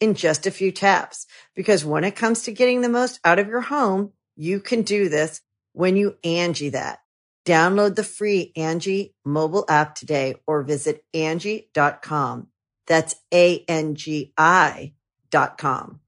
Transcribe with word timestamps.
in 0.00 0.14
just 0.14 0.46
a 0.46 0.50
few 0.50 0.72
taps. 0.72 1.26
Because 1.54 1.84
when 1.84 2.04
it 2.04 2.16
comes 2.16 2.42
to 2.42 2.52
getting 2.52 2.80
the 2.80 2.88
most 2.88 3.20
out 3.24 3.38
of 3.38 3.48
your 3.48 3.60
home, 3.60 4.12
you 4.36 4.60
can 4.60 4.82
do 4.82 5.08
this 5.08 5.40
when 5.72 5.96
you 5.96 6.16
Angi 6.24 6.72
that. 6.72 7.00
Download 7.44 7.94
the 7.94 8.04
free 8.04 8.52
Angi 8.56 9.14
mobile 9.24 9.64
app 9.68 9.94
today 9.94 10.36
or 10.46 10.62
visit 10.62 11.02
Angi.com. 11.14 12.48
That's 12.86 13.16
A-N-G-I 13.32 14.92
dot 15.30 15.58
com. 15.58 16.00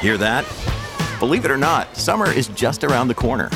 Hear 0.00 0.16
that? 0.18 0.44
Believe 1.20 1.44
it 1.44 1.50
or 1.52 1.56
not, 1.56 1.96
summer 1.96 2.30
is 2.30 2.48
just 2.48 2.82
around 2.82 3.06
the 3.06 3.14
corner. 3.14 3.50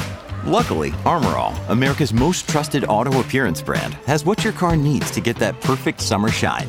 Luckily, 0.44 0.90
Armorall, 1.04 1.58
America's 1.68 2.12
most 2.12 2.48
trusted 2.48 2.84
auto 2.84 3.20
appearance 3.20 3.60
brand, 3.60 3.94
has 4.06 4.24
what 4.24 4.44
your 4.44 4.52
car 4.52 4.76
needs 4.76 5.10
to 5.10 5.20
get 5.20 5.36
that 5.36 5.60
perfect 5.60 6.00
summer 6.00 6.28
shine. 6.28 6.68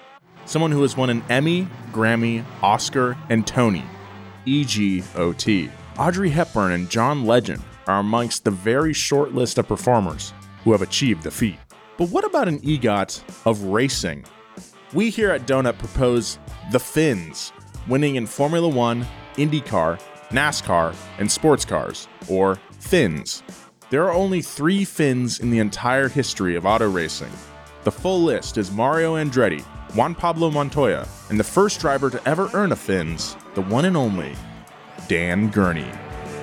someone 0.51 0.71
who 0.71 0.81
has 0.81 0.97
won 0.97 1.09
an 1.09 1.23
Emmy, 1.29 1.65
Grammy, 1.93 2.43
Oscar, 2.61 3.17
and 3.29 3.47
Tony. 3.47 3.85
EGOT. 4.45 5.71
Audrey 5.97 6.29
Hepburn 6.29 6.73
and 6.73 6.89
John 6.89 7.25
Legend 7.25 7.63
are 7.87 7.99
amongst 7.99 8.43
the 8.43 8.51
very 8.51 8.91
short 8.91 9.33
list 9.33 9.57
of 9.57 9.67
performers 9.67 10.33
who 10.63 10.73
have 10.73 10.81
achieved 10.81 11.23
the 11.23 11.31
feat. 11.31 11.55
But 11.97 12.09
what 12.09 12.25
about 12.25 12.49
an 12.49 12.59
EGOT 12.59 13.45
of 13.45 13.63
racing? 13.63 14.25
We 14.93 15.09
here 15.09 15.31
at 15.31 15.47
Donut 15.47 15.77
propose 15.77 16.37
the 16.73 16.79
Finns, 16.79 17.53
winning 17.87 18.15
in 18.15 18.27
Formula 18.27 18.67
One, 18.67 19.07
IndyCar, 19.35 20.01
NASCAR, 20.31 20.93
and 21.17 21.31
sports 21.31 21.63
cars, 21.63 22.09
or 22.27 22.59
Finns. 22.79 23.41
There 23.89 24.03
are 24.03 24.13
only 24.13 24.41
three 24.41 24.83
Finns 24.83 25.39
in 25.39 25.49
the 25.49 25.59
entire 25.59 26.09
history 26.09 26.57
of 26.57 26.65
auto 26.65 26.89
racing. 26.89 27.31
The 27.83 27.91
full 27.91 28.21
list 28.21 28.57
is 28.57 28.69
Mario 28.69 29.15
Andretti, 29.15 29.65
Juan 29.93 30.15
Pablo 30.15 30.49
Montoya, 30.49 31.05
and 31.29 31.37
the 31.37 31.43
first 31.43 31.81
driver 31.81 32.09
to 32.09 32.25
ever 32.25 32.49
earn 32.53 32.71
a 32.71 32.75
Fins, 32.77 33.35
the 33.55 33.61
one 33.61 33.83
and 33.83 33.97
only 33.97 34.35
Dan 35.09 35.49
Gurney. 35.49 35.91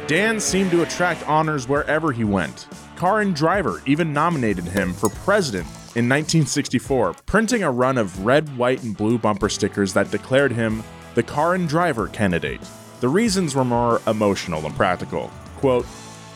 Dan 0.07 0.39
seemed 0.39 0.71
to 0.71 0.83
attract 0.83 1.27
honors 1.27 1.67
wherever 1.67 2.13
he 2.13 2.25
went. 2.25 2.67
Car 2.97 3.23
and 3.23 3.35
Driver 3.35 3.83
even 3.87 4.13
nominated 4.13 4.65
him 4.65 4.93
for 4.93 5.09
president 5.09 5.67
in 5.97 6.07
1964, 6.07 7.15
printing 7.25 7.63
a 7.63 7.71
run 7.71 7.97
of 7.97 8.27
red, 8.27 8.55
white, 8.59 8.83
and 8.83 8.95
blue 8.95 9.17
bumper 9.17 9.49
stickers 9.49 9.95
that 9.95 10.11
declared 10.11 10.53
him 10.53 10.85
the 11.15 11.23
Car 11.23 11.55
and 11.55 11.71
Driver 11.71 12.09
candidate. 12.09 12.61
The 13.01 13.09
reasons 13.09 13.55
were 13.55 13.65
more 13.65 14.03
emotional 14.07 14.61
than 14.61 14.73
practical. 14.73 15.31
Quote, 15.57 15.87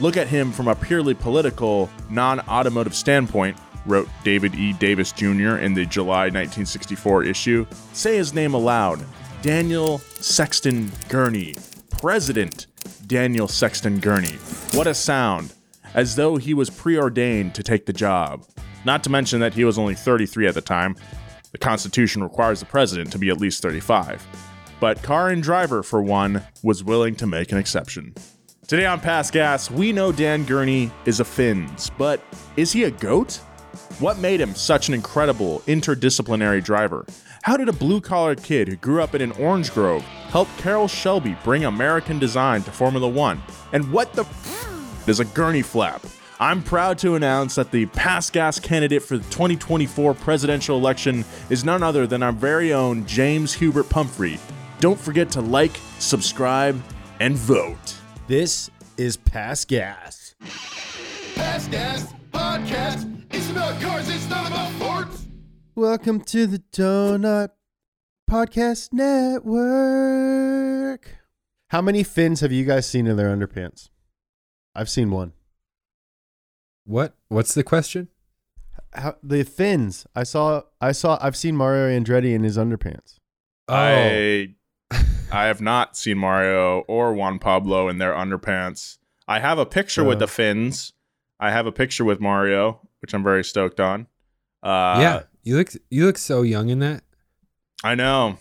look 0.00 0.16
at 0.16 0.28
him 0.28 0.50
from 0.50 0.68
a 0.68 0.74
purely 0.74 1.12
political, 1.12 1.90
non 2.08 2.40
automotive 2.48 2.94
standpoint, 2.94 3.58
wrote 3.86 4.08
David 4.24 4.54
E. 4.54 4.72
Davis 4.74 5.12
Jr. 5.12 5.56
in 5.56 5.74
the 5.74 5.86
July 5.86 6.24
1964 6.24 7.24
issue. 7.24 7.66
Say 7.92 8.16
his 8.16 8.34
name 8.34 8.54
aloud 8.54 9.04
Daniel 9.42 9.98
Sexton 9.98 10.90
Gurney. 11.08 11.54
President 11.90 12.66
Daniel 13.06 13.48
Sexton 13.48 14.00
Gurney. 14.00 14.36
What 14.72 14.86
a 14.86 14.94
sound. 14.94 15.52
As 15.94 16.16
though 16.16 16.36
he 16.36 16.54
was 16.54 16.70
preordained 16.70 17.54
to 17.54 17.62
take 17.62 17.86
the 17.86 17.92
job. 17.92 18.46
Not 18.84 19.04
to 19.04 19.10
mention 19.10 19.40
that 19.40 19.54
he 19.54 19.64
was 19.64 19.78
only 19.78 19.94
33 19.94 20.46
at 20.46 20.54
the 20.54 20.60
time. 20.60 20.96
The 21.52 21.58
Constitution 21.58 22.22
requires 22.22 22.60
the 22.60 22.66
president 22.66 23.12
to 23.12 23.18
be 23.18 23.28
at 23.28 23.40
least 23.40 23.62
35. 23.62 24.26
But 24.80 25.02
Car 25.02 25.28
and 25.28 25.42
Driver, 25.42 25.82
for 25.82 26.02
one, 26.02 26.42
was 26.62 26.82
willing 26.82 27.14
to 27.16 27.26
make 27.26 27.52
an 27.52 27.58
exception. 27.58 28.14
Today 28.66 28.86
on 28.86 29.00
Past 29.00 29.32
Gas, 29.32 29.70
we 29.70 29.92
know 29.92 30.12
Dan 30.12 30.44
Gurney 30.44 30.90
is 31.04 31.20
a 31.20 31.24
Finns, 31.24 31.90
but 31.98 32.20
is 32.56 32.72
he 32.72 32.84
a 32.84 32.90
goat? 32.90 33.38
What 33.98 34.18
made 34.18 34.40
him 34.40 34.54
such 34.54 34.88
an 34.88 34.94
incredible 34.94 35.60
interdisciplinary 35.66 36.62
driver? 36.64 37.06
How 37.42 37.56
did 37.56 37.68
a 37.68 37.72
blue 37.72 38.00
collar 38.00 38.34
kid 38.34 38.68
who 38.68 38.76
grew 38.76 39.02
up 39.02 39.14
in 39.14 39.20
an 39.20 39.32
orange 39.32 39.72
grove 39.72 40.02
help 40.02 40.48
Carroll 40.58 40.88
Shelby 40.88 41.36
bring 41.44 41.64
American 41.64 42.18
design 42.18 42.62
to 42.62 42.70
Formula 42.70 43.08
One? 43.08 43.42
And 43.72 43.92
what 43.92 44.12
the 44.14 44.22
f- 44.22 45.08
is 45.08 45.20
a 45.20 45.24
gurney 45.24 45.62
flap? 45.62 46.02
I'm 46.40 46.62
proud 46.62 46.98
to 46.98 47.14
announce 47.14 47.54
that 47.54 47.70
the 47.70 47.86
Past 47.86 48.32
Gas 48.32 48.58
candidate 48.58 49.02
for 49.02 49.18
the 49.18 49.24
2024 49.24 50.14
presidential 50.14 50.76
election 50.78 51.24
is 51.50 51.64
none 51.64 51.82
other 51.82 52.06
than 52.06 52.22
our 52.22 52.32
very 52.32 52.72
own 52.72 53.06
James 53.06 53.52
Hubert 53.52 53.88
Pumphrey. 53.88 54.40
Don't 54.80 54.98
forget 54.98 55.30
to 55.32 55.40
like, 55.40 55.76
subscribe, 55.98 56.82
and 57.20 57.36
vote. 57.36 57.94
This 58.26 58.70
is 58.96 59.16
Past 59.16 59.68
Gas. 59.68 60.34
Past 61.36 61.70
Gas 61.70 62.12
Podcast. 62.32 63.21
It's 63.32 63.50
about 63.50 63.80
cars, 63.80 64.08
it's 64.08 64.28
not 64.28 64.46
about 64.48 64.70
sports. 64.74 65.24
Welcome 65.74 66.20
to 66.22 66.46
the 66.46 66.58
Donut 66.72 67.48
Podcast 68.30 68.92
Network. 68.92 69.48
How 71.70 71.80
many 71.82 72.02
fins 72.02 72.40
have 72.40 72.52
you 72.52 72.64
guys 72.64 72.86
seen 72.88 73.06
in 73.06 73.16
their 73.16 73.34
underpants? 73.34 73.88
I've 74.74 74.90
seen 74.90 75.10
one. 75.10 75.32
What? 76.84 77.14
What's 77.28 77.54
the 77.54 77.62
question? 77.64 78.08
How, 78.92 79.16
the 79.22 79.44
fins. 79.44 80.06
I 80.14 80.24
saw. 80.24 80.62
I 80.80 80.92
saw. 80.92 81.18
I've 81.20 81.36
seen 81.36 81.56
Mario 81.56 81.88
Andretti 81.98 82.34
in 82.34 82.42
his 82.44 82.58
underpants. 82.58 83.16
Oh. 83.68 83.74
I 83.74 84.54
I 85.32 85.44
have 85.46 85.60
not 85.62 85.96
seen 85.96 86.18
Mario 86.18 86.80
or 86.88 87.14
Juan 87.14 87.38
Pablo 87.38 87.88
in 87.88 87.96
their 87.98 88.12
underpants. 88.12 88.98
I 89.26 89.38
have 89.40 89.58
a 89.58 89.64
picture 89.66 90.04
with 90.04 90.16
Uh. 90.18 90.20
the 90.20 90.28
fins. 90.28 90.92
I 91.40 91.50
have 91.50 91.66
a 91.66 91.72
picture 91.72 92.04
with 92.04 92.20
Mario, 92.20 92.86
which 93.02 93.12
I'm 93.14 93.22
very 93.22 93.44
stoked 93.44 93.80
on. 93.80 94.06
Uh, 94.62 94.98
yeah, 95.00 95.22
you 95.42 95.56
look 95.56 95.72
you 95.90 96.06
look 96.06 96.16
so 96.18 96.42
young 96.42 96.68
in 96.70 96.78
that. 96.78 97.02
I 97.84 97.94
know. 97.94 98.38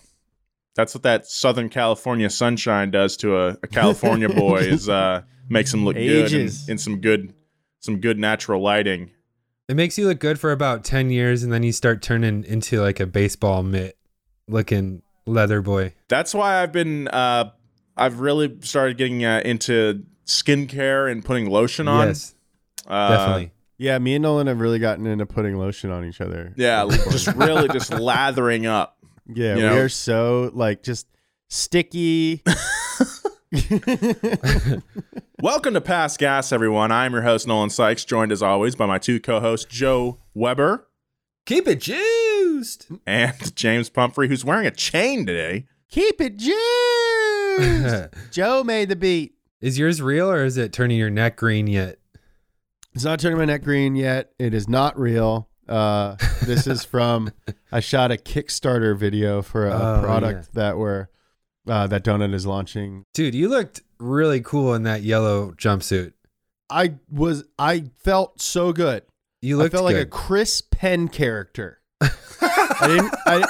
That's 0.74 0.94
what 0.94 1.02
that 1.02 1.26
Southern 1.26 1.68
California 1.68 2.30
sunshine 2.30 2.90
does 2.90 3.16
to 3.18 3.36
a, 3.36 3.48
a 3.62 3.66
California 3.66 4.28
boy 4.34 4.58
is 4.60 4.88
uh, 4.88 5.22
makes 5.50 5.74
him 5.74 5.84
look 5.84 5.96
good 5.96 6.32
in, 6.32 6.50
in 6.68 6.78
some 6.78 7.00
good 7.00 7.34
some 7.80 7.98
good 8.00 8.18
natural 8.18 8.62
lighting. 8.62 9.10
It 9.68 9.74
makes 9.74 9.98
you 9.98 10.06
look 10.06 10.20
good 10.20 10.38
for 10.40 10.52
about 10.52 10.84
ten 10.84 11.10
years, 11.10 11.42
and 11.42 11.52
then 11.52 11.62
you 11.62 11.72
start 11.72 12.02
turning 12.02 12.44
into 12.44 12.80
like 12.80 13.00
a 13.00 13.06
baseball 13.06 13.62
mitt 13.62 13.98
looking 14.48 15.02
leather 15.26 15.60
boy. 15.60 15.94
That's 16.08 16.34
why 16.34 16.62
I've 16.62 16.72
been 16.72 17.08
uh, 17.08 17.50
I've 17.96 18.20
really 18.20 18.56
started 18.62 18.96
getting 18.96 19.24
uh, 19.24 19.42
into 19.44 20.04
skincare 20.26 21.10
and 21.10 21.24
putting 21.24 21.50
lotion 21.50 21.88
on. 21.88 22.08
Yes, 22.08 22.34
Uh, 22.86 23.08
definitely. 23.16 23.52
Yeah, 23.82 23.98
me 23.98 24.14
and 24.14 24.22
Nolan 24.22 24.46
have 24.46 24.60
really 24.60 24.78
gotten 24.78 25.08
into 25.08 25.26
putting 25.26 25.58
lotion 25.58 25.90
on 25.90 26.04
each 26.04 26.20
other. 26.20 26.54
Yeah, 26.56 26.86
just 27.10 27.26
really 27.34 27.66
just 27.68 27.90
lathering 27.92 28.64
up. 28.64 28.96
Yeah, 29.34 29.50
You 29.56 29.62
we 29.62 29.62
know? 29.70 29.76
are 29.78 29.88
so 29.88 30.50
like 30.54 30.82
just 30.84 31.06
sticky. 31.48 32.42
Welcome 35.40 35.74
to 35.74 35.80
Past 35.80 36.18
Gas, 36.20 36.52
everyone. 36.52 36.92
I'm 36.92 37.12
your 37.12 37.22
host, 37.22 37.46
Nolan 37.48 37.70
Sykes, 37.70 38.04
joined 38.04 38.30
as 38.30 38.40
always 38.42 38.74
by 38.76 38.86
my 38.86 38.98
two 38.98 39.18
co 39.20 39.40
hosts, 39.40 39.66
Joe 39.72 40.18
Weber 40.34 40.86
Keep 41.46 41.66
it 41.68 41.80
juiced. 41.80 42.86
and 43.06 43.56
James 43.56 43.88
Pumphrey, 43.90 44.28
who's 44.28 44.44
wearing 44.44 44.66
a 44.66 44.70
chain 44.72 45.24
today. 45.26 45.66
Keep 45.88 46.20
it 46.20 46.36
juiced. 46.36 48.14
Joe 48.32 48.62
made 48.64 48.88
the 48.90 48.96
beat. 48.96 49.34
is 49.60 49.76
yours 49.78 50.00
real 50.02 50.30
or 50.30 50.44
is 50.44 50.56
it 50.56 50.72
turning 50.72 50.98
your 50.98 51.10
neck 51.10 51.36
green 51.36 51.66
yet? 51.66 51.98
It's 52.94 53.04
not 53.04 53.20
turning 53.20 53.38
my 53.38 53.44
neck 53.46 53.62
green 53.62 53.94
yet. 53.96 54.32
It 54.38 54.52
is 54.54 54.68
not 54.68 54.98
real. 54.98 55.48
Uh, 55.68 56.16
this 56.44 56.66
is 56.66 56.84
from 56.84 57.30
I 57.70 57.80
shot 57.80 58.10
a 58.12 58.16
Kickstarter 58.16 58.96
video 58.96 59.40
for 59.42 59.66
a 59.66 59.72
Oh, 59.74 60.02
product 60.02 60.48
yeah. 60.52 60.62
that 60.62 60.78
we're 60.78 61.08
uh, 61.66 61.86
that 61.86 62.04
Donut 62.04 62.34
is 62.34 62.44
launching. 62.46 63.04
Dude, 63.14 63.34
you 63.34 63.48
looked 63.48 63.80
really 63.98 64.40
cool 64.40 64.74
in 64.74 64.82
that 64.82 65.02
yellow 65.02 65.52
jumpsuit. 65.52 66.12
I 66.68 66.94
was 67.10 67.44
I 67.58 67.84
felt 68.02 68.40
so 68.42 68.72
good. 68.72 69.04
You 69.40 69.56
looked 69.56 69.74
I 69.74 69.78
felt 69.78 69.84
like 69.86 69.96
a. 69.96 70.06
Chris 70.06 70.60
Penn 70.62 71.08
character. 71.08 71.80
I 72.00 72.86
didn't 72.88 73.14
I, 73.26 73.46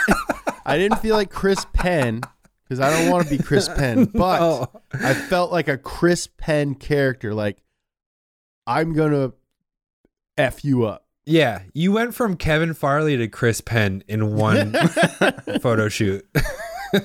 I 0.66 0.78
didn't 0.78 0.98
feel 0.98 1.16
like 1.16 1.30
Chris 1.30 1.64
Penn 1.72 2.20
because 2.64 2.78
I 2.80 2.90
don't 2.90 3.10
want 3.10 3.26
to 3.26 3.36
be 3.36 3.42
Chris 3.42 3.68
Penn, 3.68 4.04
but 4.14 4.40
Oh. 4.40 4.80
I 4.92 5.14
felt 5.14 5.50
like 5.50 5.68
a 5.68 5.78
Chris 5.78 6.26
Penn 6.26 6.74
character. 6.74 7.32
Like 7.34 7.58
I'm 8.66 8.92
gonna 8.94 9.32
f 10.36 10.64
you 10.64 10.84
up. 10.84 11.06
Yeah, 11.24 11.62
you 11.72 11.92
went 11.92 12.14
from 12.14 12.36
Kevin 12.36 12.74
Farley 12.74 13.16
to 13.16 13.28
Chris 13.28 13.60
Penn 13.60 14.02
in 14.08 14.34
one 14.36 14.72
photo 15.60 15.88
shoot. 15.88 16.26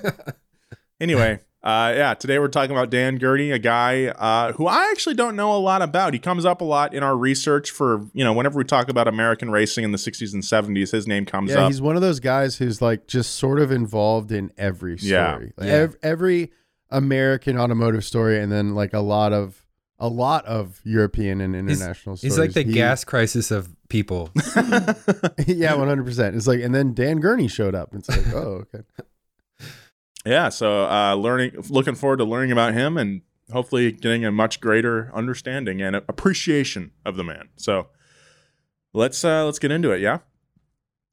Anyway, 1.00 1.39
uh, 1.62 1.94
yeah, 1.95 2.15
today 2.15 2.39
we're 2.39 2.48
talking 2.48 2.71
about 2.71 2.89
Dan 2.89 3.18
Gurney, 3.19 3.51
a 3.51 3.59
guy 3.59 4.06
uh, 4.07 4.51
who 4.54 4.65
I 4.65 4.89
actually 4.89 5.13
don't 5.13 5.36
know 5.36 5.56
a 5.56 5.59
lot 5.59 5.83
about. 5.83 6.13
He 6.13 6.19
comes 6.19 6.44
up 6.44 6.59
a 6.59 6.63
lot 6.63 6.95
in 6.95 7.04
our 7.04 7.15
research 7.15 7.69
for, 7.69 8.07
you 8.13 8.24
know, 8.24 8.33
whenever 8.33 8.57
we 8.57 8.63
talk 8.63 8.89
about 8.89 9.07
American 9.07 9.51
racing 9.51 9.83
in 9.83 9.92
the 9.92 10.00
60s 10.00 10.33
and 10.33 10.42
70s, 10.42 10.92
his 10.92 11.06
name 11.06 11.27
comes 11.27 11.51
Yeah, 11.51 11.65
up. 11.65 11.68
he's 11.71 11.80
one 11.83 11.95
of 11.95 12.01
those 12.01 12.19
guys 12.19 12.57
who's 12.57 12.81
like 12.81 13.06
just 13.06 13.36
sort 13.36 13.60
of 13.60 13.71
involved 13.71 14.31
in 14.31 14.51
every 14.57 14.98
story. 14.98 15.12
Yeah. 15.12 15.36
Like, 15.56 15.68
Yeah. 15.68 15.74
ev- 15.74 15.98
every 16.01 16.51
American 16.89 17.60
automotive 17.60 18.03
story, 18.03 18.39
and 18.39 18.51
then 18.51 18.74
like 18.74 18.94
a 18.94 19.00
lot 19.01 19.31
of 19.31 19.63
a 20.00 20.08
lot 20.08 20.46
of 20.46 20.80
European 20.84 21.42
and 21.42 21.56
international 21.56 22.16
He's 22.16 22.34
stories. 22.34 22.38
like 22.38 22.54
the 22.54 22.64
He- 22.70 22.74
gas 22.74 23.04
crisis 23.04 23.50
of 23.52 23.70
people. 23.90 24.30
yeah, 25.48 25.74
one 25.76 25.88
hundred 25.88 26.06
percent. 26.06 26.36
It's 26.36 26.48
like, 26.48 26.62
and 26.62 26.74
then 26.76 26.94
Dan 26.94 27.20
Gurney 27.20 27.48
showed 27.48 27.74
up. 27.76 27.94
It's 27.96 28.10
like, 28.10 28.28
oh, 28.34 28.66
okay. 28.74 28.84
Yeah, 30.26 30.50
so 30.50 30.84
uh, 30.90 31.16
learning, 31.16 31.54
looking 31.70 31.96
forward 31.96 32.18
to 32.18 32.26
learning 32.26 32.52
about 32.52 32.74
him 32.74 32.98
and 32.98 33.22
hopefully 33.54 33.94
getting 33.94 34.26
a 34.26 34.32
much 34.32 34.60
greater 34.60 35.10
understanding 35.14 35.82
and 35.82 35.96
appreciation 35.96 36.92
of 37.06 37.16
the 37.16 37.24
man. 37.24 37.48
So 37.56 37.88
let's 38.94 39.24
uh, 39.24 39.46
let's 39.46 39.58
get 39.60 39.72
into 39.72 39.92
it. 39.92 40.02
Yeah, 40.02 40.18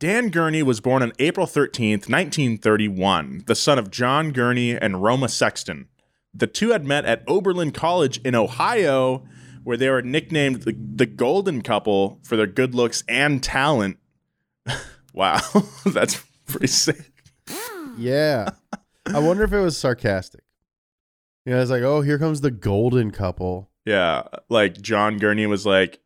Dan 0.00 0.30
Gurney 0.30 0.64
was 0.64 0.80
born 0.80 1.00
on 1.00 1.12
April 1.20 1.46
thirteenth, 1.46 2.08
nineteen 2.08 2.58
thirty-one, 2.58 3.44
the 3.46 3.54
son 3.54 3.78
of 3.78 3.88
John 3.92 4.32
Gurney 4.32 4.76
and 4.76 5.00
Roma 5.00 5.28
Sexton. 5.28 5.86
The 6.34 6.46
two 6.46 6.70
had 6.70 6.84
met 6.84 7.04
at 7.04 7.22
Oberlin 7.28 7.70
College 7.70 8.20
in 8.24 8.34
Ohio, 8.34 9.24
where 9.62 9.76
they 9.76 9.88
were 9.88 10.02
nicknamed 10.02 10.62
the, 10.62 10.72
the 10.72 11.06
Golden 11.06 11.62
Couple 11.62 12.18
for 12.22 12.36
their 12.36 12.46
good 12.46 12.74
looks 12.74 13.04
and 13.08 13.42
talent. 13.42 13.98
wow, 15.14 15.40
that's 15.86 16.22
pretty 16.46 16.66
sick. 16.66 17.12
Yeah, 17.96 18.50
I 19.06 19.18
wonder 19.20 19.44
if 19.44 19.52
it 19.52 19.60
was 19.60 19.78
sarcastic. 19.78 20.42
Yeah, 21.44 21.60
it's 21.60 21.70
like, 21.70 21.82
oh, 21.82 22.00
here 22.00 22.18
comes 22.18 22.40
the 22.40 22.50
golden 22.50 23.10
couple. 23.10 23.70
Yeah, 23.84 24.22
like 24.48 24.80
John 24.80 25.18
Gurney 25.18 25.46
was 25.46 25.66
like 25.66 26.00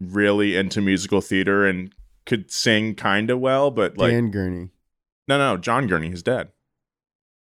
really 0.00 0.56
into 0.56 0.80
musical 0.80 1.20
theater 1.20 1.66
and 1.66 1.94
could 2.26 2.50
sing 2.50 2.94
kind 2.94 3.30
of 3.30 3.40
well, 3.40 3.70
but 3.70 3.96
like 3.96 4.10
Dan 4.10 4.30
Gurney. 4.30 4.70
no, 5.28 5.38
no, 5.38 5.56
John 5.56 5.86
Gurney, 5.86 6.10
his 6.10 6.22
dad. 6.22 6.50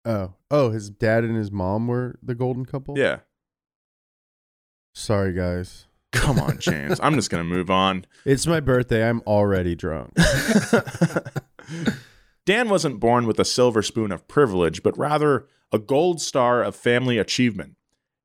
Oh, 0.05 0.35
oh, 0.51 0.71
his 0.71 0.91
dad 0.91 1.25
and 1.25 1.37
his 1.37 1.51
mom 1.51 1.87
were 1.87 2.19
the 2.23 2.35
golden 2.35 2.67
couple. 2.67 2.99
Yeah, 2.99 3.21
Sorry, 4.95 5.33
guys. 5.33 5.87
come 6.13 6.39
on, 6.39 6.59
James. 6.61 7.01
I'm 7.03 7.15
just 7.15 7.31
gonna 7.31 7.45
move 7.45 7.71
on. 7.71 8.05
It's 8.25 8.47
my 8.47 8.61
birthday. 8.61 9.09
I'm 9.09 9.21
already 9.27 9.75
drunk. 9.75 10.13
Dan 12.47 12.69
wasn't 12.69 13.01
born 13.01 13.27
with 13.27 13.41
a 13.41 13.45
silver 13.45 13.83
spoon 13.83 14.13
of 14.13 14.29
privilege, 14.29 14.83
but 14.83 14.97
rather 14.99 15.47
a 15.73 15.79
gold 15.79 16.21
star 16.21 16.63
of 16.63 16.77
family 16.77 17.17
achievement. 17.19 17.77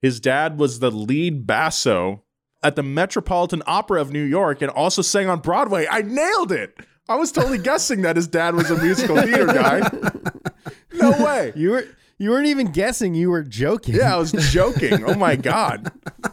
His 0.02 0.20
dad 0.20 0.60
was 0.60 0.80
the 0.80 0.92
lead 0.92 1.48
basso 1.48 2.24
at 2.62 2.76
the 2.76 2.84
Metropolitan 2.84 3.64
Opera 3.66 4.02
of 4.02 4.12
New 4.12 4.24
York 4.24 4.62
and 4.62 4.70
also 4.72 5.02
sang 5.02 5.30
on 5.30 5.40
Broadway. 5.40 5.88
I 5.90 6.02
nailed 6.02 6.52
it. 6.52 6.78
I 7.08 7.16
was 7.16 7.32
totally 7.32 7.58
guessing 7.58 8.02
that 8.02 8.18
his 8.18 8.28
dad 8.28 8.54
was 8.56 8.70
a 8.70 8.82
musical 8.82 9.16
theater 9.22 9.48
guy. 9.48 9.80
No 10.94 11.12
way. 11.12 11.54
You 11.56 11.72
were 11.72 11.86
you 12.18 12.32
weren't 12.32 12.48
even 12.48 12.72
guessing. 12.72 13.16
You 13.16 13.30
were 13.32 13.44
joking. 13.44 13.96
Yeah, 13.96 14.16
I 14.16 14.18
was 14.18 14.32
joking. 14.52 15.04
Oh 15.06 15.16
my 15.16 15.36
god. 15.36 15.92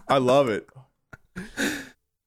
I 0.09 0.19
love 0.19 0.49
it. 0.49 0.69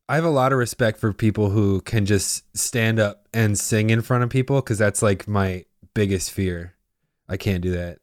I 0.07 0.15
have 0.15 0.23
a 0.23 0.29
lot 0.29 0.53
of 0.53 0.57
respect 0.57 0.99
for 0.99 1.13
people 1.13 1.49
who 1.49 1.81
can 1.81 2.05
just 2.05 2.43
stand 2.57 2.99
up 2.99 3.27
and 3.33 3.57
sing 3.59 3.89
in 3.89 4.01
front 4.01 4.23
of 4.23 4.29
people 4.29 4.61
because 4.61 4.77
that's 4.77 5.01
like 5.01 5.27
my 5.27 5.65
biggest 5.93 6.31
fear. 6.31 6.75
I 7.27 7.37
can't 7.37 7.61
do 7.61 7.71
that. 7.71 7.99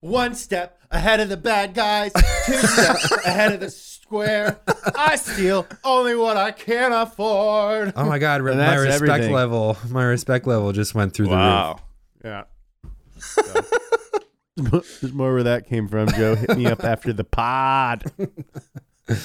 One 0.00 0.34
step 0.34 0.78
ahead 0.90 1.20
of 1.20 1.28
the 1.30 1.36
bad 1.36 1.74
guys, 1.74 2.12
two 2.46 2.52
steps 2.52 3.10
ahead 3.24 3.54
of 3.54 3.60
the 3.60 3.70
square. 3.70 4.60
I 4.94 5.16
steal 5.16 5.66
only 5.82 6.14
what 6.14 6.36
I 6.36 6.52
can 6.52 6.92
afford. 6.92 7.94
Oh 7.96 8.04
my 8.04 8.18
god, 8.18 8.42
my 8.42 8.74
respect 8.76 9.02
everything. 9.02 9.32
level, 9.32 9.76
my 9.88 10.04
respect 10.04 10.46
level 10.46 10.72
just 10.72 10.94
went 10.94 11.14
through 11.14 11.28
the 11.28 11.36
roof. 11.36 11.80
Yeah. 12.22 12.44
There's 14.56 15.12
more 15.12 15.32
where 15.34 15.42
that 15.42 15.66
came 15.66 15.88
from, 15.88 16.08
Joe. 16.08 16.34
Hit 16.34 16.56
me 16.56 16.66
up 16.66 16.84
after 16.84 17.12
the 17.12 17.24
pod. 17.24 18.04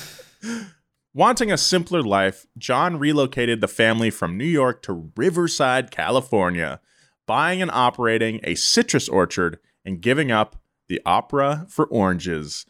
Wanting 1.14 1.52
a 1.52 1.58
simpler 1.58 2.02
life, 2.02 2.46
John 2.58 3.00
relocated 3.00 3.62
the 3.62 3.68
family 3.68 4.10
from 4.10 4.38
New 4.38 4.46
York 4.46 4.82
to 4.84 5.12
Riverside, 5.16 5.92
California, 5.92 6.80
buying 7.28 7.62
and 7.62 7.72
operating 7.72 8.40
a 8.44 8.56
citrus 8.56 9.10
orchard 9.10 9.60
and 9.84 10.02
giving 10.02 10.32
up 10.32 10.56
the 10.88 11.02
opera 11.06 11.66
for 11.70 11.86
oranges. 11.86 12.66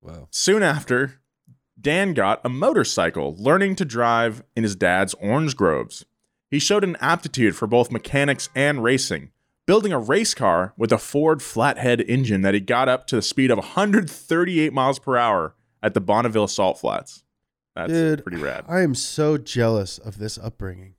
Whoa. 0.00 0.28
Soon 0.30 0.62
after, 0.62 1.20
Dan 1.80 2.14
got 2.14 2.40
a 2.44 2.48
motorcycle, 2.48 3.36
learning 3.38 3.76
to 3.76 3.84
drive 3.84 4.42
in 4.56 4.62
his 4.62 4.76
dad's 4.76 5.14
orange 5.14 5.56
groves. 5.56 6.04
He 6.50 6.58
showed 6.58 6.84
an 6.84 6.96
aptitude 7.00 7.56
for 7.56 7.66
both 7.66 7.90
mechanics 7.90 8.48
and 8.54 8.82
racing, 8.82 9.30
building 9.66 9.92
a 9.92 9.98
race 9.98 10.34
car 10.34 10.74
with 10.76 10.92
a 10.92 10.98
Ford 10.98 11.42
flathead 11.42 12.00
engine 12.00 12.42
that 12.42 12.54
he 12.54 12.60
got 12.60 12.88
up 12.88 13.06
to 13.08 13.16
the 13.16 13.22
speed 13.22 13.50
of 13.50 13.58
138 13.58 14.72
miles 14.72 14.98
per 14.98 15.16
hour 15.16 15.54
at 15.82 15.94
the 15.94 16.00
Bonneville 16.00 16.48
Salt 16.48 16.78
Flats. 16.78 17.22
That's 17.74 17.92
Dude, 17.92 18.22
pretty 18.22 18.42
rad. 18.42 18.64
I 18.68 18.80
am 18.80 18.94
so 18.94 19.38
jealous 19.38 19.98
of 19.98 20.18
this 20.18 20.38
upbringing. 20.38 20.94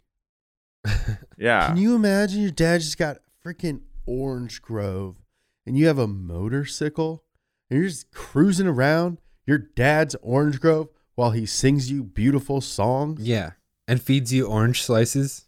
Yeah. 1.38 1.68
Can 1.68 1.78
you 1.78 1.96
imagine 1.96 2.42
your 2.42 2.52
dad 2.52 2.82
just 2.82 2.98
got 2.98 3.18
freaking 3.44 3.82
orange 4.06 4.62
grove 4.62 5.18
and 5.66 5.78
you 5.78 5.88
have 5.88 5.98
a 5.98 6.08
motorcycle 6.08 7.24
and 7.70 7.80
you're 7.80 7.90
just 7.90 8.12
cruising 8.12 8.68
around 8.68 9.20
your 9.46 9.58
dad's 9.58 10.16
orange 10.22 10.62
grove 10.62 10.90
while 11.16 11.32
he 11.32 11.46
sings 11.46 11.92
you 11.92 12.04
beautiful 12.04 12.62
songs? 12.62 13.22
Yeah. 13.22 13.52
And 13.88 14.02
feeds 14.02 14.32
you 14.32 14.46
orange 14.46 14.84
slices. 14.84 15.46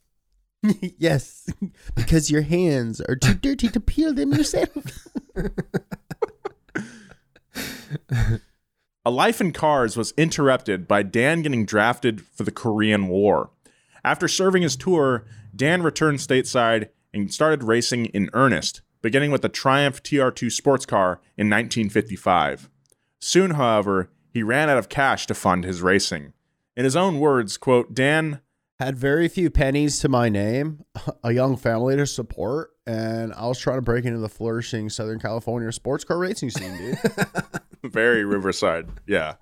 yes, 0.97 1.49
because 1.95 2.31
your 2.31 2.41
hands 2.41 3.01
are 3.01 3.15
too 3.15 3.33
dirty 3.33 3.67
to 3.69 3.79
peel 3.79 4.13
them 4.13 4.33
yourself. 4.33 5.07
A 9.07 9.11
life 9.11 9.39
in 9.39 9.51
cars 9.51 9.95
was 9.95 10.13
interrupted 10.17 10.87
by 10.87 11.03
Dan 11.03 11.43
getting 11.43 11.65
drafted 11.65 12.25
for 12.25 12.43
the 12.43 12.51
Korean 12.51 13.07
War. 13.07 13.51
After 14.03 14.27
serving 14.27 14.63
his 14.63 14.75
tour, 14.75 15.25
Dan 15.55 15.83
returned 15.83 16.19
stateside 16.19 16.89
and 17.13 17.31
started 17.31 17.63
racing 17.63 18.07
in 18.07 18.31
earnest, 18.33 18.81
beginning 19.01 19.31
with 19.31 19.43
the 19.43 19.49
Triumph 19.49 20.01
TR2 20.01 20.51
sports 20.51 20.87
car 20.87 21.21
in 21.37 21.49
1955. 21.49 22.69
Soon, 23.19 23.51
however, 23.51 24.09
he 24.31 24.43
ran 24.43 24.69
out 24.69 24.77
of 24.77 24.89
cash 24.89 25.27
to 25.27 25.35
fund 25.35 25.63
his 25.63 25.81
racing. 25.81 26.33
In 26.75 26.83
his 26.83 26.95
own 26.95 27.19
words, 27.19 27.57
quote, 27.57 27.93
Dan 27.93 28.41
Had 28.77 28.97
very 28.97 29.29
few 29.29 29.49
pennies 29.49 29.99
to 29.99 30.09
my 30.09 30.27
name, 30.27 30.83
a 31.23 31.31
young 31.31 31.55
family 31.55 31.95
to 31.95 32.05
support, 32.05 32.71
and 32.85 33.33
I 33.33 33.47
was 33.47 33.57
trying 33.57 33.77
to 33.77 33.81
break 33.81 34.03
into 34.03 34.19
the 34.19 34.27
flourishing 34.27 34.89
Southern 34.89 35.17
California 35.17 35.71
sports 35.71 36.03
car 36.03 36.17
racing 36.17 36.49
scene, 36.49 36.75
dude. 36.77 36.99
Very 37.83 38.25
Riverside. 38.25 38.89
Yeah. 39.07 39.35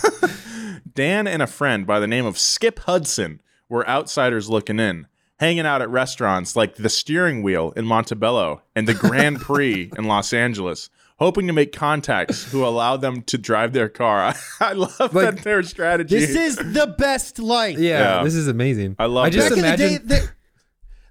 Dan 0.94 1.26
and 1.26 1.42
a 1.42 1.46
friend 1.46 1.86
by 1.86 2.00
the 2.00 2.06
name 2.06 2.24
of 2.24 2.38
Skip 2.38 2.78
Hudson 2.80 3.42
were 3.68 3.86
outsiders 3.86 4.48
looking 4.48 4.80
in, 4.80 5.06
hanging 5.38 5.66
out 5.66 5.82
at 5.82 5.90
restaurants 5.90 6.56
like 6.56 6.76
the 6.76 6.88
Steering 6.88 7.42
Wheel 7.42 7.72
in 7.76 7.84
Montebello 7.84 8.62
and 8.74 8.88
the 8.88 8.94
Grand 8.94 9.38
Prix 9.38 9.90
in 9.98 10.04
Los 10.04 10.32
Angeles, 10.32 10.88
hoping 11.18 11.46
to 11.46 11.52
make 11.52 11.72
contacts 11.72 12.50
who 12.50 12.64
allow 12.64 12.96
them 12.96 13.22
to 13.22 13.38
drive 13.38 13.72
their 13.72 13.88
car. 13.88 14.34
I 14.60 14.72
love 14.72 14.98
Like, 14.98 15.36
that 15.36 15.38
their 15.44 15.62
strategy. 15.62 16.18
This 16.18 16.34
is 16.36 16.56
the 16.56 16.94
best 16.98 17.38
life. 17.38 17.78
Yeah, 17.78 18.18
Yeah. 18.18 18.24
this 18.24 18.34
is 18.34 18.48
amazing. 18.48 18.96
I 18.98 19.06
love 19.06 19.26
I 19.26 19.30
just. 19.30 19.50
Back 19.50 19.58
imagine. 19.58 19.86
in 19.86 19.92
the 19.94 19.98
day, 19.98 20.04
there, 20.04 20.36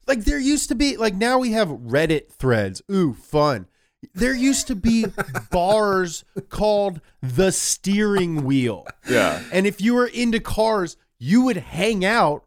like 0.07 0.25
there 0.25 0.39
used 0.39 0.69
to 0.69 0.75
be, 0.75 0.97
like 0.97 1.15
now 1.15 1.39
we 1.39 1.51
have 1.51 1.69
Reddit 1.69 2.29
threads. 2.31 2.81
Ooh, 2.91 3.13
fun. 3.13 3.67
There 4.13 4.35
used 4.35 4.67
to 4.67 4.75
be 4.75 5.05
bars 5.51 6.23
called 6.49 7.01
the 7.23 7.51
steering 7.51 8.43
wheel. 8.43 8.85
yeah. 9.09 9.41
And 9.51 9.65
if 9.65 9.81
you 9.81 9.95
were 9.95 10.05
into 10.05 10.39
cars, 10.39 10.95
you 11.17 11.41
would 11.41 11.57
hang 11.57 12.05
out 12.05 12.43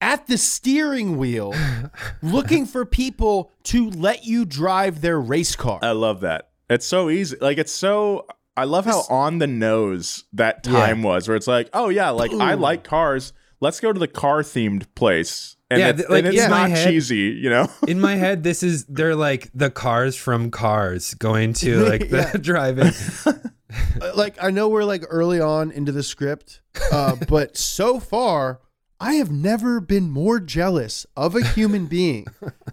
at 0.00 0.26
the 0.26 0.36
steering 0.36 1.16
wheel 1.16 1.54
looking 2.22 2.66
for 2.66 2.84
people 2.84 3.52
to 3.64 3.88
let 3.90 4.24
you 4.24 4.44
drive 4.44 5.00
their 5.00 5.20
race 5.20 5.54
car. 5.54 5.78
I 5.82 5.92
love 5.92 6.20
that. 6.22 6.48
It's 6.68 6.86
so 6.86 7.10
easy. 7.10 7.36
Like 7.40 7.58
it's 7.58 7.72
so 7.72 8.26
I 8.56 8.64
love 8.64 8.84
how 8.86 9.02
on 9.10 9.38
the 9.38 9.46
nose 9.46 10.24
that 10.32 10.62
time 10.64 11.02
was 11.02 11.28
where 11.28 11.36
it's 11.36 11.46
like, 11.46 11.68
oh 11.72 11.88
yeah, 11.88 12.10
like 12.10 12.32
I 12.32 12.54
like 12.54 12.84
cars. 12.84 13.32
Let's 13.60 13.80
go 13.80 13.92
to 13.92 13.98
the 13.98 14.08
car 14.08 14.42
themed 14.42 14.86
place. 14.94 15.56
And, 15.70 15.80
Yeah, 15.80 15.88
it- 15.88 15.96
th- 15.96 16.08
like, 16.08 16.18
and 16.24 16.34
it's 16.34 16.44
in 16.44 16.50
my 16.50 16.68
not 16.68 16.70
head- 16.70 16.88
cheesy, 16.88 17.16
you 17.40 17.48
know? 17.50 17.68
in 17.88 18.00
my 18.00 18.14
head, 18.16 18.42
this 18.44 18.62
is 18.62 18.84
they're 18.86 19.16
like 19.16 19.50
the 19.54 19.70
cars 19.70 20.14
from 20.16 20.50
Cars 20.50 21.14
going 21.14 21.52
to 21.54 21.84
like 21.88 22.08
the 22.10 22.18
Yeah. 22.32 22.32
drive-in. 22.40 22.92
Uh, 23.26 24.12
like 24.14 24.42
I 24.42 24.50
know 24.50 24.68
we're 24.68 24.84
like 24.84 25.04
early 25.08 25.40
on 25.40 25.70
into 25.70 25.92
the 25.92 26.02
script, 26.02 26.60
uh, 26.92 27.16
but 27.28 27.56
so 27.56 27.98
far 28.00 28.60
I 29.00 29.14
have 29.14 29.30
never 29.30 29.80
been 29.80 30.08
more 30.10 30.38
jealous 30.40 31.04
of 31.16 31.34
a 31.34 31.44
human 31.44 31.86
being 31.86 32.26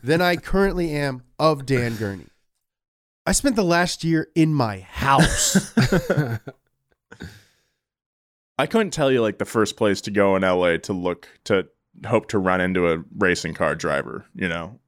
than 0.03 0.21
I 0.21 0.35
currently 0.37 0.91
am 0.91 1.23
of 1.39 1.65
Dan 1.65 1.95
Gurney. 1.95 2.27
I 3.25 3.31
spent 3.31 3.55
the 3.55 3.63
last 3.63 4.03
year 4.03 4.27
in 4.35 4.53
my 4.53 4.79
house. 4.81 5.71
I 8.59 8.67
couldn't 8.67 8.91
tell 8.91 9.11
you 9.11 9.21
like 9.21 9.39
the 9.39 9.45
first 9.45 9.77
place 9.77 10.01
to 10.01 10.11
go 10.11 10.35
in 10.35 10.43
LA 10.43 10.77
to 10.77 10.93
look 10.93 11.27
to 11.45 11.67
hope 12.05 12.27
to 12.29 12.37
run 12.37 12.61
into 12.61 12.91
a 12.91 13.03
racing 13.17 13.53
car 13.53 13.75
driver, 13.75 14.25
you 14.35 14.47
know. 14.47 14.79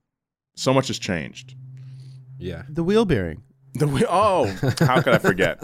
So 0.56 0.74
much 0.74 0.88
has 0.88 1.00
changed. 1.00 1.56
yeah. 2.38 2.64
the 2.70 2.84
wheel 2.84 3.06
bearing. 3.06 3.44
The 3.74 3.88
wheel 3.88 4.08
oh, 4.10 4.46
how 4.80 5.02
could 5.02 5.14
I 5.16 5.18
forget? 5.18 5.62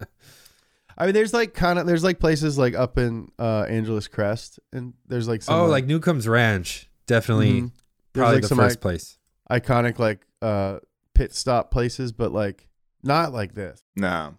I 0.98 1.06
mean, 1.06 1.14
there's 1.14 1.32
like 1.32 1.54
kind 1.54 1.78
of 1.78 1.86
there's 1.86 2.04
like 2.04 2.20
places 2.20 2.58
like 2.58 2.74
up 2.74 2.98
in 2.98 3.30
uh, 3.38 3.62
Angeles 3.68 4.06
Crest, 4.08 4.60
and 4.72 4.94
there's 5.06 5.26
like 5.28 5.42
some 5.42 5.54
Oh, 5.54 5.66
like 5.66 5.86
Newcomb's 5.86 6.28
Ranch, 6.28 6.88
definitely, 7.06 7.62
Mhm. 7.62 7.72
Probably 8.12 8.34
like, 8.34 8.42
the 8.42 8.48
some 8.48 8.58
first 8.58 8.78
i- 8.78 8.80
place. 8.80 9.18
iconic 9.50 9.98
like 9.98 10.24
uh, 10.42 10.78
pit 11.18 11.34
stop 11.34 11.68
places, 11.72 12.12
but 12.12 12.30
like 12.30 12.68
not 13.02 13.32
like 13.32 13.54
this. 13.54 13.82
No. 13.96 14.36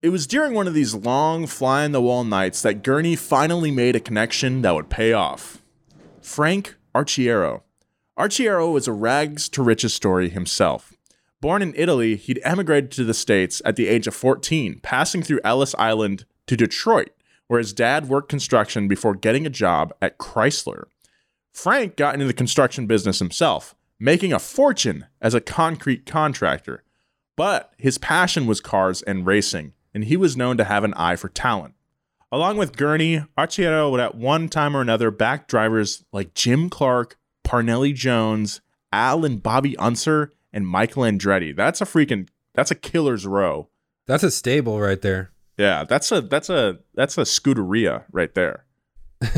It 0.00 0.08
was 0.08 0.26
during 0.26 0.54
one 0.54 0.66
of 0.66 0.72
these 0.72 0.94
long 0.94 1.46
fly 1.46 1.84
in 1.84 1.92
the 1.92 2.00
wall 2.00 2.24
nights 2.24 2.62
that 2.62 2.82
Gurney 2.82 3.14
finally 3.14 3.70
made 3.70 3.94
a 3.94 4.00
connection 4.00 4.62
that 4.62 4.74
would 4.74 4.88
pay 4.88 5.12
off. 5.12 5.62
Frank 6.22 6.76
Arciero. 6.94 7.60
Archiero 8.18 8.72
was 8.72 8.88
a 8.88 8.92
rags 8.92 9.50
to 9.50 9.62
riches 9.62 9.92
story 9.92 10.30
himself. 10.30 10.94
Born 11.42 11.60
in 11.60 11.74
Italy, 11.76 12.16
he'd 12.16 12.40
emigrated 12.42 12.90
to 12.92 13.04
the 13.04 13.12
States 13.12 13.60
at 13.66 13.76
the 13.76 13.86
age 13.86 14.06
of 14.06 14.14
14, 14.14 14.80
passing 14.82 15.22
through 15.22 15.40
Ellis 15.44 15.74
Island 15.78 16.24
to 16.46 16.56
Detroit, 16.56 17.10
where 17.48 17.58
his 17.58 17.74
dad 17.74 18.08
worked 18.08 18.30
construction 18.30 18.88
before 18.88 19.14
getting 19.14 19.44
a 19.44 19.50
job 19.50 19.92
at 20.00 20.16
Chrysler. 20.16 20.84
Frank 21.52 21.96
got 21.96 22.14
into 22.14 22.26
the 22.26 22.32
construction 22.32 22.86
business 22.86 23.18
himself, 23.18 23.74
making 23.98 24.32
a 24.32 24.38
fortune 24.38 25.06
as 25.20 25.34
a 25.34 25.40
concrete 25.40 26.06
contractor. 26.06 26.82
But 27.36 27.72
his 27.76 27.98
passion 27.98 28.46
was 28.46 28.60
cars 28.60 29.02
and 29.02 29.26
racing, 29.26 29.74
and 29.94 30.04
he 30.04 30.16
was 30.16 30.36
known 30.36 30.56
to 30.56 30.64
have 30.64 30.84
an 30.84 30.94
eye 30.94 31.16
for 31.16 31.28
talent. 31.28 31.74
Along 32.32 32.56
with 32.56 32.76
Gurney, 32.76 33.24
Arciero 33.38 33.90
would 33.90 34.00
at 34.00 34.14
one 34.14 34.48
time 34.48 34.76
or 34.76 34.80
another 34.80 35.10
back 35.10 35.46
drivers 35.46 36.04
like 36.12 36.34
Jim 36.34 36.68
Clark, 36.68 37.16
Parnelli 37.44 37.94
Jones, 37.94 38.60
Al 38.92 39.24
and 39.24 39.42
Bobby 39.42 39.76
Unser, 39.76 40.32
and 40.52 40.66
Michael 40.66 41.04
Andretti. 41.04 41.54
That's 41.54 41.80
a 41.80 41.84
freaking 41.84 42.28
that's 42.54 42.70
a 42.70 42.74
killer's 42.74 43.26
row. 43.26 43.68
That's 44.06 44.22
a 44.22 44.30
stable 44.30 44.80
right 44.80 45.00
there. 45.00 45.30
Yeah, 45.58 45.84
that's 45.84 46.10
a 46.10 46.20
that's 46.20 46.50
a 46.50 46.78
that's 46.94 47.16
a 47.16 47.22
scuderia 47.22 48.04
right 48.10 48.34
there. 48.34 48.64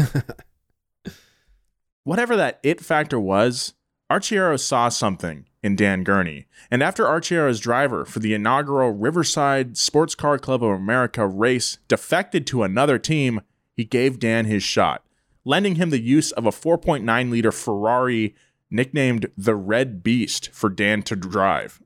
Whatever 2.05 2.37
that 2.37 2.59
it 2.63 2.81
factor 2.81 3.21
was, 3.21 3.75
Arciero 4.11 4.59
saw 4.59 4.89
something 4.89 5.45
in 5.63 5.77
Dan 5.77 6.03
Gurney, 6.03 6.47
and 6.71 6.83
after 6.83 7.05
Arciero's 7.05 7.61
driver 7.61 8.07
for 8.07 8.21
the 8.21 8.33
inaugural 8.33 8.91
Riverside 8.91 9.77
Sports 9.77 10.15
Car 10.15 10.39
Club 10.39 10.65
of 10.65 10.71
America 10.71 11.27
race 11.27 11.77
defected 11.89 12.47
to 12.47 12.63
another 12.63 12.99
team, 12.99 13.43
he 13.75 13.85
gave 13.85 14.19
Dan 14.19 14.47
his 14.47 14.63
shot, 14.63 15.05
lending 15.45 15.75
him 15.75 15.91
the 15.91 16.01
use 16.01 16.33
of 16.33 16.47
a 16.47 16.51
4.9 16.51 17.31
liter 17.31 17.53
Ferrari 17.53 18.35
nicknamed 18.71 19.27
the 19.37 19.55
Red 19.55 20.03
Beast 20.03 20.49
for 20.53 20.71
Dan 20.71 21.03
to 21.03 21.15
drive. 21.15 21.83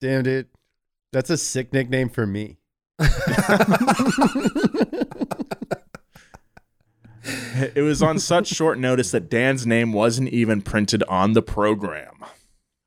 Damn, 0.00 0.24
dude, 0.24 0.48
that's 1.12 1.30
a 1.30 1.36
sick 1.36 1.72
nickname 1.72 2.08
for 2.08 2.26
me. 2.26 2.58
It 7.74 7.82
was 7.82 8.02
on 8.02 8.18
such 8.18 8.48
short 8.48 8.78
notice 8.78 9.10
that 9.10 9.28
Dan's 9.28 9.66
name 9.66 9.92
wasn't 9.92 10.28
even 10.28 10.62
printed 10.62 11.02
on 11.08 11.32
the 11.32 11.42
program. 11.42 12.24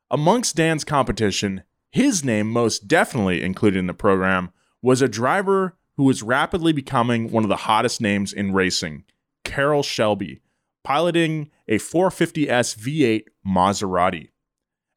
Amongst 0.09 0.55
Dan's 0.55 0.83
competition, 0.83 1.63
his 1.91 2.23
name 2.23 2.49
most 2.49 2.87
definitely 2.87 3.43
included 3.43 3.79
in 3.79 3.87
the 3.87 3.93
program 3.93 4.51
was 4.81 5.01
a 5.01 5.09
driver 5.09 5.77
who 5.97 6.03
was 6.03 6.23
rapidly 6.23 6.73
becoming 6.73 7.31
one 7.31 7.43
of 7.43 7.49
the 7.49 7.55
hottest 7.57 8.01
names 8.01 8.31
in 8.33 8.53
racing, 8.53 9.03
Carroll 9.43 9.83
Shelby, 9.83 10.41
piloting 10.83 11.51
a 11.67 11.77
450S 11.77 12.77
V8 12.77 13.23
Maserati. 13.45 14.29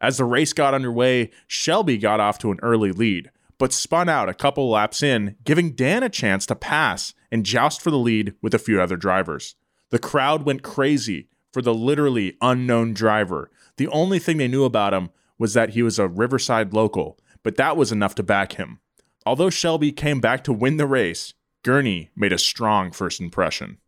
As 0.00 0.18
the 0.18 0.24
race 0.24 0.52
got 0.52 0.74
underway, 0.74 1.30
Shelby 1.46 1.98
got 1.98 2.20
off 2.20 2.38
to 2.38 2.50
an 2.50 2.58
early 2.62 2.92
lead, 2.92 3.30
but 3.58 3.73
spun 3.73 4.08
out 4.08 4.28
a 4.28 4.34
couple 4.34 4.70
laps 4.70 5.02
in, 5.02 5.37
giving 5.44 5.73
Dan 5.73 6.02
a 6.02 6.08
chance 6.08 6.46
to 6.46 6.54
pass 6.54 7.14
and 7.30 7.46
joust 7.46 7.80
for 7.80 7.90
the 7.90 7.99
lead 7.99 8.34
with 8.42 8.54
a 8.54 8.58
few 8.58 8.80
other 8.80 8.96
drivers. 8.96 9.56
The 9.90 9.99
crowd 9.99 10.44
went 10.44 10.62
crazy 10.62 11.28
for 11.52 11.62
the 11.62 11.75
literally 11.75 12.37
unknown 12.40 12.94
driver. 12.94 13.50
The 13.76 13.88
only 13.88 14.18
thing 14.18 14.38
they 14.38 14.49
knew 14.49 14.64
about 14.64 14.94
him 14.94 15.11
was 15.38 15.54
that 15.54 15.70
he 15.70 15.82
was 15.82 15.99
a 15.99 16.08
Riverside 16.08 16.73
local, 16.73 17.18
but 17.42 17.56
that 17.56 17.76
was 17.76 17.92
enough 17.92 18.14
to 18.16 18.23
back 18.23 18.54
him. 18.54 18.80
Although 19.26 19.50
Shelby 19.50 19.92
came 19.92 20.20
back 20.20 20.44
to 20.44 20.52
win 20.52 20.76
the 20.76 20.87
race, 20.87 21.34
Gurney 21.62 22.11
made 22.14 22.32
a 22.32 22.38
strong 22.38 22.90
first 22.90 23.20
impression. 23.20 23.78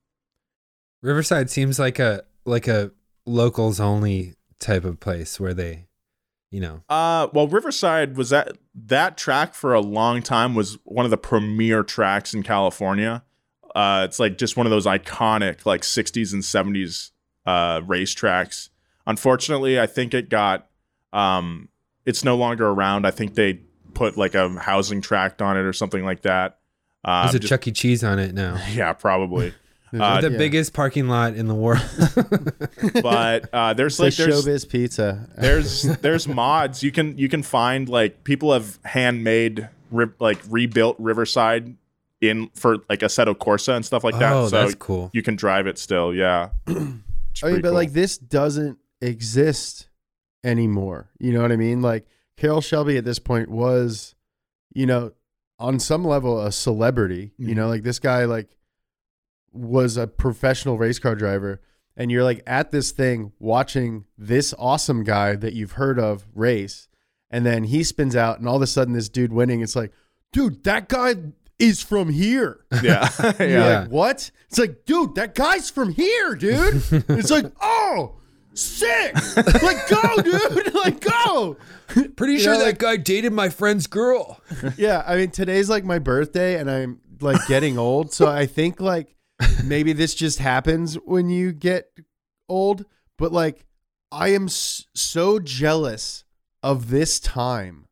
Riverside 1.03 1.51
seems 1.51 1.79
like 1.79 1.99
a 1.99 2.25
like 2.45 2.69
a 2.69 2.93
locals 3.27 3.81
only 3.81 4.35
type 4.59 4.85
of 4.85 5.01
place 5.01 5.39
where 5.39 5.53
they, 5.53 5.89
you 6.51 6.61
know. 6.61 6.83
Uh, 6.89 7.29
well, 7.33 7.49
Riverside 7.49 8.17
was 8.17 8.31
that 8.31 8.57
that 8.75 9.17
track 9.17 9.55
for 9.55 9.75
a 9.75 9.81
long 9.81 10.23
time 10.23 10.55
was 10.55 10.79
one 10.85 11.05
of 11.05 11.11
the 11.11 11.17
premier 11.17 11.83
tracks 11.83 12.35
in 12.35 12.43
California. 12.43 13.23
Uh, 13.75 14.03
it's 14.09 14.19
like 14.19 14.39
just 14.39 14.57
one 14.57 14.67
of 14.67 14.71
those 14.71 14.87
iconic 14.87 15.67
like 15.67 15.83
60s 15.83 16.33
and 16.33 16.43
70s 16.43 17.11
uh, 17.45 17.83
race 17.87 18.13
tracks. 18.15 18.71
Unfortunately, 19.07 19.79
I 19.79 19.87
think 19.87 20.15
it 20.15 20.29
got 20.31 20.69
um, 21.13 21.69
it's 22.05 22.25
no 22.25 22.37
longer 22.37 22.67
around. 22.69 23.07
I 23.07 23.11
think 23.11 23.35
they 23.35 23.61
put 23.95 24.17
like 24.17 24.35
a 24.35 24.49
housing 24.59 25.01
tract 25.01 25.43
on 25.43 25.57
it 25.57 25.61
or 25.61 25.73
something 25.73 26.05
like 26.05 26.23
that. 26.23 26.59
Uh, 27.05 27.25
There's 27.25 27.35
a 27.35 27.39
just- 27.41 27.49
Chuck 27.51 27.69
E. 27.69 27.73
Cheese 27.73 28.03
on 28.03 28.19
it 28.19 28.35
now. 28.35 28.59
yeah, 28.73 28.93
probably. 28.93 29.53
Uh, 30.01 30.21
the 30.21 30.31
yeah. 30.31 30.39
biggest 30.39 30.73
parking 30.73 31.09
lot 31.09 31.35
in 31.35 31.47
the 31.47 31.55
world. 31.55 31.81
but 33.03 33.49
uh, 33.53 33.75
there's 33.75 33.99
like 33.99 34.19
like 34.19 34.29
there's 34.29 34.45
showbiz 34.47 34.69
pizza. 34.69 35.29
there's 35.37 35.83
there's 36.01 36.29
mods 36.29 36.83
you 36.83 36.93
can 36.93 37.17
you 37.19 37.29
can 37.29 37.43
find 37.43 37.89
like 37.89 38.25
people 38.25 38.53
have 38.53 38.79
handmade 38.85 39.69
ri- 39.91 40.07
like 40.19 40.39
rebuilt 40.49 40.97
Riverside 40.99 41.77
in 42.21 42.49
for 42.55 42.79
like 42.89 43.01
Assetto 43.01 43.35
Corsa 43.35 43.75
and 43.77 43.85
stuff 43.85 44.05
like 44.05 44.19
that. 44.19 44.33
Oh, 44.33 44.49
so 44.49 44.63
that's 44.63 44.75
cool. 44.75 45.11
You 45.13 45.23
can 45.23 45.37
drive 45.37 45.67
it 45.67 45.79
still. 45.79 46.15
Yeah. 46.15 46.51
I 46.67 46.71
mean, 46.73 47.03
but 47.43 47.63
cool. 47.65 47.73
like 47.73 47.93
this 47.93 48.17
doesn't 48.19 48.79
exist 49.01 49.89
anymore. 50.45 51.11
You 51.19 51.33
know 51.33 51.43
what 51.43 51.53
I 51.53 51.57
mean? 51.57 51.83
Like 51.83 52.07
Carroll 52.37 52.61
Shelby 52.61 52.97
at 52.97 53.05
this 53.05 53.19
point 53.19 53.51
was, 53.51 54.15
you 54.75 54.87
know, 54.87 55.13
on 55.59 55.79
some 55.79 56.05
level 56.05 56.41
a 56.41 56.53
celebrity. 56.53 57.33
You 57.39 57.49
Mhm. 57.49 57.57
know, 57.57 57.69
like 57.69 57.83
this 57.83 57.99
guy 57.99 58.25
like 58.25 58.49
was 59.57 59.97
a 59.97 60.07
professional 60.07 60.79
race 60.79 60.99
car 60.99 61.15
driver 61.15 61.61
and 61.97 62.11
you're 62.11 62.25
like 62.25 62.43
at 62.47 62.71
this 62.71 62.91
thing 62.93 63.33
watching 63.39 64.05
this 64.19 64.55
awesome 64.59 65.03
guy 65.05 65.35
that 65.37 65.53
you've 65.55 65.73
heard 65.73 65.99
of 65.99 66.27
race 66.35 66.89
and 67.31 67.45
then 67.47 67.65
he 67.65 67.83
spins 67.83 68.15
out 68.15 68.39
and 68.39 68.49
all 68.49 68.57
of 68.57 68.63
a 68.63 68.67
sudden 68.67 68.95
this 68.95 69.09
dude 69.09 69.33
winning 69.33 69.61
it's 69.61 69.75
like, 69.77 69.93
dude, 70.33 70.63
that 70.65 70.89
guy 70.89 71.15
is 71.59 71.83
from 71.83 72.11
here. 72.11 72.61
yeah. 72.83 73.09
You're 73.23 73.49
yeah. 73.49 73.69
Yeah. 73.69 73.81
like, 73.81 73.91
what? 73.91 74.31
It's 74.49 74.59
like, 74.59 74.85
dude, 74.85 75.15
that 75.15 75.35
guy's 75.35 75.71
from 75.71 75.91
here, 75.91 76.35
dude. 76.35 76.83
it's 77.09 77.31
like, 77.31 77.47
oh, 77.63 78.17
sick. 78.53 79.15
like, 79.63 79.89
go, 79.89 80.23
dude. 80.23 80.75
Like, 80.75 81.01
go. 81.01 81.57
Pretty 82.17 82.35
You 82.35 82.41
sure 82.41 82.53
know, 82.53 82.59
that 82.59 82.67
like- 82.67 82.79
guy 82.79 82.97
dated 82.99 83.33
my 83.33 83.49
friend's 83.49 83.87
girl. 83.87 84.39
Yeah, 84.77 85.03
I 85.07 85.17
mean, 85.17 85.31
today's 85.31 85.71
like 85.71 85.85
my 85.85 85.99
birthday, 85.99 86.59
and 86.61 86.71
I'm 86.71 87.01
like 87.21 87.41
getting 87.49 87.79
old. 87.79 88.13
So 88.13 88.27
I 88.29 88.45
think 88.45 88.79
like 88.81 89.16
maybe 89.65 89.93
this 89.93 90.15
just 90.15 90.39
happens 90.39 90.95
when 90.97 91.29
you 91.29 91.53
get 91.53 91.91
old. 92.49 92.85
But 93.19 93.33
like, 93.33 93.65
I 94.13 94.29
am 94.29 94.49
so 94.49 95.39
jealous 95.39 96.25
of 96.63 96.91
this 96.91 97.21
time 97.21 97.87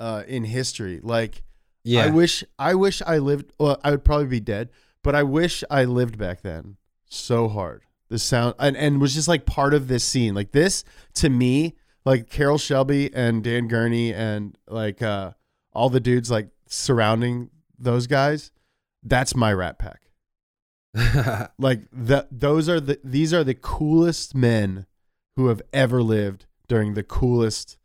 uh, 0.00 0.22
in 0.26 0.44
history. 0.44 1.00
Like, 1.02 1.42
Yeah. 1.84 2.04
I 2.04 2.10
wish 2.10 2.44
I 2.58 2.74
wish 2.74 3.02
I 3.06 3.18
lived. 3.18 3.52
Well, 3.58 3.80
I 3.84 3.90
would 3.90 4.04
probably 4.04 4.26
be 4.26 4.40
dead, 4.40 4.70
but 5.02 5.14
I 5.14 5.22
wish 5.22 5.64
I 5.70 5.84
lived 5.84 6.18
back 6.18 6.42
then 6.42 6.76
so 7.08 7.48
hard. 7.48 7.82
The 8.08 8.18
sound 8.18 8.54
and, 8.58 8.76
and 8.76 9.00
was 9.00 9.14
just 9.14 9.28
like 9.28 9.46
part 9.46 9.72
of 9.74 9.88
this 9.88 10.04
scene. 10.04 10.34
Like 10.34 10.52
this 10.52 10.84
to 11.14 11.30
me, 11.30 11.76
like 12.04 12.28
Carroll 12.28 12.58
Shelby 12.58 13.12
and 13.14 13.42
Dan 13.42 13.68
Gurney 13.68 14.12
and 14.12 14.56
like 14.68 15.00
uh 15.02 15.32
all 15.72 15.88
the 15.88 16.00
dudes 16.00 16.30
like 16.30 16.48
surrounding 16.66 17.50
those 17.78 18.06
guys. 18.06 18.50
That's 19.02 19.34
my 19.34 19.52
Rat 19.52 19.78
Pack. 19.78 20.02
Like 21.58 21.80
the 21.92 22.26
those 22.30 22.68
are 22.68 22.80
the 22.80 22.98
these 23.04 23.32
are 23.32 23.44
the 23.44 23.54
coolest 23.54 24.34
men 24.34 24.86
who 25.36 25.48
have 25.48 25.62
ever 25.72 26.02
lived 26.02 26.46
during 26.68 26.94
the 26.94 27.02
coolest 27.02 27.78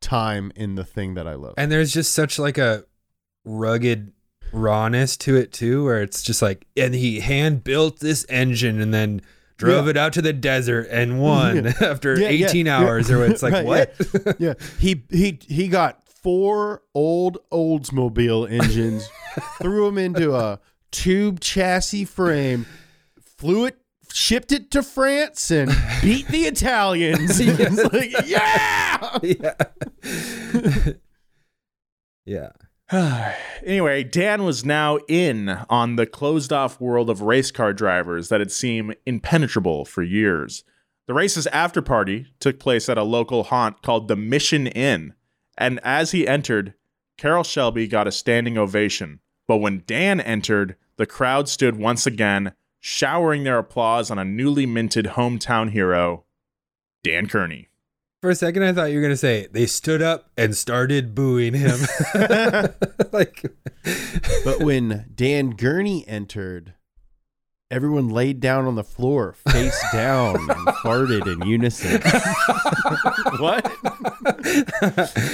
time 0.00 0.52
in 0.56 0.74
the 0.74 0.84
thing 0.84 1.14
that 1.14 1.26
I 1.26 1.34
love. 1.34 1.54
and 1.56 1.70
there's 1.70 1.92
just 1.92 2.12
such 2.12 2.38
like 2.38 2.58
a 2.58 2.84
rugged 3.44 4.12
rawness 4.52 5.16
to 5.18 5.36
it 5.36 5.52
too, 5.52 5.84
where 5.84 6.02
it's 6.02 6.22
just 6.22 6.42
like, 6.42 6.66
and 6.76 6.94
he 6.94 7.20
hand 7.20 7.64
built 7.64 8.00
this 8.00 8.26
engine 8.28 8.80
and 8.80 8.92
then 8.92 9.22
drove 9.56 9.86
Yeah. 9.86 9.90
it 9.90 9.96
out 9.96 10.12
to 10.14 10.22
the 10.22 10.32
desert 10.32 10.88
and 10.90 11.20
won 11.20 11.64
Yeah. 11.64 11.72
after 11.80 12.18
Yeah, 12.20 12.28
yeah, 12.30 12.46
18 12.48 12.66
yeah. 12.66 12.78
hours. 12.78 13.10
Or 13.10 13.24
it's 13.24 13.42
like, 13.42 13.52
Right, 13.52 13.64
what? 13.64 14.36
yeah, 14.38 14.54
he 14.78 15.04
he 15.10 15.38
he 15.48 15.68
got 15.68 16.02
four 16.08 16.82
old 16.94 17.38
Oldsmobile 17.50 18.50
engines, 18.50 19.08
threw 19.60 19.86
them 19.86 19.98
into 19.98 20.34
a 20.34 20.60
tube 20.92 21.40
chassis 21.40 22.04
frame, 22.04 22.66
flew 23.20 23.64
it, 23.64 23.78
shipped 24.12 24.52
it 24.52 24.70
to 24.70 24.82
France, 24.82 25.50
and 25.50 25.70
beat 26.00 26.28
the 26.28 26.42
Italians. 26.42 27.40
It's 27.40 27.92
like, 27.92 28.12
yeah. 28.26 29.18
yeah. 32.24 32.50
yeah. 32.92 33.32
anyway, 33.64 34.04
Dan 34.04 34.44
was 34.44 34.64
now 34.64 34.98
in 35.08 35.48
on 35.70 35.96
the 35.96 36.06
closed 36.06 36.52
off 36.52 36.80
world 36.80 37.08
of 37.08 37.22
race 37.22 37.50
car 37.50 37.72
drivers 37.72 38.28
that 38.28 38.40
had 38.40 38.52
seemed 38.52 38.96
impenetrable 39.06 39.84
for 39.84 40.02
years. 40.02 40.62
The 41.08 41.14
race's 41.14 41.46
after 41.48 41.82
party 41.82 42.26
took 42.38 42.60
place 42.60 42.88
at 42.88 42.98
a 42.98 43.02
local 43.02 43.44
haunt 43.44 43.82
called 43.82 44.08
the 44.08 44.16
Mission 44.16 44.66
Inn, 44.66 45.14
and 45.58 45.80
as 45.82 46.12
he 46.12 46.28
entered, 46.28 46.74
Carroll 47.16 47.44
Shelby 47.44 47.86
got 47.86 48.06
a 48.06 48.12
standing 48.12 48.58
ovation. 48.58 49.20
But 49.48 49.58
when 49.58 49.82
Dan 49.86 50.20
entered, 50.20 50.76
the 51.02 51.06
crowd 51.06 51.48
stood 51.48 51.74
once 51.74 52.06
again, 52.06 52.52
showering 52.78 53.42
their 53.42 53.58
applause 53.58 54.08
on 54.08 54.20
a 54.20 54.24
newly 54.24 54.66
minted 54.66 55.04
hometown 55.04 55.70
hero, 55.70 56.22
Dan 57.02 57.24
Gurney. 57.24 57.70
For 58.20 58.30
a 58.30 58.36
second, 58.36 58.62
I 58.62 58.72
thought 58.72 58.92
you 58.92 58.98
were 58.98 59.02
going 59.02 59.12
to 59.12 59.16
say 59.16 59.48
they 59.50 59.66
stood 59.66 60.00
up 60.00 60.30
and 60.36 60.56
started 60.56 61.12
booing 61.12 61.54
him. 61.54 61.80
like, 63.12 63.42
But 64.44 64.60
when 64.60 65.10
Dan 65.12 65.56
Gurney 65.56 66.06
entered, 66.06 66.74
everyone 67.68 68.08
laid 68.08 68.38
down 68.38 68.66
on 68.66 68.76
the 68.76 68.84
floor, 68.84 69.32
face 69.48 69.84
down, 69.92 70.36
and 70.36 70.68
farted 70.84 71.26
in 71.26 71.48
unison. 71.48 72.00
what? 73.40 73.72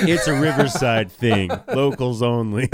it's 0.08 0.26
a 0.28 0.32
Riverside 0.32 1.12
thing, 1.12 1.50
locals 1.74 2.22
only. 2.22 2.70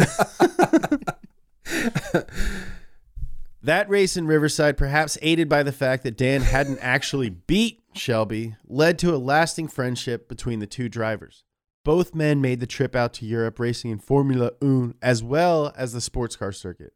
That 3.64 3.88
race 3.88 4.16
in 4.16 4.26
Riverside, 4.26 4.76
perhaps 4.76 5.18
aided 5.22 5.48
by 5.48 5.62
the 5.62 5.72
fact 5.72 6.02
that 6.04 6.16
Dan 6.16 6.42
hadn't 6.42 6.78
actually 6.82 7.30
beat 7.30 7.82
Shelby, 7.94 8.56
led 8.66 8.98
to 9.00 9.14
a 9.14 9.18
lasting 9.18 9.68
friendship 9.68 10.28
between 10.28 10.60
the 10.60 10.66
two 10.66 10.88
drivers. 10.88 11.44
Both 11.84 12.14
men 12.14 12.40
made 12.40 12.60
the 12.60 12.66
trip 12.66 12.96
out 12.96 13.12
to 13.14 13.26
Europe 13.26 13.58
racing 13.58 13.90
in 13.90 13.98
Formula 13.98 14.52
One 14.60 14.94
as 15.02 15.22
well 15.22 15.72
as 15.76 15.92
the 15.92 16.00
sports 16.00 16.36
car 16.36 16.52
circuit. 16.52 16.94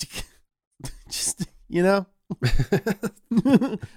Just, 1.08 1.46
you 1.68 1.82
know, 1.82 2.06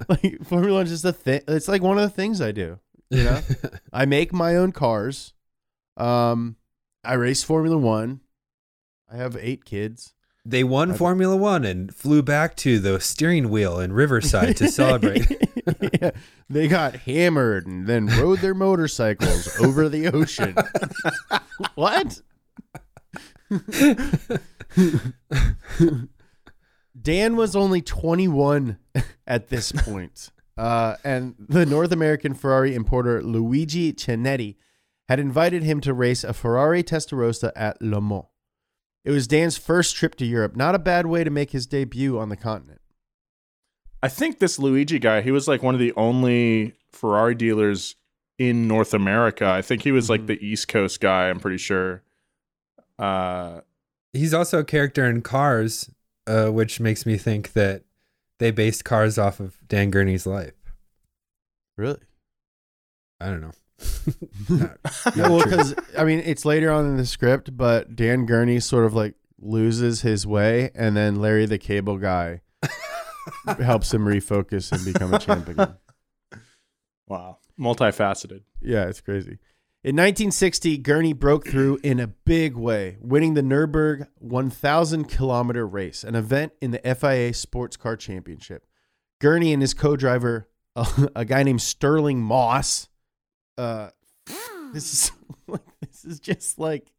like 0.09 0.43
Formula 0.43 0.79
One's 0.79 0.89
just 0.89 1.05
a 1.05 1.13
thing. 1.13 1.41
It's 1.47 1.67
like 1.67 1.83
one 1.83 1.97
of 1.97 2.03
the 2.03 2.09
things 2.09 2.41
I 2.41 2.51
do. 2.51 2.79
You 3.09 3.23
know, 3.23 3.41
I 3.93 4.05
make 4.05 4.33
my 4.33 4.55
own 4.55 4.71
cars. 4.71 5.33
Um, 5.95 6.55
I 7.03 7.13
race 7.13 7.43
Formula 7.43 7.77
One. 7.77 8.21
I 9.11 9.17
have 9.17 9.37
eight 9.39 9.65
kids. 9.65 10.15
They 10.45 10.63
won 10.63 10.93
Formula 10.93 11.37
One 11.37 11.63
and 11.63 11.93
flew 11.95 12.21
back 12.21 12.57
to 12.57 12.77
the 12.77 12.99
steering 12.99 13.49
wheel 13.49 13.79
in 13.79 13.93
Riverside 13.93 14.57
to 14.57 14.67
celebrate. 14.71 15.25
yeah. 16.01 16.11
They 16.49 16.67
got 16.67 16.95
hammered 16.97 17.65
and 17.65 17.87
then 17.87 18.07
rode 18.07 18.39
their 18.39 18.53
motorcycles 18.53 19.57
over 19.59 19.87
the 19.87 20.07
ocean. 20.07 20.55
what? 21.75 22.21
Dan 27.01 27.35
was 27.37 27.55
only 27.55 27.81
21 27.81 28.77
at 29.25 29.47
this 29.47 29.71
point. 29.71 30.29
Uh, 30.57 30.97
and 31.05 31.35
the 31.39 31.65
North 31.65 31.91
American 31.91 32.33
Ferrari 32.33 32.75
importer 32.75 33.23
Luigi 33.23 33.93
Chinetti 33.93 34.57
had 35.07 35.19
invited 35.19 35.63
him 35.63 35.79
to 35.81 35.93
race 35.93 36.23
a 36.23 36.33
Ferrari 36.33 36.83
Testarossa 36.83 37.51
at 37.55 37.81
Le 37.81 38.01
Mans. 38.01 38.25
It 39.05 39.11
was 39.11 39.27
Dan's 39.27 39.57
first 39.57 39.95
trip 39.95 40.15
to 40.15 40.25
Europe. 40.25 40.55
Not 40.55 40.75
a 40.75 40.79
bad 40.79 41.05
way 41.05 41.23
to 41.23 41.29
make 41.29 41.51
his 41.51 41.65
debut 41.65 42.17
on 42.17 42.29
the 42.29 42.37
continent. 42.37 42.81
I 44.01 44.07
think 44.07 44.39
this 44.39 44.59
Luigi 44.59 44.99
guy, 44.99 45.21
he 45.21 45.31
was 45.31 45.47
like 45.47 45.63
one 45.63 45.75
of 45.75 45.79
the 45.79 45.93
only 45.95 46.73
Ferrari 46.91 47.35
dealers 47.35 47.95
in 48.37 48.67
North 48.67 48.93
America. 48.93 49.45
I 49.47 49.61
think 49.61 49.83
he 49.83 49.91
was 49.91 50.09
like 50.09 50.25
the 50.27 50.43
East 50.45 50.67
Coast 50.67 50.99
guy, 50.99 51.29
I'm 51.29 51.39
pretty 51.39 51.57
sure. 51.57 52.03
Uh 52.97 53.61
He's 54.13 54.33
also 54.33 54.59
a 54.59 54.63
character 54.63 55.09
in 55.09 55.23
Cars, 55.23 55.89
uh, 56.27 56.49
which 56.49 56.79
makes 56.79 57.03
me 57.03 57.17
think 57.17 57.53
that 57.53 57.81
they 58.37 58.51
based 58.51 58.85
Cars 58.85 59.17
off 59.17 59.39
of 59.39 59.57
Dan 59.67 59.89
Gurney's 59.89 60.27
life. 60.27 60.53
Really? 61.77 61.97
I 63.19 63.27
don't 63.31 63.41
know. 63.41 63.53
Yeah, 64.49 64.73
well, 65.15 65.43
because 65.43 65.75
I 65.97 66.03
mean, 66.03 66.19
it's 66.19 66.45
later 66.45 66.71
on 66.71 66.85
in 66.85 66.97
the 66.97 67.05
script, 67.05 67.55
but 67.55 67.95
Dan 67.95 68.25
Gurney 68.25 68.59
sort 68.59 68.85
of 68.85 68.93
like 68.93 69.15
loses 69.39 70.01
his 70.01 70.25
way, 70.25 70.71
and 70.75 70.95
then 70.95 71.15
Larry 71.15 71.45
the 71.45 71.57
Cable 71.57 71.97
Guy 71.97 72.41
helps 73.59 73.93
him 73.93 74.05
refocus 74.05 74.71
and 74.71 74.85
become 74.85 75.13
a 75.13 75.19
champ 75.19 75.47
again. 75.47 75.75
wow, 77.07 77.39
multifaceted. 77.59 78.41
Yeah, 78.61 78.85
it's 78.85 79.01
crazy. 79.01 79.39
In 79.85 79.97
1960, 79.97 80.77
Gurney 80.77 81.11
broke 81.11 81.45
through 81.45 81.77
in 81.83 81.99
a 81.99 82.07
big 82.07 82.55
way, 82.55 82.95
winning 83.01 83.33
the 83.33 83.41
Nürburgring 83.41 84.07
1,000 84.19 85.09
kilometer 85.09 85.67
race, 85.67 86.05
an 86.05 86.15
event 86.15 86.53
in 86.61 86.71
the 86.71 86.79
FIA 86.95 87.33
Sports 87.33 87.75
Car 87.75 87.97
Championship. 87.97 88.65
Gurney 89.19 89.51
and 89.51 89.61
his 89.61 89.73
co-driver, 89.73 90.47
a, 90.77 90.87
a 91.17 91.25
guy 91.25 91.43
named 91.43 91.61
Stirling 91.61 92.21
Moss, 92.21 92.87
uh, 93.57 93.89
this 94.73 94.93
is 94.93 95.11
like 95.47 95.79
this 95.81 96.05
is 96.05 96.19
just 96.19 96.59
like 96.59 96.91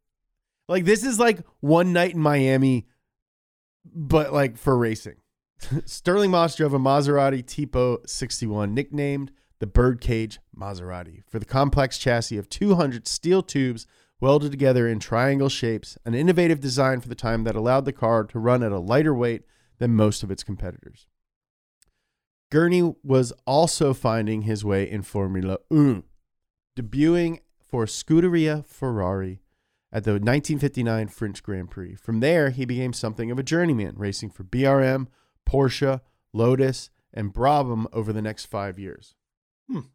like 0.69 0.85
this 0.85 1.05
is 1.05 1.19
like 1.19 1.41
one 1.61 1.93
night 1.93 2.15
in 2.15 2.21
Miami, 2.21 2.87
but 3.85 4.33
like 4.33 4.57
for 4.57 4.77
racing. 4.77 5.17
Stirling 5.85 6.31
Moss 6.31 6.57
drove 6.57 6.75
a 6.75 6.79
Maserati 6.79 7.43
Tipo 7.43 8.07
61, 8.09 8.75
nicknamed 8.75 9.31
the 9.61 9.67
Birdcage 9.67 10.41
Maserati, 10.57 11.23
for 11.29 11.39
the 11.39 11.45
complex 11.45 11.99
chassis 11.99 12.37
of 12.37 12.49
200 12.49 13.07
steel 13.07 13.43
tubes 13.43 13.87
welded 14.21 14.51
together 14.51 14.89
in 14.89 14.99
triangle 14.99 15.49
shapes, 15.49 15.99
an 16.05 16.15
innovative 16.15 16.61
design 16.61 17.01
for 17.01 17.09
the 17.09 17.15
time 17.15 17.45
that 17.45 17.57
allowed 17.57 17.85
the 17.85 17.93
car 17.93 18.25
to 18.25 18.39
run 18.39 18.63
at 18.63 18.73
a 18.73 18.79
lighter 18.79 19.15
weight 19.15 19.43
than 19.79 19.95
most 19.95 20.23
of 20.23 20.31
its 20.31 20.43
competitors. 20.43 21.07
Gurney 22.51 22.95
was 23.03 23.33
also 23.47 23.93
finding 23.93 24.43
his 24.43 24.65
way 24.65 24.89
in 24.89 25.03
Formula 25.03 25.59
One, 25.69 26.05
debuting 26.77 27.41
for 27.61 27.87
Scuderia 27.87 28.65
Ferrari 28.67 29.41
at 29.93 30.05
the 30.05 30.13
1959 30.13 31.09
French 31.09 31.43
Grand 31.43 31.71
Prix. 31.71 31.95
From 31.95 32.21
there, 32.21 32.51
he 32.51 32.65
became 32.65 32.93
something 32.93 33.31
of 33.31 33.39
a 33.39 33.45
journeyman, 33.45 33.95
racing 33.97 34.31
for 34.31 34.45
BRM, 34.45 35.07
Porsche, 35.49 36.01
Lotus, 36.33 36.91
and 37.13 37.33
Brabham 37.33 37.87
over 37.93 38.13
the 38.13 38.23
next 38.23 38.47
five 38.47 38.79
years. 38.79 39.15
Hmm. 39.69 39.87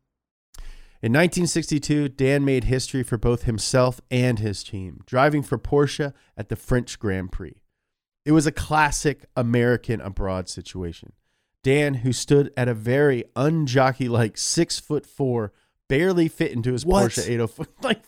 In 1.02 1.14
1962, 1.14 2.10
Dan 2.10 2.44
made 2.44 2.66
history 2.66 3.04
for 3.04 3.18
both 3.18 3.44
himself 3.44 4.02
and 4.12 4.40
his 4.40 4.64
team, 4.64 5.02
driving 5.06 5.44
for 5.44 5.58
Porsche 5.58 6.14
at 6.36 6.50
the 6.50 6.56
French 6.56 7.00
Grand 7.00 7.32
Prix. 7.32 7.62
It 8.26 8.34
was 8.34 8.46
a 8.46 8.52
classic 8.52 9.26
American 9.36 10.02
abroad 10.02 10.50
situation. 10.50 11.14
Dan, 11.64 11.96
who 11.96 12.14
stood 12.14 12.54
at 12.56 12.68
a 12.68 12.74
very 12.74 13.26
unjockey 13.36 14.10
like 14.10 14.38
six 14.38 14.80
foot 14.80 15.06
four, 15.06 15.52
barely 15.90 16.30
fit 16.30 16.54
into 16.54 16.72
his 16.72 16.86
What? 16.86 17.12
Porsche 17.12 17.28
804. 17.28 17.66
Like, 17.82 18.02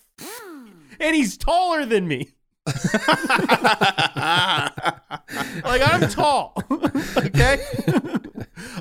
and 1.01 1.15
he's 1.15 1.35
taller 1.35 1.85
than 1.85 2.07
me. 2.07 2.29
like 2.65 2.77
I'm 5.65 6.07
tall. 6.09 6.55
okay? 7.17 7.59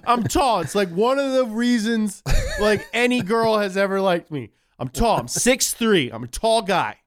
I'm 0.05 0.23
tall. 0.25 0.61
It's 0.61 0.75
like 0.75 0.91
one 0.91 1.19
of 1.19 1.33
the 1.33 1.47
reasons 1.47 2.23
like 2.61 2.87
any 2.93 3.23
girl 3.23 3.59
has 3.59 3.77
ever 3.79 4.01
liked 4.01 4.31
me. 4.31 4.51
I'm 4.79 4.89
tall. 4.89 5.19
I'm 5.19 5.27
6'3. 5.27 6.13
I'm 6.13 6.25
a 6.25 6.29
tall 6.29 6.61
guy. 6.63 6.99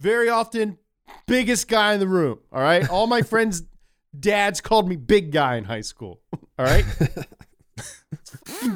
Very 0.00 0.30
often 0.30 0.78
biggest 1.26 1.68
guy 1.68 1.92
in 1.94 2.00
the 2.00 2.08
room. 2.08 2.38
All 2.50 2.62
right? 2.62 2.88
All 2.88 3.06
my 3.06 3.20
friends' 3.22 3.62
dads 4.18 4.62
called 4.62 4.88
me 4.88 4.96
big 4.96 5.32
guy 5.32 5.56
in 5.56 5.64
high 5.64 5.80
school. 5.82 6.20
All 6.58 6.64
right? 6.64 6.84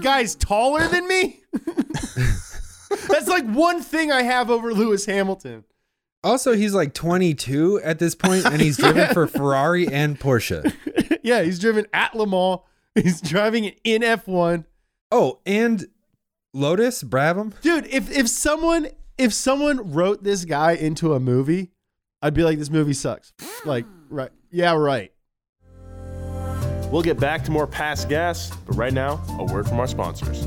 Guy's 0.01 0.35
taller 0.35 0.87
than 0.89 1.09
me? 1.09 1.43
That's 3.17 3.29
like 3.29 3.47
one 3.47 3.81
thing 3.81 4.13
I 4.13 4.25
have 4.25 4.51
over 4.51 4.75
Lewis 4.75 5.07
Hamilton. 5.07 5.65
Also, 6.23 6.53
he's 6.53 6.75
like 6.75 6.93
22 6.93 7.81
at 7.83 7.99
this 7.99 8.15
point, 8.15 8.45
and 8.45 8.61
he's 8.61 8.77
driven 8.77 9.09
for 9.15 9.27
Ferrari 9.27 9.89
and 9.89 10.21
Porsche. 10.21 10.71
yeah, 11.23 11.43
he's 11.43 11.59
driven 11.59 11.87
at 11.95 12.15
Le 12.15 12.27
Mans. 12.27 12.61
He's 12.95 13.21
driving 13.21 13.65
it 13.65 13.79
in 13.85 14.01
F1. 14.01 14.65
Oh, 15.13 15.41
and 15.45 15.87
Lotus 16.55 17.03
Brabham. 17.03 17.53
Dude, 17.61 17.87
if 17.89 18.11
if 18.11 18.27
someone 18.27 18.89
if 19.19 19.35
someone 19.35 19.93
wrote 19.93 20.25
this 20.25 20.47
guy 20.47 20.73
into 20.73 21.13
a 21.13 21.21
movie, 21.21 21.73
I'd 22.23 22.33
be 22.33 22.43
like, 22.43 22.59
this 22.59 22.71
movie 22.71 22.95
sucks. 22.95 23.35
Like, 23.67 23.85
right. 24.09 24.31
Yeah, 24.51 24.75
right. 24.77 25.13
We'll 26.91 27.03
get 27.03 27.21
back 27.21 27.45
to 27.45 27.51
more 27.51 27.67
past 27.67 28.09
gas, 28.09 28.51
but 28.65 28.77
right 28.77 28.95
now, 28.95 29.23
a 29.39 29.45
word 29.45 29.69
from 29.69 29.79
our 29.79 29.87
sponsors. 29.87 30.47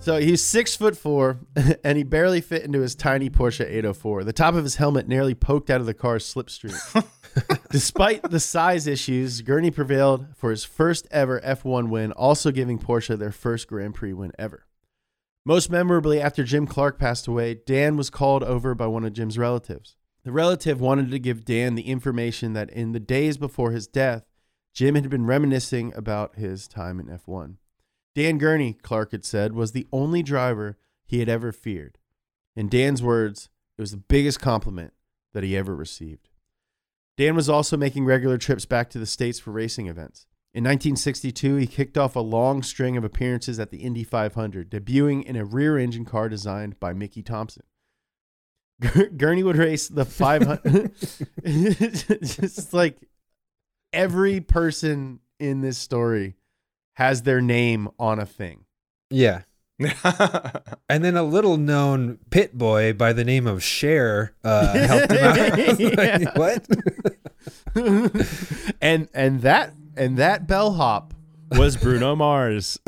So 0.00 0.18
he's 0.18 0.42
six 0.42 0.74
foot 0.74 0.96
four, 0.96 1.40
and 1.84 1.98
he 1.98 2.04
barely 2.04 2.40
fit 2.40 2.64
into 2.64 2.80
his 2.80 2.94
tiny 2.94 3.28
Porsche 3.28 3.66
804. 3.66 4.24
The 4.24 4.32
top 4.32 4.54
of 4.54 4.64
his 4.64 4.76
helmet 4.76 5.06
nearly 5.06 5.34
poked 5.34 5.68
out 5.68 5.80
of 5.80 5.86
the 5.86 5.92
car's 5.92 6.24
slipstream. 6.24 7.06
Despite 7.70 8.22
the 8.30 8.40
size 8.40 8.86
issues, 8.86 9.42
Gurney 9.42 9.70
prevailed 9.70 10.34
for 10.34 10.50
his 10.50 10.64
first 10.64 11.06
ever 11.10 11.38
F1 11.42 11.90
win, 11.90 12.12
also 12.12 12.50
giving 12.50 12.78
Porsche 12.78 13.18
their 13.18 13.30
first 13.30 13.68
Grand 13.68 13.94
Prix 13.94 14.14
win 14.14 14.32
ever. 14.38 14.66
Most 15.44 15.70
memorably, 15.70 16.18
after 16.18 16.44
Jim 16.44 16.66
Clark 16.66 16.98
passed 16.98 17.28
away, 17.28 17.54
Dan 17.66 17.98
was 17.98 18.08
called 18.08 18.42
over 18.42 18.74
by 18.74 18.86
one 18.86 19.04
of 19.04 19.12
Jim's 19.12 19.38
relatives. 19.38 19.96
The 20.24 20.32
relative 20.32 20.80
wanted 20.80 21.10
to 21.10 21.18
give 21.18 21.44
Dan 21.44 21.74
the 21.74 21.88
information 21.88 22.54
that 22.54 22.70
in 22.70 22.92
the 22.92 23.00
days 23.00 23.36
before 23.36 23.70
his 23.72 23.86
death, 23.86 24.24
Jim 24.72 24.94
had 24.94 25.10
been 25.10 25.26
reminiscing 25.26 25.92
about 25.94 26.36
his 26.36 26.66
time 26.66 26.98
in 27.00 27.06
F1. 27.06 27.56
Dan 28.20 28.36
Gurney, 28.36 28.74
Clark 28.74 29.12
had 29.12 29.24
said, 29.24 29.54
was 29.54 29.72
the 29.72 29.88
only 29.90 30.22
driver 30.22 30.76
he 31.06 31.20
had 31.20 31.28
ever 31.30 31.52
feared. 31.52 31.96
In 32.54 32.68
Dan's 32.68 33.02
words, 33.02 33.48
it 33.78 33.80
was 33.80 33.92
the 33.92 33.96
biggest 33.96 34.38
compliment 34.38 34.92
that 35.32 35.42
he 35.42 35.56
ever 35.56 35.74
received. 35.74 36.28
Dan 37.16 37.34
was 37.34 37.48
also 37.48 37.78
making 37.78 38.04
regular 38.04 38.36
trips 38.36 38.66
back 38.66 38.90
to 38.90 38.98
the 38.98 39.06
States 39.06 39.38
for 39.38 39.52
racing 39.52 39.86
events. 39.86 40.26
In 40.52 40.64
1962, 40.64 41.56
he 41.56 41.66
kicked 41.66 41.96
off 41.96 42.14
a 42.14 42.20
long 42.20 42.62
string 42.62 42.94
of 42.98 43.04
appearances 43.04 43.58
at 43.58 43.70
the 43.70 43.78
Indy 43.78 44.04
500, 44.04 44.70
debuting 44.70 45.24
in 45.24 45.36
a 45.36 45.44
rear 45.46 45.78
engine 45.78 46.04
car 46.04 46.28
designed 46.28 46.78
by 46.78 46.92
Mickey 46.92 47.22
Thompson. 47.22 47.62
Gurney 49.16 49.42
would 49.42 49.56
race 49.56 49.88
the 49.88 50.04
500. 50.04 50.92
Just 52.22 52.74
like 52.74 52.98
every 53.94 54.42
person 54.42 55.20
in 55.38 55.62
this 55.62 55.78
story 55.78 56.36
has 57.00 57.22
their 57.22 57.40
name 57.40 57.88
on 57.98 58.18
a 58.18 58.26
thing. 58.26 58.66
Yeah. 59.08 59.42
And 60.90 61.04
then 61.04 61.16
a 61.16 61.22
little 61.22 61.56
known 61.56 62.18
pit 62.30 62.58
boy 62.58 62.92
by 62.92 63.12
the 63.14 63.24
name 63.24 63.46
of 63.46 63.62
Cher 63.62 64.34
uh, 64.44 64.76
helped 64.86 65.12
him 65.12 65.24
out. 65.24 65.58
Like, 65.96 66.36
what? 66.36 66.66
and 68.82 69.08
and 69.14 69.40
that 69.42 69.72
and 69.96 70.16
that 70.18 70.46
bellhop 70.46 71.14
was 71.52 71.76
Bruno 71.76 72.16
Mars. 72.16 72.78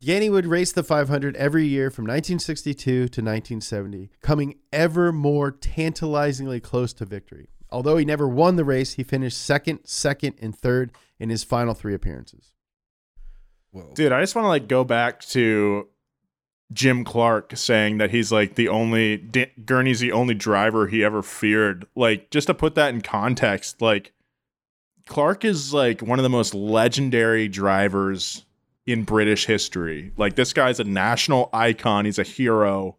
Yanni 0.00 0.28
would 0.28 0.44
race 0.44 0.72
the 0.72 0.82
500 0.82 1.36
every 1.36 1.66
year 1.66 1.88
from 1.88 2.02
1962 2.02 2.82
to 2.84 3.00
1970, 3.00 4.10
coming 4.20 4.56
ever 4.72 5.12
more 5.12 5.50
tantalizingly 5.50 6.60
close 6.60 6.92
to 6.92 7.06
victory. 7.06 7.48
Although 7.74 7.96
he 7.96 8.04
never 8.04 8.28
won 8.28 8.54
the 8.54 8.64
race, 8.64 8.94
he 8.94 9.02
finished 9.02 9.36
second, 9.36 9.80
second, 9.82 10.36
and 10.40 10.56
third 10.56 10.92
in 11.18 11.28
his 11.28 11.42
final 11.42 11.74
three 11.74 11.92
appearances. 11.92 12.54
Whoa. 13.72 13.90
Dude, 13.94 14.12
I 14.12 14.20
just 14.20 14.36
want 14.36 14.44
to 14.44 14.48
like 14.48 14.68
go 14.68 14.84
back 14.84 15.20
to 15.30 15.88
Jim 16.72 17.02
Clark 17.02 17.56
saying 17.56 17.98
that 17.98 18.12
he's 18.12 18.30
like 18.30 18.54
the 18.54 18.68
only 18.68 19.16
D- 19.16 19.50
Gurney's 19.64 19.98
the 19.98 20.12
only 20.12 20.34
driver 20.34 20.86
he 20.86 21.02
ever 21.02 21.20
feared. 21.20 21.84
Like 21.96 22.30
just 22.30 22.46
to 22.46 22.54
put 22.54 22.76
that 22.76 22.94
in 22.94 23.00
context, 23.00 23.82
like 23.82 24.12
Clark 25.06 25.44
is 25.44 25.74
like 25.74 26.00
one 26.00 26.20
of 26.20 26.22
the 26.22 26.28
most 26.28 26.54
legendary 26.54 27.48
drivers 27.48 28.46
in 28.86 29.02
British 29.02 29.46
history. 29.46 30.12
Like 30.16 30.36
this 30.36 30.52
guy's 30.52 30.78
a 30.78 30.84
national 30.84 31.50
icon, 31.52 32.04
he's 32.04 32.20
a 32.20 32.22
hero. 32.22 32.98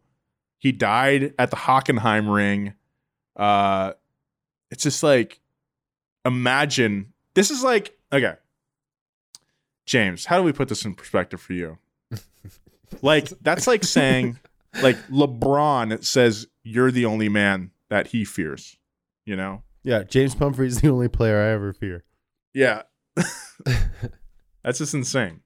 He 0.57 0.73
died 0.73 1.33
at 1.39 1.49
the 1.49 1.57
Hockenheim 1.57 2.33
ring. 2.33 2.73
Uh 3.37 3.93
it's 4.75 4.83
just 4.83 5.03
like 5.03 5.39
imagine 6.25 7.13
this 7.33 7.49
is 7.49 7.63
like 7.63 7.97
okay. 8.11 8.35
James, 9.85 10.25
how 10.25 10.37
do 10.37 10.43
we 10.43 10.51
put 10.51 10.67
this 10.67 10.83
in 10.83 10.95
perspective 10.95 11.39
for 11.39 11.53
you? 11.53 11.77
like 13.01 13.29
that's 13.41 13.67
like 13.67 13.85
saying 13.85 14.37
like 14.81 14.97
LeBron 15.07 16.03
says 16.03 16.47
you're 16.63 16.91
the 16.91 17.05
only 17.05 17.29
man 17.29 17.71
that 17.89 18.07
he 18.07 18.25
fears, 18.25 18.77
you 19.25 19.35
know? 19.35 19.61
Yeah, 19.83 20.03
James 20.03 20.35
Pumphrey's 20.35 20.81
the 20.81 20.89
only 20.89 21.07
player 21.07 21.39
I 21.39 21.53
ever 21.53 21.71
fear. 21.71 22.03
Yeah. 22.53 22.81
that's 24.63 24.79
just 24.79 24.93
insane. 24.93 25.41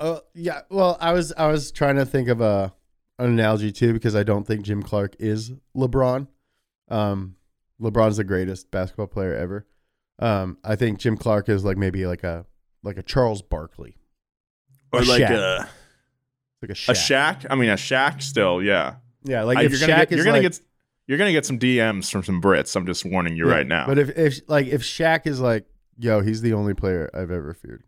Oh 0.00 0.22
yeah. 0.34 0.62
Well, 0.68 0.96
I 1.00 1.12
was 1.12 1.32
I 1.36 1.46
was 1.46 1.70
trying 1.70 1.96
to 1.96 2.06
think 2.06 2.28
of 2.28 2.40
a 2.40 2.74
an 3.20 3.26
analogy 3.26 3.70
too 3.70 3.92
because 3.92 4.16
I 4.16 4.24
don't 4.24 4.44
think 4.48 4.62
Jim 4.62 4.82
Clark 4.82 5.14
is 5.20 5.52
LeBron. 5.76 6.26
Um, 6.88 7.36
LeBron's 7.80 8.16
the 8.16 8.24
greatest 8.24 8.70
basketball 8.70 9.06
player 9.06 9.34
ever. 9.34 9.66
Um, 10.18 10.58
I 10.64 10.76
think 10.76 10.98
Jim 11.00 11.16
Clark 11.16 11.48
is 11.48 11.64
like 11.64 11.76
maybe 11.76 12.06
like 12.06 12.22
a 12.24 12.46
like 12.82 12.96
a 12.98 13.02
Charles 13.02 13.42
Barkley, 13.42 13.96
Or 14.92 15.00
A 15.00 15.04
like 15.04 15.22
Shaq. 15.22 15.30
a 15.30 15.68
like 16.62 16.68
a 16.68 16.72
a 16.72 16.74
Shaq. 16.74 16.94
Shaq. 17.40 17.46
I 17.50 17.54
mean 17.56 17.70
a 17.70 17.74
Shaq 17.74 18.22
still, 18.22 18.62
yeah. 18.62 18.96
Yeah, 19.24 19.42
like 19.42 19.58
Uh, 19.58 19.62
if 19.62 19.70
you're 19.72 19.80
Shaq 19.80 19.86
gonna 19.88 19.98
get, 20.06 20.12
is 20.12 20.16
you're 20.16 20.24
gonna 20.24 20.36
like, 20.42 20.52
get 20.52 20.60
you're 21.06 21.18
gonna 21.18 21.32
get 21.32 21.44
some 21.46 21.58
DMs 21.58 22.10
from 22.10 22.22
some 22.22 22.40
Brits. 22.40 22.76
I'm 22.76 22.86
just 22.86 23.04
warning 23.04 23.36
you 23.36 23.48
Yeah, 23.48 23.54
right 23.54 23.66
now. 23.66 23.86
But 23.86 23.98
if 23.98 24.16
if 24.16 24.40
like 24.48 24.66
if 24.66 24.82
Shaq 24.82 25.26
is 25.26 25.40
like 25.40 25.66
Yo, 25.98 26.20
he's 26.20 26.40
the 26.42 26.52
only 26.52 26.74
player 26.74 27.08
I've 27.14 27.30
ever 27.30 27.54
feared. 27.54 27.84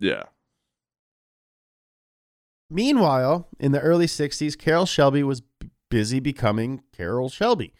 Yeah. 0.00 0.24
Meanwhile, 2.70 3.48
in 3.60 3.72
the 3.72 3.80
early 3.80 4.06
60s, 4.06 4.58
Carroll 4.58 4.86
Shelby 4.86 5.22
was 5.22 5.40
b- 5.40 5.70
busy 5.90 6.18
becoming 6.18 6.82
Carroll 6.96 7.28
Shelby. 7.28 7.72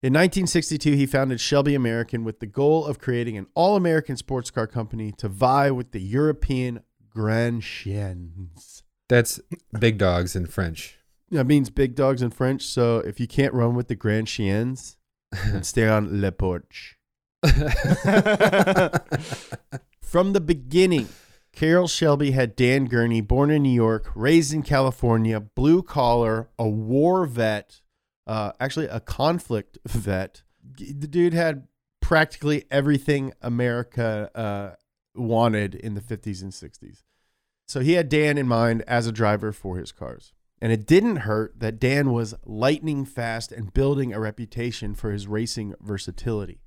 In 0.00 0.12
1962, 0.12 0.92
he 0.92 1.06
founded 1.06 1.40
Shelby 1.40 1.74
American 1.74 2.22
with 2.22 2.38
the 2.38 2.46
goal 2.46 2.86
of 2.86 3.00
creating 3.00 3.36
an 3.36 3.48
all 3.56 3.74
American 3.74 4.16
sports 4.16 4.48
car 4.48 4.68
company 4.68 5.10
to 5.18 5.28
vie 5.28 5.72
with 5.72 5.90
the 5.90 6.00
European 6.00 6.84
Grand 7.10 7.62
Chiens. 7.62 8.84
That's 9.08 9.40
big 9.76 9.98
dogs 9.98 10.36
in 10.36 10.46
French. 10.46 11.00
That 11.32 11.46
means 11.46 11.68
big 11.68 11.96
dogs 11.96 12.22
in 12.22 12.30
French. 12.30 12.62
So 12.62 12.98
if 12.98 13.18
you 13.18 13.26
can't 13.26 13.52
run 13.52 13.74
with 13.74 13.88
the 13.88 13.96
Grand 13.96 14.28
Chiens, 14.28 14.96
stay 15.62 15.88
on 15.88 16.20
Le 16.20 16.30
Porche. 16.30 16.96
From 20.00 20.32
the 20.32 20.40
beginning, 20.40 21.08
Carroll 21.50 21.88
Shelby 21.88 22.30
had 22.30 22.54
Dan 22.54 22.84
Gurney, 22.84 23.20
born 23.20 23.50
in 23.50 23.64
New 23.64 23.68
York, 23.74 24.12
raised 24.14 24.54
in 24.54 24.62
California, 24.62 25.40
blue 25.40 25.82
collar, 25.82 26.50
a 26.56 26.68
war 26.68 27.26
vet, 27.26 27.80
uh, 28.28 28.52
actually 28.60 28.86
a 28.86 29.00
conflict 29.00 29.78
vet. 29.86 30.42
The 30.62 31.08
dude 31.08 31.34
had 31.34 31.66
practically 32.00 32.64
everything 32.70 33.32
America 33.42 34.30
uh, 34.34 34.76
wanted 35.14 35.74
in 35.74 35.94
the 35.94 36.00
50s 36.00 36.42
and 36.42 36.52
60s. 36.52 37.02
So 37.66 37.80
he 37.80 37.92
had 37.92 38.08
Dan 38.08 38.38
in 38.38 38.46
mind 38.46 38.82
as 38.86 39.06
a 39.06 39.12
driver 39.12 39.52
for 39.52 39.76
his 39.76 39.92
cars. 39.92 40.32
And 40.60 40.72
it 40.72 40.86
didn't 40.86 41.16
hurt 41.16 41.60
that 41.60 41.78
Dan 41.78 42.12
was 42.12 42.34
lightning 42.44 43.04
fast 43.04 43.52
and 43.52 43.72
building 43.72 44.12
a 44.12 44.20
reputation 44.20 44.94
for 44.94 45.12
his 45.12 45.26
racing 45.26 45.74
versatility. 45.80 46.60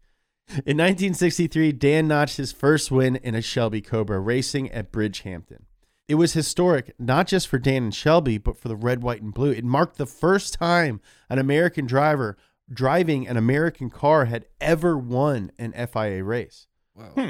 In 0.50 0.78
1963, 0.78 1.72
Dan 1.74 2.08
notched 2.08 2.38
his 2.38 2.52
first 2.52 2.92
win 2.92 3.16
in 3.18 3.36
a 3.36 3.42
Shelby 3.42 3.82
Cobra 3.82 4.20
racing 4.20 4.72
at 4.72 4.92
Bridgehampton. 4.92 5.64
It 6.12 6.16
was 6.16 6.34
historic, 6.34 6.94
not 7.00 7.26
just 7.26 7.48
for 7.48 7.58
Dan 7.58 7.84
and 7.84 7.96
Shelby, 7.96 8.38
but 8.38 8.58
for 8.58 8.68
the 8.68 8.76
red, 8.76 9.02
white, 9.02 9.22
and 9.22 9.34
blue. 9.34 9.52
It 9.52 9.64
marked 9.64 9.98
the 9.98 10.06
first 10.06 10.54
time 10.56 11.00
an 11.30 11.40
American 11.40 11.86
driver 11.86 12.36
driving 12.70 13.30
an 13.30 13.38
American 13.38 13.90
car 13.90 14.26
had 14.26 14.46
ever 14.60 14.98
won 14.98 15.54
an 15.58 15.72
FIA 15.72 16.22
race. 16.22 16.68
Wow. 16.94 17.12
Hmm. 17.16 17.30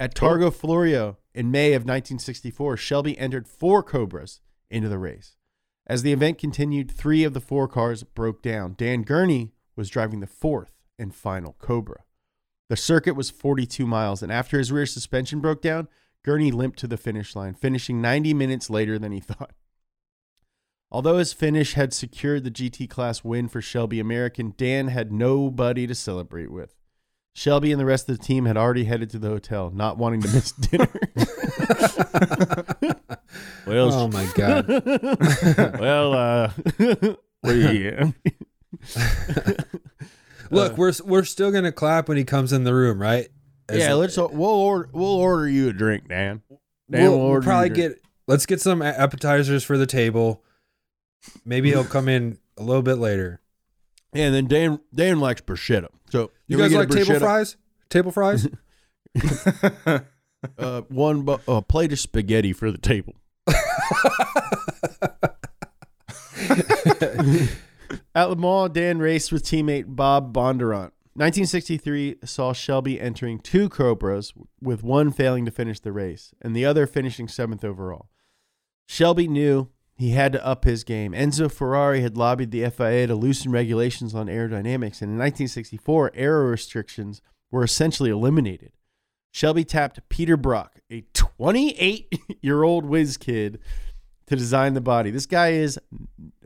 At 0.00 0.14
Targa 0.14 0.54
Florio 0.54 1.18
in 1.34 1.50
May 1.50 1.74
of 1.74 1.82
1964, 1.82 2.78
Shelby 2.78 3.18
entered 3.18 3.46
four 3.46 3.82
Cobras 3.82 4.40
into 4.70 4.88
the 4.88 4.96
race. 4.96 5.36
As 5.86 6.02
the 6.02 6.14
event 6.14 6.38
continued, 6.38 6.90
three 6.90 7.24
of 7.24 7.34
the 7.34 7.42
four 7.42 7.68
cars 7.68 8.04
broke 8.04 8.40
down. 8.40 8.72
Dan 8.78 9.02
Gurney 9.02 9.52
was 9.76 9.90
driving 9.90 10.20
the 10.20 10.26
fourth 10.26 10.72
and 10.98 11.14
final 11.14 11.56
Cobra. 11.58 12.04
The 12.70 12.76
circuit 12.78 13.16
was 13.16 13.28
42 13.28 13.86
miles, 13.86 14.22
and 14.22 14.32
after 14.32 14.56
his 14.56 14.72
rear 14.72 14.86
suspension 14.86 15.40
broke 15.40 15.60
down, 15.60 15.88
Gurney 16.24 16.50
limped 16.50 16.78
to 16.80 16.86
the 16.86 16.96
finish 16.96 17.36
line, 17.36 17.54
finishing 17.54 18.00
90 18.00 18.34
minutes 18.34 18.70
later 18.70 18.98
than 18.98 19.12
he 19.12 19.20
thought. 19.20 19.52
Although 20.90 21.18
his 21.18 21.32
finish 21.32 21.74
had 21.74 21.92
secured 21.92 22.44
the 22.44 22.50
GT 22.50 22.88
class 22.88 23.22
win 23.22 23.48
for 23.48 23.60
Shelby 23.60 24.00
American, 24.00 24.54
Dan 24.56 24.88
had 24.88 25.12
nobody 25.12 25.86
to 25.86 25.94
celebrate 25.94 26.50
with. 26.50 26.74
Shelby 27.34 27.72
and 27.72 27.80
the 27.80 27.84
rest 27.84 28.08
of 28.08 28.16
the 28.16 28.24
team 28.24 28.44
had 28.46 28.56
already 28.56 28.84
headed 28.84 29.10
to 29.10 29.18
the 29.18 29.28
hotel, 29.28 29.70
not 29.74 29.98
wanting 29.98 30.22
to 30.22 30.28
miss 30.28 30.52
dinner. 30.52 30.88
well, 33.66 33.92
Oh 33.92 34.08
my 34.08 34.26
god. 34.34 34.68
well, 35.80 36.14
uh, 36.14 36.52
we, 37.42 37.90
Look, 40.50 40.78
we're 40.78 40.92
we're 41.04 41.24
still 41.24 41.50
gonna 41.50 41.72
clap 41.72 42.08
when 42.08 42.16
he 42.16 42.24
comes 42.24 42.52
in 42.52 42.62
the 42.62 42.72
room, 42.74 43.02
right? 43.02 43.28
Yeah, 43.72 43.94
let's 43.94 44.16
we'll 44.16 44.42
order 44.44 44.88
we'll 44.92 45.06
order 45.08 45.48
you 45.48 45.68
a 45.68 45.72
drink, 45.72 46.08
Dan. 46.08 46.42
Dan 46.90 47.02
We'll, 47.02 47.12
we'll 47.18 47.20
order 47.20 47.44
probably 47.44 47.70
get. 47.70 48.00
Let's 48.26 48.46
get 48.46 48.60
some 48.60 48.82
appetizers 48.82 49.64
for 49.64 49.76
the 49.78 49.86
table. 49.86 50.42
Maybe 51.44 51.70
he'll 51.70 51.84
come 51.84 52.08
in 52.08 52.38
a 52.58 52.62
little 52.62 52.82
bit 52.82 52.96
later. 52.96 53.40
Yeah, 54.12 54.26
and 54.26 54.34
then 54.34 54.46
Dan 54.46 54.80
Dan 54.94 55.20
likes 55.20 55.40
bruschetta. 55.40 55.88
So 56.10 56.30
You 56.46 56.58
guys 56.58 56.72
like 56.72 56.90
table 56.90 57.18
fries? 57.18 57.56
Table 57.88 58.12
fries? 58.12 58.48
Uh, 60.58 60.82
one 60.88 61.22
bu- 61.22 61.38
a 61.48 61.62
plate 61.62 61.90
of 61.92 61.98
spaghetti 61.98 62.52
for 62.52 62.70
the 62.70 62.76
table. 62.76 63.14
At 68.14 68.30
Le 68.30 68.36
Mans, 68.36 68.70
Dan 68.72 68.98
raced 68.98 69.32
with 69.32 69.44
teammate 69.44 69.84
Bob 69.88 70.34
Bondurant. 70.34 70.90
1963 71.16 72.16
saw 72.24 72.52
Shelby 72.52 73.00
entering 73.00 73.38
two 73.38 73.68
Cobras, 73.68 74.32
with 74.60 74.82
one 74.82 75.12
failing 75.12 75.44
to 75.44 75.52
finish 75.52 75.78
the 75.78 75.92
race 75.92 76.34
and 76.42 76.56
the 76.56 76.64
other 76.64 76.88
finishing 76.88 77.28
seventh 77.28 77.64
overall. 77.64 78.08
Shelby 78.88 79.28
knew 79.28 79.68
he 79.96 80.10
had 80.10 80.32
to 80.32 80.44
up 80.44 80.64
his 80.64 80.82
game. 80.82 81.12
Enzo 81.12 81.50
Ferrari 81.50 82.00
had 82.00 82.16
lobbied 82.16 82.50
the 82.50 82.68
FIA 82.68 83.06
to 83.06 83.14
loosen 83.14 83.52
regulations 83.52 84.12
on 84.12 84.26
aerodynamics, 84.26 85.00
and 85.00 85.12
in 85.12 85.18
1964, 85.18 86.10
aero 86.14 86.48
restrictions 86.48 87.22
were 87.52 87.62
essentially 87.62 88.10
eliminated. 88.10 88.72
Shelby 89.30 89.64
tapped 89.64 90.08
Peter 90.08 90.36
Brock, 90.36 90.80
a 90.90 91.04
28 91.12 92.38
year 92.42 92.64
old 92.64 92.84
whiz 92.84 93.16
kid, 93.16 93.60
to 94.26 94.36
design 94.36 94.74
the 94.74 94.80
body. 94.80 95.10
This 95.10 95.26
guy 95.26 95.52
is 95.52 95.78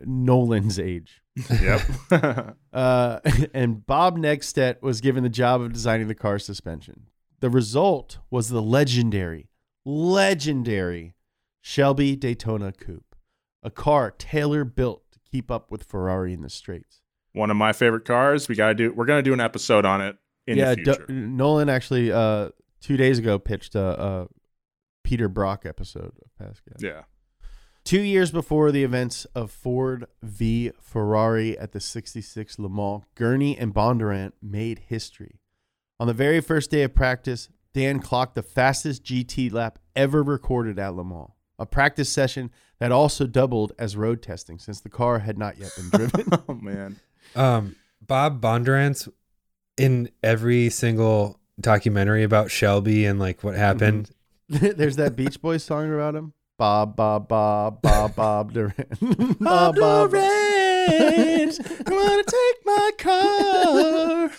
Nolan's 0.05 0.79
age. 0.79 1.23
Yep. 1.51 1.81
Uh, 2.71 3.19
and 3.55 3.85
Bob 3.87 4.17
Negstad 4.19 4.83
was 4.83 5.01
given 5.01 5.25
the 5.25 5.29
job 5.29 5.61
of 5.61 5.73
designing 5.73 6.07
the 6.07 6.15
car 6.15 6.39
suspension. 6.39 7.07
The 7.41 7.51
result 7.51 8.19
was 8.31 8.51
the 8.51 8.63
legendary, 8.63 9.49
legendary 9.85 11.15
Shelby 11.61 12.15
Daytona 12.15 12.71
Coupe, 12.71 13.17
a 13.65 13.71
car 13.71 14.13
tailor 14.13 14.65
built 14.65 15.11
to 15.11 15.19
keep 15.29 15.51
up 15.51 15.73
with 15.73 15.83
Ferrari 15.83 16.33
in 16.35 16.43
the 16.43 16.51
straights. 16.51 17.01
One 17.33 17.51
of 17.51 17.57
my 17.57 17.73
favorite 17.73 18.05
cars. 18.05 18.49
We 18.49 18.55
gotta 18.55 18.75
do. 18.75 18.93
We're 18.93 19.07
gonna 19.07 19.23
do 19.23 19.33
an 19.33 19.41
episode 19.41 19.85
on 19.85 20.01
it 20.01 20.17
in 20.47 20.59
yeah, 20.59 20.71
the 20.71 20.77
future. 20.77 21.07
Do- 21.09 21.15
Nolan 21.15 21.69
actually 21.69 22.13
uh, 22.13 22.51
two 22.81 22.97
days 22.97 23.19
ago 23.19 23.39
pitched 23.39 23.75
a, 23.75 24.03
a 24.03 24.29
Peter 25.03 25.29
Brock 25.29 25.65
episode 25.67 26.13
of 26.25 26.39
Past 26.39 26.63
Gas. 26.65 26.81
yeah. 26.81 27.03
Two 27.89 28.03
years 28.03 28.31
before 28.31 28.71
the 28.71 28.85
events 28.85 29.25
of 29.35 29.51
Ford 29.51 30.09
v 30.23 30.73
Ferrari 30.79 31.59
at 31.59 31.73
the 31.73 31.81
66 31.81 32.59
Le 32.59 32.69
Mans, 32.69 33.03
Gurney 33.15 33.57
and 33.57 33.73
Bondurant 33.73 34.33
made 34.43 34.81
history. 34.89 35.41
On 35.99 36.07
the 36.07 36.13
very 36.13 36.43
first 36.43 36.71
day 36.71 36.83
of 36.83 36.95
practice, 36.95 37.49
Dan 37.73 38.01
clocked 38.01 38.35
the 38.35 38.43
fastest 38.43 39.05
GT 39.05 39.51
lap 39.51 39.79
ever 39.97 40.23
recorded 40.23 40.79
at 40.79 40.97
Le 40.97 41.03
Mans, 41.03 41.31
a 41.59 41.65
practice 41.65 42.11
session 42.11 42.51
that 42.79 42.93
also 42.93 43.27
doubled 43.27 43.73
as 43.79 43.97
road 43.97 44.21
testing 44.21 44.59
since 44.59 44.83
the 44.83 44.91
car 44.91 45.21
had 45.21 45.39
not 45.39 45.57
yet 45.57 45.73
been 45.75 45.89
driven. 45.89 46.27
Oh 46.47 46.53
man. 46.53 47.01
um, 47.35 47.75
Bob 48.07 48.43
Bondurant's 48.43 49.09
in 49.79 50.11
every 50.23 50.69
single 50.69 51.41
documentary 51.59 52.23
about 52.23 52.51
Shelby 52.51 53.07
and 53.07 53.19
like 53.19 53.43
what 53.43 53.55
happened. 53.55 54.11
There's 54.51 54.97
that 54.97 55.17
Beach 55.17 55.41
Boys 55.41 55.65
song 55.65 55.91
about 55.91 56.15
him. 56.15 56.35
Bob, 56.59 56.97
Bob, 56.97 57.29
Bob, 57.29 57.81
Bob, 57.81 58.17
Bob 58.17 58.53
Durant. 58.53 59.39
Bob 59.39 59.77
Durant, 59.77 60.11
wanna 61.87 62.25
take 62.25 62.57
my 62.65 62.91
car. 62.99 64.31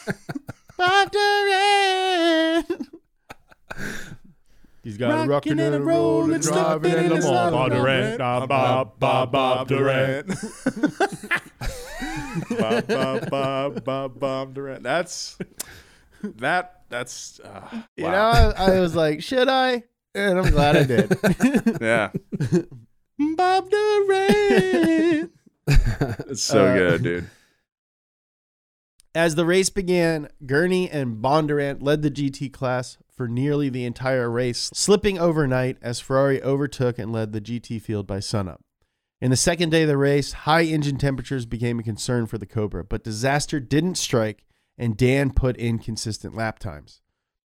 Bob 0.78 1.12
Durant. 1.14 2.90
He's 4.84 4.98
got 4.98 5.26
a 5.26 5.30
rockin' 5.30 5.60
and 5.60 5.76
a 5.76 5.80
rollin', 5.80 6.42
driving 6.42 6.92
in 6.94 7.08
the 7.08 7.22
mall. 7.22 7.52
Bob 7.52 7.72
Durant, 7.72 8.18
Bob, 8.18 8.50
Bob, 8.50 9.00
Bob, 9.00 9.32
Bob 9.32 9.68
Durant. 9.70 10.28
Bob, 12.50 12.88
Bob, 12.88 13.30
Bob, 13.30 13.84
Bob, 13.86 14.20
Bob 14.20 14.54
Durant. 14.54 14.84
That's 14.84 15.38
that. 16.22 16.82
That's 16.90 17.40
uh, 17.40 17.84
You 17.96 18.06
wow. 18.06 18.12
know, 18.12 18.54
I, 18.58 18.72
I 18.74 18.80
was 18.82 18.94
like, 18.96 19.22
should 19.22 19.48
I? 19.48 19.84
And 20.20 20.38
I'm 20.40 20.52
glad 20.52 20.76
I 20.76 20.84
did. 20.84 21.18
yeah, 21.82 22.12
Bob 23.38 23.70
Durant. 23.70 25.32
it's 26.30 26.42
so 26.44 26.66
Uh, 26.66 26.76
good, 26.76 27.04
dude. 27.04 27.30
As 29.16 29.36
the 29.36 29.46
race 29.46 29.70
began, 29.70 30.28
Gurney 30.46 30.90
and 30.90 31.18
Bondurant 31.24 31.82
led 31.82 32.02
the 32.02 32.12
GT 32.12 32.52
class 32.52 32.98
for 33.10 33.28
nearly 33.28 33.70
the 33.70 33.86
entire 33.86 34.30
race, 34.30 34.70
slipping 34.74 35.18
overnight 35.18 35.78
as 35.82 36.00
Ferrari 36.00 36.42
overtook 36.44 37.00
and 37.00 37.12
led 37.12 37.32
the 37.32 37.42
GT 37.42 37.82
field 37.82 38.06
by 38.06 38.20
sunup. 38.20 38.62
In 39.22 39.32
the 39.32 39.38
second 39.38 39.70
day 39.72 39.82
of 39.84 39.88
the 39.90 39.98
race, 39.98 40.32
high 40.34 40.64
engine 40.64 40.98
temperatures 40.98 41.46
became 41.46 41.80
a 41.80 41.84
concern 41.84 42.28
for 42.28 42.38
the 42.38 42.46
Cobra, 42.46 42.84
but 42.84 43.04
disaster 43.04 43.60
didn't 43.60 43.96
strike 43.96 44.46
and 44.78 44.96
Dan 44.96 45.32
put 45.32 45.58
in 45.58 45.80
consistent 45.80 46.36
lap 46.36 46.60
times. 46.60 47.02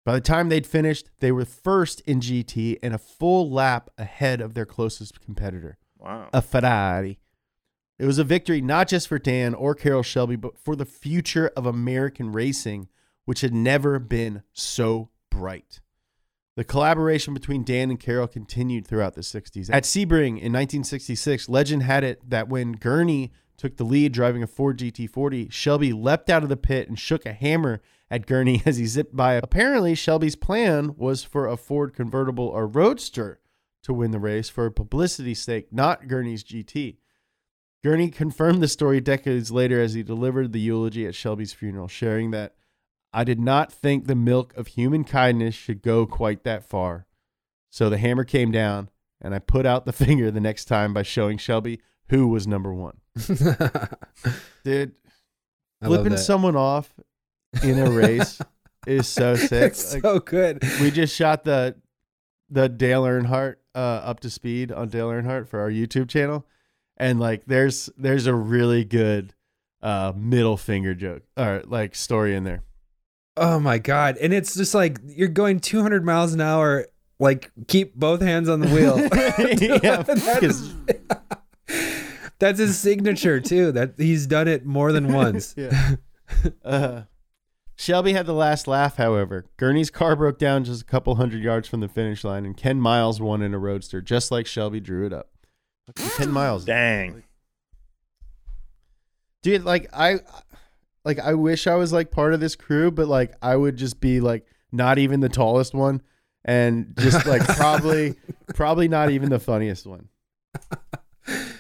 By 0.05 0.15
the 0.15 0.21
time 0.21 0.49
they'd 0.49 0.67
finished, 0.67 1.11
they 1.21 1.31
were 1.31 1.45
first 1.45 2.01
in 2.03 2.21
GT 2.21 2.79
and 2.83 2.93
a 2.95 2.99
full 2.99 3.51
lap 3.51 3.88
ahead 3.97 4.41
of 4.41 4.55
their 4.55 4.67
closest 4.67 5.21
competitor 5.21 5.79
Wow. 5.99 6.29
a 6.33 6.43
Ferrari. 6.43 7.19
It 7.99 8.07
was 8.07 8.19
a 8.19 8.25
victory 8.25 8.61
not 8.61 8.88
just 8.88 9.07
for 9.07 9.19
Dan 9.21 9.55
or 9.55 9.75
Carroll 9.77 10.03
Shelby, 10.03 10.35
but 10.35 10.59
for 10.59 10.75
the 10.75 10.85
future 10.85 11.53
of 11.57 11.67
American 11.67 12.33
racing, 12.33 12.88
which 13.27 13.43
had 13.43 13.55
never 13.55 14.01
been 14.01 14.43
so 14.53 15.11
bright. 15.31 15.81
The 16.57 16.65
collaboration 16.65 17.33
between 17.33 17.62
Dan 17.62 17.88
and 17.91 18.01
Carroll 18.01 18.27
continued 18.27 18.87
throughout 18.87 19.15
the 19.15 19.21
60s. 19.23 19.71
At 19.73 19.85
Sebring 19.85 20.31
in 20.31 20.53
1966, 20.53 21.49
legend 21.49 21.85
had 21.85 22.03
it 22.03 22.29
that 22.29 22.49
when 22.49 22.73
Gurney 22.73 23.31
took 23.57 23.77
the 23.77 23.85
lead 23.85 24.12
driving 24.12 24.43
a 24.43 24.47
Ford 24.49 24.79
GT40, 24.79 25.53
Shelby 25.53 25.93
leapt 25.93 26.29
out 26.29 26.43
of 26.43 26.49
the 26.49 26.57
pit 26.57 26.88
and 26.88 26.99
shook 26.99 27.25
a 27.25 27.33
hammer 27.33 27.81
at 28.12 28.27
Gurney 28.27 28.62
as 28.66 28.77
he 28.77 28.87
zipped 28.87 29.16
by. 29.16 29.35
Apparently, 29.35 29.94
Shelby's 29.94 30.37
plan 30.37 30.94
was 30.96 31.25
for 31.25 31.48
a 31.48 31.57
Ford 31.57 31.94
convertible 31.94 32.46
or 32.46 32.66
roadster 32.66 33.40
to 33.83 33.94
win 33.94 34.11
the 34.11 34.20
race 34.20 34.51
for 34.51 34.70
publicity's 34.70 35.40
sake, 35.40 35.72
not 35.72 36.07
Gurney's 36.07 36.44
GT. 36.44 36.98
Gurney 37.83 38.11
confirmed 38.11 38.62
the 38.62 38.68
story 38.68 39.01
decades 39.01 39.51
later 39.51 39.81
as 39.81 39.94
he 39.94 40.05
delivered 40.05 40.53
the 40.53 40.61
eulogy 40.61 41.07
at 41.07 41.16
Shelby's 41.16 41.55
funeral, 41.55 41.88
sharing 41.88 42.31
that 42.31 42.55
I 43.12 43.25
did 43.25 43.40
not 43.40 43.72
think 43.72 44.07
the 44.07 44.14
milk 44.14 44.55
of 44.57 44.68
human 44.68 45.03
kindness 45.05 45.55
should 45.55 45.83
go 45.83 46.07
quite 46.07 46.44
that 46.44 46.64
far. 46.64 47.07
So 47.70 47.88
the 47.88 47.98
hammer 47.98 48.25
came 48.25 48.53
down, 48.53 48.90
and 49.20 49.35
I 49.35 49.38
put 49.38 49.64
out 49.64 49.87
the 49.87 49.92
finger 50.05 50.31
the 50.31 50.38
next 50.38 50.66
time 50.66 50.92
by 50.92 51.03
showing 51.03 51.38
Shelby 51.38 51.81
who 52.11 52.29
was 52.29 52.46
number 52.46 52.75
one. 52.75 52.98
Dude, 54.64 54.92
I 55.81 55.87
flipping 55.87 56.18
someone 56.18 56.57
off 56.57 56.92
in 57.62 57.79
a 57.79 57.91
race 57.91 58.38
is 58.87 59.07
so 59.09 59.35
sick. 59.37 59.73
It's 59.73 59.95
Like, 59.95 60.03
so 60.03 60.19
good. 60.21 60.62
we 60.81 60.91
just 60.91 61.15
shot 61.15 61.45
the 61.45 61.77
the 62.51 62.69
Dale 62.69 63.05
Earnhardt 63.05 63.57
uh, 63.75 63.79
up 63.79 64.21
to 64.21 64.31
speed 64.31 64.71
on 64.73 64.88
Dale 64.88 65.09
Earnhardt 65.09 65.49
for 65.49 65.61
our 65.61 65.71
YouTube 65.71 66.09
channel, 66.09 66.47
and 66.97 67.19
like 67.21 67.45
there's 67.47 67.88
there's 67.97 68.27
a 68.27 68.35
really 68.35 68.85
good 68.85 69.35
uh, 69.83 70.12
middle 70.15 70.57
finger 70.57 70.95
joke 70.95 71.23
or 71.37 71.62
like 71.67 71.95
story 71.95 72.35
in 72.37 72.45
there. 72.45 72.62
Oh 73.37 73.59
my 73.59 73.79
god! 73.79 74.17
And 74.19 74.33
it's 74.35 74.55
just 74.55 74.75
like 74.75 74.99
you're 75.07 75.29
going 75.29 75.61
200 75.61 76.05
miles 76.05 76.35
an 76.35 76.41
hour. 76.41 76.87
Like 77.19 77.51
keep 77.69 77.95
both 77.95 78.21
hands 78.21 78.49
on 78.49 78.61
the 78.61 78.69
wheel. 78.69 78.99
Yeah, 79.83 80.03
That 80.03 80.41
is- 80.43 80.75
that's 82.38 82.59
his 82.59 82.77
signature 82.79 83.41
too. 83.41 83.73
That 83.73 83.95
he's 83.97 84.27
done 84.27 84.49
it 84.49 84.67
more 84.67 84.93
than 84.93 85.12
once. 85.12 85.55
yeah. 85.57 85.95
Uh, 86.65 87.03
Shelby 87.83 88.12
had 88.12 88.27
the 88.27 88.33
last 88.33 88.68
laugh, 88.68 88.95
however. 88.97 89.47
Gurney's 89.57 89.90
car 89.90 90.14
broke 90.14 90.38
down 90.38 90.62
just 90.62 90.83
a 90.83 90.85
couple 90.85 91.16
hundred 91.16 91.42
yards 91.42 91.66
from 91.66 91.81
the 91.81 91.88
finish 91.88 92.23
line, 92.23 92.47
and 92.47 92.57
Ken 92.57 92.81
Miles 92.81 93.21
won 93.21 93.42
in 93.42 93.55
a 93.55 93.59
roadster, 93.59 94.01
just 94.01 94.31
like 94.31 94.47
Shelby 94.47 94.79
drew 94.79 95.05
it 95.05 95.12
up. 95.12 95.31
Ken 96.16 96.31
Miles, 96.33 96.64
Dang. 96.64 97.25
dude. 99.42 99.64
Like 99.64 99.88
I, 99.92 100.21
like 101.05 101.18
I 101.18 101.35
wish 101.35 101.66
I 101.66 101.75
was 101.75 101.92
like 101.92 102.12
part 102.12 102.35
of 102.35 102.38
this 102.38 102.55
crew, 102.55 102.92
but 102.92 103.09
like 103.09 103.35
I 103.42 103.57
would 103.57 103.77
just 103.77 104.01
be 104.01 104.21
like 104.21 104.47
not 104.71 104.99
even 104.99 105.18
the 105.18 105.29
tallest 105.29 105.75
one, 105.75 106.03
and 106.45 106.95
just 107.01 107.27
like 107.27 107.42
probably, 107.42 108.14
probably 108.55 108.87
not 108.87 109.11
even 109.11 109.29
the 109.29 109.40
funniest 109.40 109.88
one. 109.88 110.09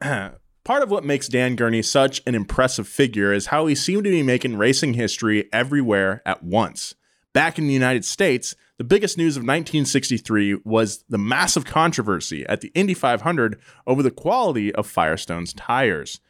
Part 0.64 0.82
of 0.82 0.90
what 0.90 1.04
makes 1.04 1.28
Dan 1.28 1.56
Gurney 1.56 1.82
such 1.82 2.22
an 2.26 2.34
impressive 2.34 2.88
figure 2.88 3.34
is 3.34 3.46
how 3.46 3.66
he 3.66 3.74
seemed 3.74 4.04
to 4.04 4.10
be 4.10 4.22
making 4.22 4.56
racing 4.56 4.94
history 4.94 5.46
everywhere 5.52 6.22
at 6.24 6.42
once. 6.42 6.94
Back 7.34 7.58
in 7.58 7.66
the 7.66 7.74
United 7.74 8.02
States, 8.02 8.56
the 8.78 8.84
biggest 8.84 9.18
news 9.18 9.36
of 9.36 9.42
1963 9.42 10.60
was 10.64 11.04
the 11.06 11.18
massive 11.18 11.66
controversy 11.66 12.46
at 12.46 12.62
the 12.62 12.72
Indy 12.74 12.94
500 12.94 13.60
over 13.86 14.02
the 14.02 14.10
quality 14.10 14.74
of 14.74 14.86
Firestone's 14.86 15.52
tires. 15.52 16.20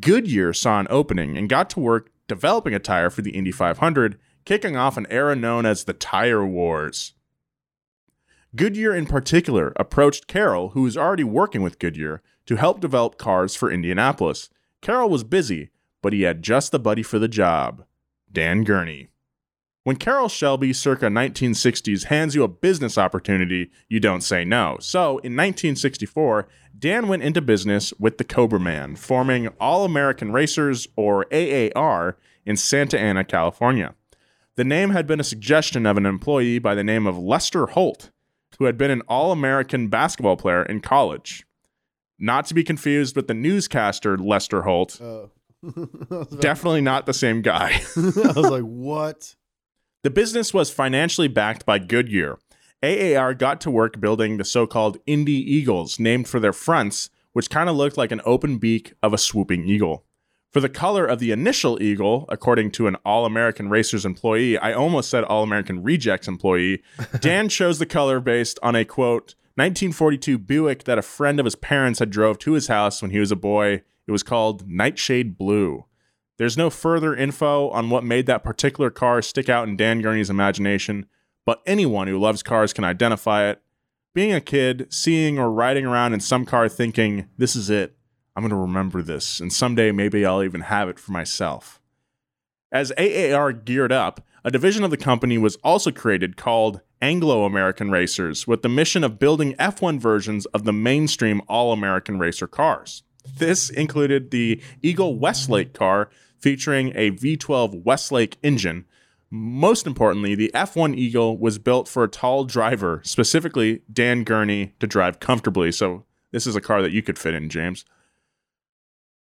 Goodyear 0.00 0.54
saw 0.54 0.80
an 0.80 0.86
opening 0.88 1.36
and 1.36 1.50
got 1.50 1.68
to 1.70 1.80
work 1.80 2.10
developing 2.28 2.72
a 2.72 2.78
tire 2.78 3.10
for 3.10 3.20
the 3.20 3.32
Indy 3.32 3.52
500, 3.52 4.18
kicking 4.46 4.74
off 4.74 4.96
an 4.96 5.06
era 5.10 5.36
known 5.36 5.66
as 5.66 5.84
the 5.84 5.92
Tire 5.92 6.46
Wars. 6.46 7.12
Goodyear, 8.56 8.94
in 8.94 9.04
particular, 9.04 9.74
approached 9.76 10.26
Carroll, 10.26 10.70
who 10.70 10.82
was 10.82 10.96
already 10.96 11.24
working 11.24 11.60
with 11.60 11.78
Goodyear, 11.78 12.22
to 12.46 12.56
help 12.56 12.80
develop 12.80 13.18
cars 13.18 13.54
for 13.54 13.70
Indianapolis. 13.70 14.50
Carroll 14.80 15.10
was 15.10 15.24
busy, 15.24 15.70
but 16.02 16.12
he 16.12 16.22
had 16.22 16.42
just 16.42 16.72
the 16.72 16.78
buddy 16.78 17.02
for 17.02 17.18
the 17.18 17.28
job 17.28 17.84
Dan 18.30 18.64
Gurney. 18.64 19.08
When 19.84 19.96
Carroll 19.96 20.28
Shelby, 20.28 20.72
circa 20.72 21.06
1960s, 21.06 22.04
hands 22.04 22.36
you 22.36 22.44
a 22.44 22.48
business 22.48 22.96
opportunity, 22.96 23.70
you 23.88 23.98
don't 23.98 24.20
say 24.20 24.44
no. 24.44 24.76
So, 24.80 25.18
in 25.18 25.34
1964, 25.34 26.46
Dan 26.78 27.08
went 27.08 27.24
into 27.24 27.40
business 27.40 27.92
with 27.98 28.18
the 28.18 28.24
Cobra 28.24 28.60
Man, 28.60 28.94
forming 28.94 29.48
All 29.60 29.84
American 29.84 30.30
Racers, 30.30 30.86
or 30.94 31.26
AAR, 31.32 32.16
in 32.46 32.56
Santa 32.56 32.98
Ana, 32.98 33.24
California. 33.24 33.94
The 34.54 34.64
name 34.64 34.90
had 34.90 35.06
been 35.06 35.20
a 35.20 35.24
suggestion 35.24 35.84
of 35.84 35.96
an 35.96 36.06
employee 36.06 36.60
by 36.60 36.76
the 36.76 36.84
name 36.84 37.06
of 37.06 37.18
Lester 37.18 37.66
Holt, 37.66 38.10
who 38.58 38.66
had 38.66 38.78
been 38.78 38.90
an 38.90 39.02
All 39.08 39.32
American 39.32 39.88
basketball 39.88 40.36
player 40.36 40.62
in 40.62 40.80
college. 40.80 41.44
Not 42.22 42.46
to 42.46 42.54
be 42.54 42.62
confused 42.62 43.16
with 43.16 43.26
the 43.26 43.34
newscaster 43.34 44.16
Lester 44.16 44.62
Holt. 44.62 45.00
Oh. 45.00 45.32
Definitely 46.38 46.80
not 46.80 47.04
the 47.04 47.12
same 47.12 47.42
guy. 47.42 47.82
I 47.96 48.32
was 48.36 48.48
like, 48.48 48.62
what? 48.62 49.34
The 50.04 50.10
business 50.10 50.54
was 50.54 50.70
financially 50.70 51.26
backed 51.26 51.66
by 51.66 51.80
Goodyear. 51.80 52.38
AAR 52.80 53.34
got 53.34 53.60
to 53.62 53.72
work 53.72 54.00
building 54.00 54.36
the 54.36 54.44
so 54.44 54.68
called 54.68 54.98
Indy 55.04 55.32
Eagles, 55.32 55.98
named 55.98 56.28
for 56.28 56.38
their 56.38 56.52
fronts, 56.52 57.10
which 57.32 57.50
kind 57.50 57.68
of 57.68 57.74
looked 57.74 57.96
like 57.96 58.12
an 58.12 58.20
open 58.24 58.58
beak 58.58 58.94
of 59.02 59.12
a 59.12 59.18
swooping 59.18 59.64
eagle. 59.66 60.04
For 60.52 60.60
the 60.60 60.68
color 60.68 61.04
of 61.04 61.18
the 61.18 61.32
initial 61.32 61.82
eagle, 61.82 62.26
according 62.28 62.70
to 62.72 62.86
an 62.86 62.96
All 63.04 63.24
American 63.24 63.68
Racers 63.68 64.04
employee, 64.04 64.58
I 64.58 64.74
almost 64.74 65.10
said 65.10 65.24
All 65.24 65.42
American 65.42 65.82
Rejects 65.82 66.28
employee, 66.28 66.82
Dan 67.20 67.48
chose 67.48 67.80
the 67.80 67.86
color 67.86 68.20
based 68.20 68.60
on 68.62 68.76
a 68.76 68.84
quote, 68.84 69.34
1942 69.54 70.38
Buick 70.38 70.84
that 70.84 70.98
a 70.98 71.02
friend 71.02 71.38
of 71.38 71.44
his 71.44 71.56
parents 71.56 71.98
had 71.98 72.10
drove 72.10 72.38
to 72.38 72.52
his 72.52 72.68
house 72.68 73.02
when 73.02 73.10
he 73.10 73.18
was 73.18 73.30
a 73.30 73.36
boy. 73.36 73.82
It 74.06 74.12
was 74.12 74.22
called 74.22 74.66
Nightshade 74.66 75.36
Blue. 75.36 75.84
There's 76.38 76.56
no 76.56 76.70
further 76.70 77.14
info 77.14 77.68
on 77.68 77.90
what 77.90 78.02
made 78.02 78.26
that 78.26 78.42
particular 78.42 78.90
car 78.90 79.20
stick 79.20 79.48
out 79.48 79.68
in 79.68 79.76
Dan 79.76 80.00
Gurney's 80.00 80.30
imagination, 80.30 81.06
but 81.44 81.62
anyone 81.66 82.08
who 82.08 82.18
loves 82.18 82.42
cars 82.42 82.72
can 82.72 82.84
identify 82.84 83.48
it. 83.48 83.60
Being 84.14 84.32
a 84.32 84.40
kid, 84.40 84.86
seeing 84.90 85.38
or 85.38 85.50
riding 85.50 85.84
around 85.84 86.14
in 86.14 86.20
some 86.20 86.46
car 86.46 86.68
thinking, 86.68 87.28
this 87.36 87.54
is 87.54 87.68
it, 87.68 87.96
I'm 88.34 88.42
going 88.42 88.50
to 88.50 88.56
remember 88.56 89.02
this, 89.02 89.40
and 89.40 89.52
someday 89.52 89.92
maybe 89.92 90.24
I'll 90.24 90.42
even 90.42 90.62
have 90.62 90.88
it 90.88 90.98
for 90.98 91.12
myself. 91.12 91.80
As 92.70 92.92
AAR 92.92 93.52
geared 93.52 93.92
up, 93.92 94.26
a 94.44 94.50
division 94.50 94.82
of 94.82 94.90
the 94.90 94.96
company 94.96 95.36
was 95.36 95.56
also 95.56 95.90
created 95.90 96.36
called 96.36 96.80
Anglo 97.02 97.44
American 97.44 97.90
Racers 97.90 98.46
with 98.46 98.62
the 98.62 98.68
mission 98.68 99.02
of 99.02 99.18
building 99.18 99.54
F1 99.54 99.98
versions 99.98 100.46
of 100.46 100.62
the 100.62 100.72
mainstream 100.72 101.42
All 101.48 101.72
American 101.72 102.20
Racer 102.20 102.46
cars. 102.46 103.02
This 103.36 103.68
included 103.68 104.30
the 104.30 104.62
Eagle 104.82 105.18
Westlake 105.18 105.74
car 105.74 106.10
featuring 106.38 106.92
a 106.94 107.10
V12 107.10 107.82
Westlake 107.82 108.38
engine. 108.42 108.84
Most 109.30 109.86
importantly, 109.86 110.36
the 110.36 110.52
F1 110.54 110.94
Eagle 110.96 111.36
was 111.36 111.58
built 111.58 111.88
for 111.88 112.04
a 112.04 112.08
tall 112.08 112.44
driver, 112.44 113.00
specifically 113.04 113.82
Dan 113.92 114.22
Gurney, 114.22 114.74
to 114.78 114.86
drive 114.86 115.18
comfortably. 115.18 115.72
So, 115.72 116.04
this 116.30 116.46
is 116.46 116.54
a 116.54 116.60
car 116.60 116.82
that 116.82 116.92
you 116.92 117.02
could 117.02 117.18
fit 117.18 117.34
in, 117.34 117.48
James. 117.48 117.84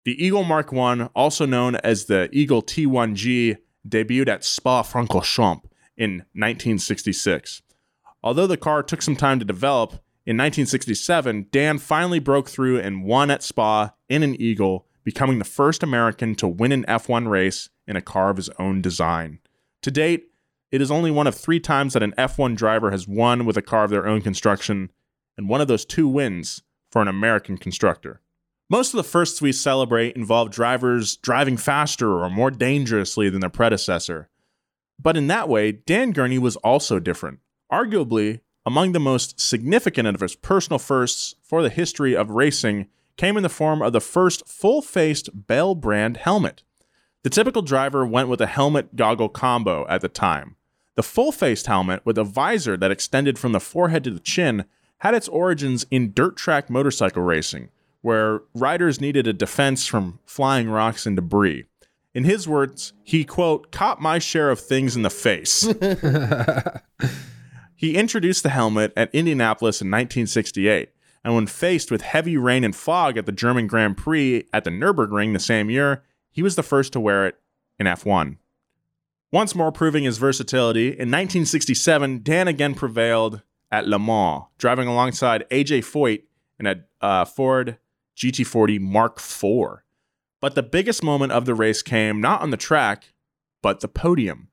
The 0.04 0.24
Eagle 0.24 0.44
Mark 0.44 0.72
I, 0.72 1.10
also 1.16 1.46
known 1.48 1.78
as 1.78 2.06
the 2.06 2.30
Eagle 2.32 2.62
T1G, 2.62 3.58
debuted 3.88 4.28
at 4.28 4.44
Spa 4.44 4.84
Francorchamps 4.84 5.64
in 5.98 6.26
1966. 6.34 7.62
Although 8.24 8.48
the 8.48 8.58
car 8.58 8.84
took 8.84 9.02
some 9.02 9.16
time 9.16 9.40
to 9.40 9.46
develop, 9.46 9.92
in 10.26 10.38
1967, 10.38 11.48
Dan 11.52 11.78
finally 11.78 12.20
broke 12.20 12.50
through 12.50 12.80
and 12.80 13.04
won 13.04 13.30
at 13.30 13.44
Spa 13.44 13.94
in 14.10 14.24
an 14.24 14.40
Eagle, 14.42 14.88
becoming 15.04 15.38
the 15.38 15.46
first 15.46 15.84
American 15.84 16.34
to 16.36 16.48
win 16.48 16.72
an 16.72 16.84
F1 16.88 17.30
race 17.30 17.70
in 17.88 17.96
a 17.96 18.02
car 18.02 18.32
of 18.32 18.38
his 18.38 18.50
own 18.58 18.82
design. 18.82 19.40
To 19.84 19.92
date, 19.92 20.32
it 20.72 20.82
is 20.82 20.90
only 20.90 21.12
one 21.12 21.28
of 21.28 21.36
three 21.36 21.60
times 21.60 21.94
that 21.94 22.02
an 22.02 22.14
F1 22.18 22.56
driver 22.56 22.90
has 22.90 23.08
won 23.08 23.46
with 23.46 23.56
a 23.56 23.62
car 23.62 23.84
of 23.84 23.92
their 23.92 24.08
own 24.08 24.22
construction, 24.22 24.92
and 25.38 25.48
one 25.48 25.62
of 25.62 25.68
those 25.68 25.86
two 25.86 26.08
wins 26.08 26.64
for 26.92 27.04
an 27.04 27.08
American 27.08 27.58
constructor. 27.58 28.22
Most 28.68 28.94
of 28.94 28.98
the 28.98 29.04
firsts 29.04 29.44
we 29.44 29.52
celebrate 29.52 30.16
involve 30.16 30.50
drivers 30.50 31.18
driving 31.18 31.56
faster 31.56 32.20
or 32.20 32.32
more 32.32 32.50
dangerously 32.50 33.30
than 33.30 33.42
their 33.42 33.50
predecessor. 33.52 34.28
But 35.00 35.18
in 35.18 35.28
that 35.28 35.50
way, 35.50 35.72
Dan 35.72 36.12
Gurney 36.12 36.40
was 36.40 36.56
also 36.58 37.00
different. 37.00 37.40
Arguably, 37.72 38.42
among 38.66 38.92
the 38.92 39.00
most 39.00 39.40
significant 39.40 40.08
of 40.08 40.22
his 40.22 40.36
personal 40.36 40.80
firsts 40.80 41.36
for 41.44 41.62
the 41.62 41.70
history 41.70 42.16
of 42.16 42.32
racing 42.32 42.88
came 43.18 43.38
in 43.38 43.44
the 43.44 43.50
form 43.50 43.82
of 43.82 43.94
the 43.94 44.02
first 44.02 44.48
full 44.48 44.82
faced 44.82 45.30
Bell 45.48 45.76
brand 45.76 46.18
helmet. 46.18 46.64
The 47.24 47.30
typical 47.30 47.62
driver 47.62 48.06
went 48.06 48.30
with 48.30 48.42
a 48.42 48.48
helmet 48.48 48.96
goggle 48.96 49.30
combo 49.30 49.88
at 49.88 50.02
the 50.02 50.10
time. 50.10 50.56
The 50.96 51.04
full 51.04 51.32
faced 51.32 51.68
helmet 51.68 52.06
with 52.06 52.18
a 52.18 52.24
visor 52.24 52.78
that 52.78 52.92
extended 52.92 53.38
from 53.38 53.52
the 53.52 53.60
forehead 53.60 54.04
to 54.06 54.12
the 54.12 54.20
chin 54.20 54.66
had 55.00 55.14
its 55.14 55.28
origins 55.28 55.86
in 55.92 56.14
dirt 56.14 56.38
track 56.38 56.70
motorcycle 56.70 57.22
racing, 57.22 57.70
where 58.02 58.42
riders 58.54 59.02
needed 59.02 59.28
a 59.28 59.34
defense 59.34 59.86
from 59.86 60.20
flying 60.26 60.70
rocks 60.70 61.06
and 61.06 61.16
debris. 61.16 61.66
In 62.16 62.24
his 62.24 62.48
words, 62.48 62.94
he, 63.04 63.26
quote, 63.26 63.74
caught 63.74 64.02
my 64.02 64.20
share 64.20 64.50
of 64.50 64.62
things 64.62 64.96
in 64.96 65.02
the 65.02 65.10
face. 65.10 65.64
he 67.76 67.98
introduced 67.98 68.42
the 68.42 68.50
helmet 68.50 68.94
at 68.96 69.14
Indianapolis 69.14 69.82
in 69.82 69.92
1968, 69.92 70.92
and 71.26 71.36
when 71.36 71.46
faced 71.46 71.92
with 71.92 72.02
heavy 72.02 72.38
rain 72.38 72.64
and 72.64 72.74
fog 72.74 73.18
at 73.18 73.26
the 73.26 73.34
German 73.34 73.68
Grand 73.68 73.98
Prix 73.98 74.46
at 74.54 74.64
the 74.64 74.70
Nürburgring 74.70 75.34
the 75.34 75.40
same 75.40 75.70
year, 75.70 76.04
he 76.32 76.42
was 76.42 76.56
the 76.56 76.64
first 76.64 76.94
to 76.94 77.02
wear 77.02 77.28
it 77.28 77.36
in 77.78 77.86
F1. 77.86 78.38
Once 79.30 79.54
more 79.54 79.74
proving 79.74 80.06
his 80.06 80.18
versatility, 80.18 80.88
in 80.88 81.12
1967, 81.12 82.22
Dan 82.24 82.48
again 82.48 82.76
prevailed 82.76 83.42
at 83.70 83.90
Le 83.90 84.00
Mans, 84.00 84.46
driving 84.58 84.88
alongside 84.88 85.44
AJ 85.52 85.80
Foyt 85.80 86.24
in 86.62 86.66
a 86.66 86.78
uh, 87.02 87.26
Ford 87.26 87.78
GT40 88.16 88.80
Mark 88.80 89.18
IV. 89.18 89.82
But 90.46 90.54
the 90.54 90.62
biggest 90.62 91.02
moment 91.02 91.32
of 91.32 91.46
the 91.46 91.56
race 91.56 91.82
came 91.82 92.22
not 92.22 92.42
on 92.42 92.52
the 92.52 92.56
track, 92.56 93.14
but 93.64 93.80
the 93.80 93.88
podium. 93.88 94.50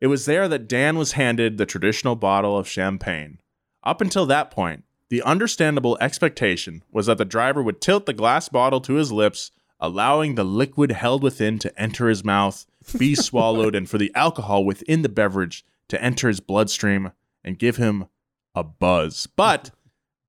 It 0.00 0.06
was 0.06 0.24
there 0.24 0.48
that 0.48 0.66
Dan 0.66 0.96
was 0.96 1.12
handed 1.12 1.58
the 1.58 1.66
traditional 1.66 2.16
bottle 2.16 2.56
of 2.56 2.66
champagne. 2.66 3.42
Up 3.82 4.00
until 4.00 4.24
that 4.24 4.50
point, 4.50 4.84
the 5.10 5.20
understandable 5.20 5.98
expectation 6.00 6.82
was 6.90 7.04
that 7.04 7.18
the 7.18 7.26
driver 7.26 7.62
would 7.62 7.82
tilt 7.82 8.06
the 8.06 8.14
glass 8.14 8.48
bottle 8.48 8.80
to 8.80 8.94
his 8.94 9.12
lips, 9.12 9.50
allowing 9.78 10.34
the 10.34 10.44
liquid 10.44 10.92
held 10.92 11.22
within 11.22 11.58
to 11.58 11.78
enter 11.78 12.08
his 12.08 12.24
mouth, 12.24 12.64
be 12.96 13.14
swallowed, 13.14 13.74
and 13.74 13.90
for 13.90 13.98
the 13.98 14.12
alcohol 14.14 14.64
within 14.64 15.02
the 15.02 15.10
beverage 15.10 15.62
to 15.88 16.02
enter 16.02 16.28
his 16.28 16.40
bloodstream 16.40 17.12
and 17.44 17.58
give 17.58 17.76
him 17.76 18.06
a 18.54 18.64
buzz. 18.64 19.26
But 19.26 19.72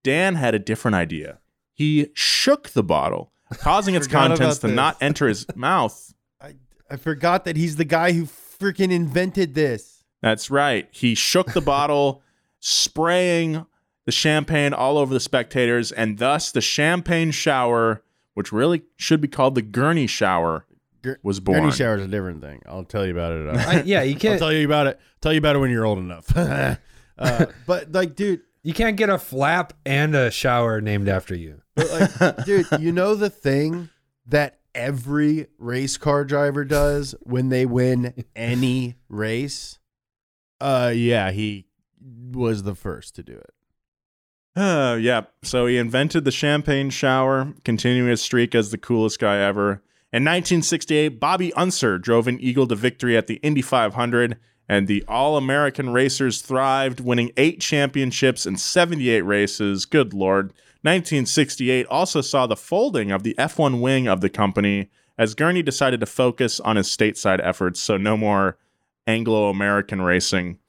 Dan 0.04 0.36
had 0.36 0.54
a 0.54 0.60
different 0.60 0.96
idea. 0.96 1.40
He 1.74 2.10
shook 2.16 2.72
the 2.72 2.84
bottle, 2.84 3.32
causing 3.60 3.96
its 3.96 4.08
contents 4.08 4.60
to 4.60 4.68
this. 4.68 4.76
not 4.76 4.98
enter 5.02 5.28
his 5.28 5.46
mouth. 5.56 6.14
I, 6.42 6.56
I 6.90 6.98
forgot 6.98 7.46
that 7.46 7.56
he's 7.56 7.76
the 7.76 7.86
guy 7.86 8.12
who 8.14 8.26
freaking 8.26 8.92
invented 8.92 9.54
this. 9.56 10.04
That's 10.22 10.50
right. 10.50 10.88
He 10.92 11.14
shook 11.16 11.54
the 11.54 11.62
bottle, 11.62 12.24
spraying 12.60 13.66
the 14.06 14.12
champagne 14.12 14.74
all 14.74 14.98
over 14.98 15.14
the 15.14 15.20
spectators, 15.20 15.92
and 15.92 16.18
thus 16.18 16.52
the 16.52 16.62
champagne 16.62 17.32
shower, 17.32 18.04
which 18.34 18.52
really 18.52 18.84
should 18.98 19.22
be 19.22 19.28
called 19.28 19.56
the 19.56 19.62
Gurney 19.62 20.08
shower, 20.08 20.66
was 21.22 21.40
born. 21.40 21.60
Gurney 21.62 21.72
shower 21.72 21.98
is 21.98 22.06
a 22.06 22.08
different 22.08 22.42
thing. 22.42 22.62
I'll 22.66 22.84
tell 22.84 23.06
you 23.06 23.12
about 23.12 23.34
it. 23.34 23.48
Uh, 23.48 23.70
I, 23.70 23.82
yeah, 23.84 24.02
you 24.02 24.16
can't. 24.18 24.34
I'll 24.34 24.40
tell 24.50 24.54
you 24.54 24.66
about 24.66 24.88
it. 24.88 25.00
Tell 25.22 25.34
you 25.34 25.40
about 25.40 25.56
it 25.56 25.60
when 25.60 25.72
you're 25.72 25.86
old 25.86 26.00
enough. 26.00 26.36
uh, 26.38 26.76
but 27.68 27.92
like, 27.92 28.16
dude, 28.16 28.42
you 28.64 28.74
can't 28.74 28.98
get 28.98 29.10
a 29.10 29.18
flap 29.18 29.74
and 29.86 30.16
a 30.16 30.32
shower 30.32 30.82
named 30.82 31.08
after 31.08 31.36
you. 31.36 31.62
But 31.76 32.20
like, 32.20 32.46
dude, 32.46 32.68
you 32.80 32.92
know 32.92 33.16
the 33.16 33.30
thing 33.30 33.90
that 34.28 34.60
every 34.74 35.48
race 35.58 35.98
car 35.98 36.26
driver 36.26 36.66
does 36.66 37.16
when 37.22 37.50
they 37.50 37.66
win 37.66 38.26
any 38.36 38.96
race? 39.10 39.80
Uh, 40.60 40.92
yeah, 40.94 41.32
he 41.32 41.66
was 42.32 42.64
the 42.64 42.76
first 42.76 43.16
to 43.16 43.24
do 43.24 43.34
it. 43.34 43.54
Uh, 44.56 44.98
yeah. 45.00 45.24
So 45.44 45.66
he 45.66 45.78
invented 45.78 46.24
the 46.24 46.32
champagne 46.32 46.90
shower, 46.90 47.54
continuing 47.64 48.10
his 48.10 48.22
streak 48.22 48.56
as 48.56 48.72
the 48.72 48.78
coolest 48.78 49.20
guy 49.20 49.38
ever. 49.38 49.84
In 50.14 50.24
1968, 50.24 51.20
Bobby 51.20 51.52
Unser 51.56 51.98
drove 51.98 52.28
an 52.28 52.40
Eagle 52.40 52.68
to 52.68 52.76
victory 52.76 53.18
at 53.18 53.28
the 53.28 53.36
Indy 53.36 53.62
500, 53.62 54.38
and 54.70 54.88
the 54.88 55.04
All 55.10 55.36
American 55.36 55.90
racers 55.92 56.42
thrived, 56.42 57.02
winning 57.02 57.32
eight 57.36 57.60
championships 57.60 58.46
and 58.46 58.58
78 58.58 59.22
races. 59.22 59.86
Good 59.86 60.14
lord. 60.14 60.54
1968 60.86 61.88
also 61.88 62.22
saw 62.22 62.46
the 62.46 62.56
folding 62.56 63.10
of 63.10 63.24
the 63.24 63.34
F1 63.40 63.82
wing 63.82 64.08
of 64.08 64.22
the 64.22 64.30
company 64.30 64.92
as 65.18 65.34
Gurney 65.34 65.64
decided 65.64 66.00
to 66.00 66.06
focus 66.06 66.60
on 66.60 66.76
his 66.76 66.88
stateside 66.88 67.40
efforts, 67.44 67.80
so 67.80 67.98
no 67.98 68.16
more 68.16 68.60
Anglo 69.08 69.50
American 69.50 70.00
racing. 70.04 70.60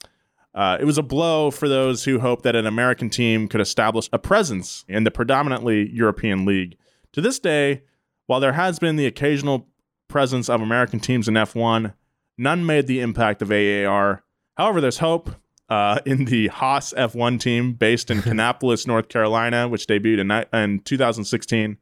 Uh, 0.54 0.78
it 0.80 0.86
was 0.86 0.96
a 0.96 1.02
blow 1.02 1.50
for 1.50 1.68
those 1.68 2.04
who 2.04 2.18
hoped 2.18 2.44
that 2.44 2.56
an 2.56 2.66
American 2.66 3.10
team 3.10 3.46
could 3.46 3.60
establish 3.60 4.08
a 4.10 4.18
presence 4.18 4.86
in 4.88 5.04
the 5.04 5.10
predominantly 5.10 5.90
European 5.90 6.46
league. 6.46 6.78
To 7.12 7.20
this 7.20 7.38
day, 7.38 7.82
while 8.24 8.40
there 8.40 8.54
has 8.54 8.78
been 8.78 8.96
the 8.96 9.04
occasional 9.04 9.68
presence 10.08 10.48
of 10.48 10.62
American 10.62 10.98
teams 10.98 11.28
in 11.28 11.34
F1, 11.34 11.92
none 12.38 12.64
made 12.64 12.86
the 12.86 13.00
impact 13.00 13.42
of 13.42 13.52
AAR. 13.52 14.22
However, 14.56 14.80
there's 14.80 14.98
hope 14.98 15.28
uh, 15.68 16.00
in 16.06 16.26
the 16.26 16.48
Haas 16.48 16.92
F1 16.96 17.40
team 17.40 17.72
based 17.74 18.10
in 18.10 18.18
Kannapolis, 18.22 18.86
North 18.86 19.08
Carolina, 19.08 19.68
which 19.68 19.86
debuted 19.86 20.20
in, 20.52 20.58
in 20.58 20.80
2016. 20.80 21.64
And 21.64 21.78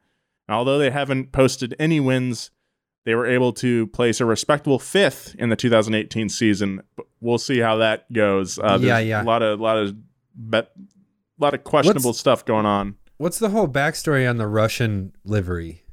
although 0.48 0.78
they 0.78 0.90
haven't 0.90 1.32
posted 1.32 1.74
any 1.78 2.00
wins, 2.00 2.50
they 3.04 3.14
were 3.14 3.26
able 3.26 3.52
to 3.54 3.86
place 3.88 4.20
a 4.20 4.24
respectable 4.24 4.78
fifth 4.78 5.34
in 5.38 5.50
the 5.50 5.56
2018 5.56 6.28
season. 6.30 6.82
But 6.96 7.06
we'll 7.20 7.38
see 7.38 7.58
how 7.58 7.76
that 7.76 8.10
goes. 8.12 8.58
Uh, 8.58 8.78
Yeah, 8.80 8.96
there's 8.96 9.06
yeah. 9.08 9.22
A 9.22 9.24
lot 9.24 9.42
of, 9.42 9.60
lot 9.60 9.76
of, 9.78 9.94
bet, 10.34 10.70
lot 11.38 11.52
of 11.54 11.64
questionable 11.64 12.10
What's- 12.10 12.18
stuff 12.20 12.44
going 12.44 12.66
on. 12.66 12.96
What's 13.16 13.38
the 13.38 13.50
whole 13.50 13.68
backstory 13.68 14.28
on 14.28 14.38
the 14.38 14.48
Russian 14.48 15.14
livery? 15.24 15.83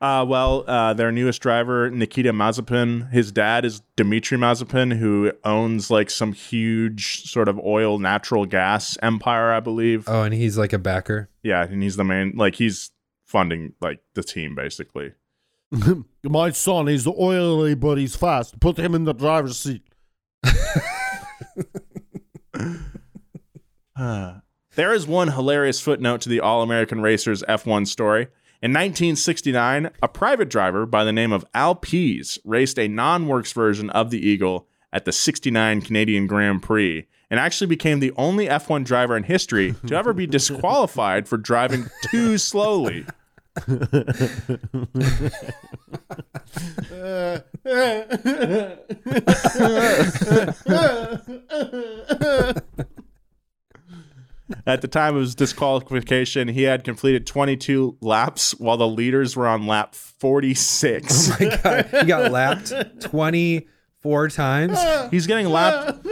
Uh, 0.00 0.24
well, 0.26 0.64
uh, 0.66 0.94
their 0.94 1.12
newest 1.12 1.42
driver, 1.42 1.90
Nikita 1.90 2.32
Mazepin, 2.32 3.10
his 3.12 3.30
dad 3.30 3.66
is 3.66 3.82
Dmitry 3.96 4.38
Mazepin, 4.38 4.96
who 4.96 5.30
owns 5.44 5.90
like 5.90 6.08
some 6.08 6.32
huge 6.32 7.30
sort 7.30 7.48
of 7.48 7.58
oil, 7.58 7.98
natural 7.98 8.46
gas 8.46 8.96
empire, 9.02 9.52
I 9.52 9.60
believe. 9.60 10.08
Oh, 10.08 10.22
and 10.22 10.32
he's 10.32 10.56
like 10.56 10.72
a 10.72 10.78
backer. 10.78 11.28
Yeah, 11.42 11.64
and 11.64 11.82
he's 11.82 11.96
the 11.96 12.04
main, 12.04 12.32
like 12.34 12.54
he's 12.54 12.92
funding 13.26 13.74
like 13.80 14.00
the 14.14 14.22
team 14.22 14.54
basically. 14.54 15.12
My 16.24 16.50
son, 16.50 16.86
he's 16.86 17.06
oily, 17.06 17.74
but 17.74 17.98
he's 17.98 18.16
fast. 18.16 18.58
Put 18.58 18.78
him 18.78 18.94
in 18.94 19.04
the 19.04 19.12
driver's 19.12 19.58
seat. 19.58 19.82
There 24.76 24.94
is 24.94 25.06
one 25.06 25.28
hilarious 25.28 25.80
footnote 25.80 26.22
to 26.22 26.28
the 26.28 26.40
All 26.40 26.62
American 26.62 27.02
Racers 27.02 27.42
F1 27.42 27.86
story. 27.86 28.28
In 28.62 28.72
1969, 28.72 29.88
a 30.02 30.08
private 30.08 30.50
driver 30.50 30.84
by 30.84 31.02
the 31.02 31.14
name 31.14 31.32
of 31.32 31.46
Al 31.54 31.74
Pease 31.74 32.38
raced 32.44 32.78
a 32.78 32.88
non 32.88 33.26
works 33.26 33.54
version 33.54 33.88
of 33.88 34.10
the 34.10 34.18
Eagle 34.18 34.68
at 34.92 35.06
the 35.06 35.12
69 35.12 35.80
Canadian 35.80 36.26
Grand 36.26 36.62
Prix 36.62 37.06
and 37.30 37.40
actually 37.40 37.68
became 37.68 38.00
the 38.00 38.12
only 38.16 38.48
F1 38.48 38.84
driver 38.84 39.16
in 39.16 39.22
history 39.22 39.74
to 39.86 39.96
ever 39.96 40.12
be 40.12 40.26
disqualified 40.26 41.26
for 41.26 41.38
driving 41.38 41.86
too 42.10 42.36
slowly. 42.36 43.06
At 54.66 54.82
the 54.82 54.88
time 54.88 55.16
of 55.16 55.22
his 55.22 55.34
disqualification, 55.34 56.48
he 56.48 56.62
had 56.62 56.84
completed 56.84 57.26
22 57.26 57.98
laps 58.00 58.52
while 58.58 58.76
the 58.76 58.88
leaders 58.88 59.36
were 59.36 59.46
on 59.46 59.66
lap 59.66 59.94
46. 59.94 61.40
My 61.40 61.58
God, 61.62 61.86
he 61.86 62.04
got 62.04 62.32
lapped 62.32 62.72
24 63.00 64.28
times. 64.28 64.78
He's 65.10 65.26
getting 65.26 65.46
lapped. 65.48 66.06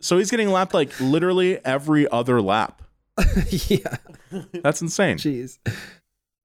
so 0.00 0.18
he's 0.18 0.30
getting 0.30 0.48
lapped 0.48 0.74
like 0.74 0.98
literally 1.00 1.64
every 1.64 2.08
other 2.08 2.40
lap. 2.40 2.82
yeah. 3.50 3.96
That's 4.62 4.82
insane. 4.82 5.16
Jeez. 5.18 5.58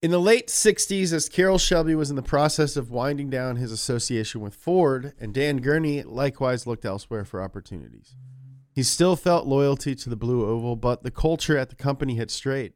In 0.01 0.09
the 0.09 0.19
late 0.19 0.47
60s, 0.47 1.13
as 1.13 1.29
Carroll 1.29 1.59
Shelby 1.59 1.93
was 1.93 2.09
in 2.09 2.15
the 2.15 2.23
process 2.23 2.75
of 2.75 2.89
winding 2.89 3.29
down 3.29 3.57
his 3.57 3.71
association 3.71 4.41
with 4.41 4.55
Ford, 4.55 5.13
and 5.19 5.31
Dan 5.31 5.57
Gurney 5.57 6.01
likewise 6.01 6.65
looked 6.65 6.85
elsewhere 6.85 7.23
for 7.23 7.39
opportunities. 7.39 8.15
He 8.73 8.83
still 8.83 9.15
felt 9.15 9.47
loyalty 9.47 9.95
to 9.95 10.09
the 10.09 10.15
Blue 10.15 10.45
Oval, 10.45 10.75
but 10.75 11.03
the 11.03 11.11
culture 11.11 11.57
at 11.57 11.69
the 11.69 11.75
company 11.75 12.15
had 12.15 12.31
strayed. 12.31 12.73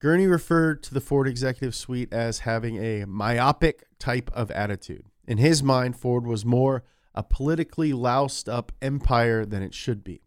Gurney 0.00 0.26
referred 0.26 0.82
to 0.84 0.94
the 0.94 1.00
Ford 1.00 1.28
executive 1.28 1.74
suite 1.74 2.12
as 2.12 2.40
having 2.40 2.82
a 2.82 3.04
myopic 3.04 3.84
type 3.98 4.30
of 4.32 4.50
attitude. 4.50 5.06
In 5.26 5.38
his 5.38 5.62
mind, 5.62 5.96
Ford 5.96 6.26
was 6.26 6.44
more 6.44 6.82
a 7.14 7.22
politically 7.22 7.92
loused 7.92 8.48
up 8.48 8.72
empire 8.80 9.44
than 9.44 9.62
it 9.62 9.74
should 9.74 10.02
be. 10.02 10.22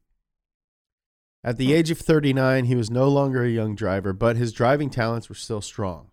At 1.44 1.58
the 1.58 1.68
hmm. 1.68 1.74
age 1.74 1.92
of 1.92 2.00
39, 2.00 2.66
he 2.66 2.76
was 2.76 2.90
no 2.90 3.10
longer 3.10 3.44
a 3.44 3.50
young 3.50 3.76
driver, 3.76 4.14
but 4.14 4.38
his 4.38 4.54
driving 4.54 4.90
talents 4.90 5.30
were 5.30 5.36
still 5.36 5.62
strong. 5.62 6.12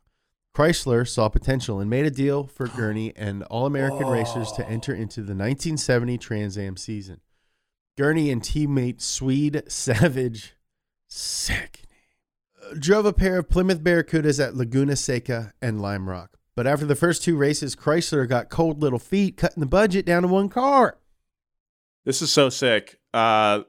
Chrysler 0.55 1.09
saw 1.09 1.29
potential 1.29 1.81
and 1.81 1.89
made 1.89 2.05
a 2.05 2.11
deal 2.11 2.45
for 2.45 2.67
Gurney 2.67 3.13
and 3.17 3.43
All 3.45 3.65
American 3.65 4.07
Racers 4.07 4.53
to 4.53 4.69
enter 4.69 4.95
into 4.95 5.21
the 5.21 5.35
1970 5.35 6.19
Trans 6.19 6.59
Am 6.59 6.77
season. 6.77 7.21
Gurney 7.97 8.31
and 8.31 8.43
teammate 8.43 9.01
Swede 9.01 9.63
Savage, 9.69 10.55
sick 11.09 11.83
uh, 12.63 12.75
drove 12.79 13.07
a 13.07 13.13
pair 13.13 13.39
of 13.39 13.49
Plymouth 13.49 13.83
Barracudas 13.83 14.43
at 14.43 14.55
Laguna 14.55 14.97
Seca 14.97 15.53
and 15.61 15.81
Lime 15.81 16.09
Rock. 16.09 16.39
But 16.55 16.67
after 16.67 16.87
the 16.87 16.95
first 16.95 17.23
two 17.23 17.37
races, 17.37 17.75
Chrysler 17.75 18.29
got 18.29 18.51
cold 18.51 18.81
little 18.81 18.99
feet, 18.99 19.37
cutting 19.37 19.61
the 19.61 19.67
budget 19.67 20.05
down 20.05 20.23
to 20.23 20.29
one 20.29 20.49
car. 20.49 20.99
This 22.05 22.21
is 22.21 22.31
so 22.31 22.49
sick. 22.49 22.99
Uh, 23.15 23.63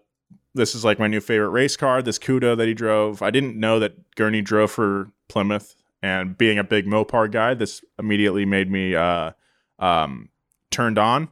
this 0.53 0.75
is 0.75 0.83
like 0.83 0.99
my 0.99 1.07
new 1.07 1.21
favorite 1.21 1.49
race 1.49 1.77
car. 1.77 2.01
This 2.01 2.19
Cuda 2.19 2.57
that 2.57 2.67
he 2.67 2.73
drove. 2.73 3.21
I 3.21 3.31
didn't 3.31 3.57
know 3.57 3.79
that 3.79 4.15
Gurney 4.15 4.41
drove 4.41 4.71
for 4.71 5.11
Plymouth 5.27 5.75
and 6.03 6.37
being 6.37 6.59
a 6.59 6.63
big 6.65 6.85
Mopar 6.85 7.31
guy, 7.31 7.53
this 7.53 7.81
immediately 7.97 8.45
made 8.45 8.69
me 8.69 8.93
uh, 8.93 9.31
um, 9.79 10.27
turned 10.69 10.99
on. 10.99 11.29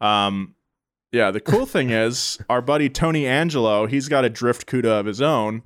Um, 0.00 0.56
yeah, 1.12 1.30
the 1.30 1.40
cool 1.40 1.66
thing 1.66 1.90
is 1.90 2.38
our 2.48 2.60
buddy 2.60 2.88
Tony 2.88 3.26
Angelo, 3.26 3.86
he's 3.86 4.08
got 4.08 4.24
a 4.24 4.30
drift 4.30 4.66
Cuda 4.66 5.00
of 5.00 5.06
his 5.06 5.20
own. 5.20 5.62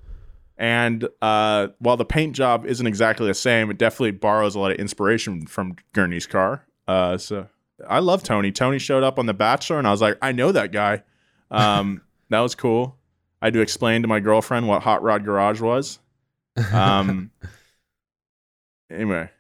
And 0.59 1.09
uh, 1.21 1.69
while 1.79 1.97
the 1.97 2.05
paint 2.05 2.37
job 2.37 2.67
isn't 2.67 2.87
exactly 2.87 3.27
the 3.27 3.35
same, 3.35 3.71
it 3.71 3.79
definitely 3.79 4.13
borrows 4.13 4.55
a 4.55 4.61
lot 4.61 4.71
of 4.71 4.77
inspiration 4.79 5.47
from 5.47 5.77
Gurney's 5.93 6.27
car. 6.27 6.67
Uh, 6.87 7.17
so 7.19 7.49
I 7.89 7.99
love 7.99 8.23
Tony. 8.23 8.53
Tony 8.53 8.79
showed 8.79 9.03
up 9.03 9.19
on 9.19 9.27
The 9.27 9.35
Bachelor, 9.35 9.79
and 9.79 9.89
I 9.89 9.91
was 9.91 10.01
like, 10.01 10.19
I 10.23 10.31
know 10.33 10.53
that 10.53 10.71
guy. 10.71 11.03
Um, 11.51 12.03
that 12.31 12.41
was 12.41 12.55
cool. 12.55 12.97
I 13.41 13.47
had 13.47 13.55
to 13.55 13.61
explain 13.61 14.03
to 14.03 14.09
my 14.09 14.21
girlfriend 14.21 14.69
what 14.69 14.83
Hot 14.83 15.03
Rod 15.03 15.25
Garage 15.25 15.61
was. 15.61 15.99
Um, 16.73 17.33
anyway, 18.91 19.31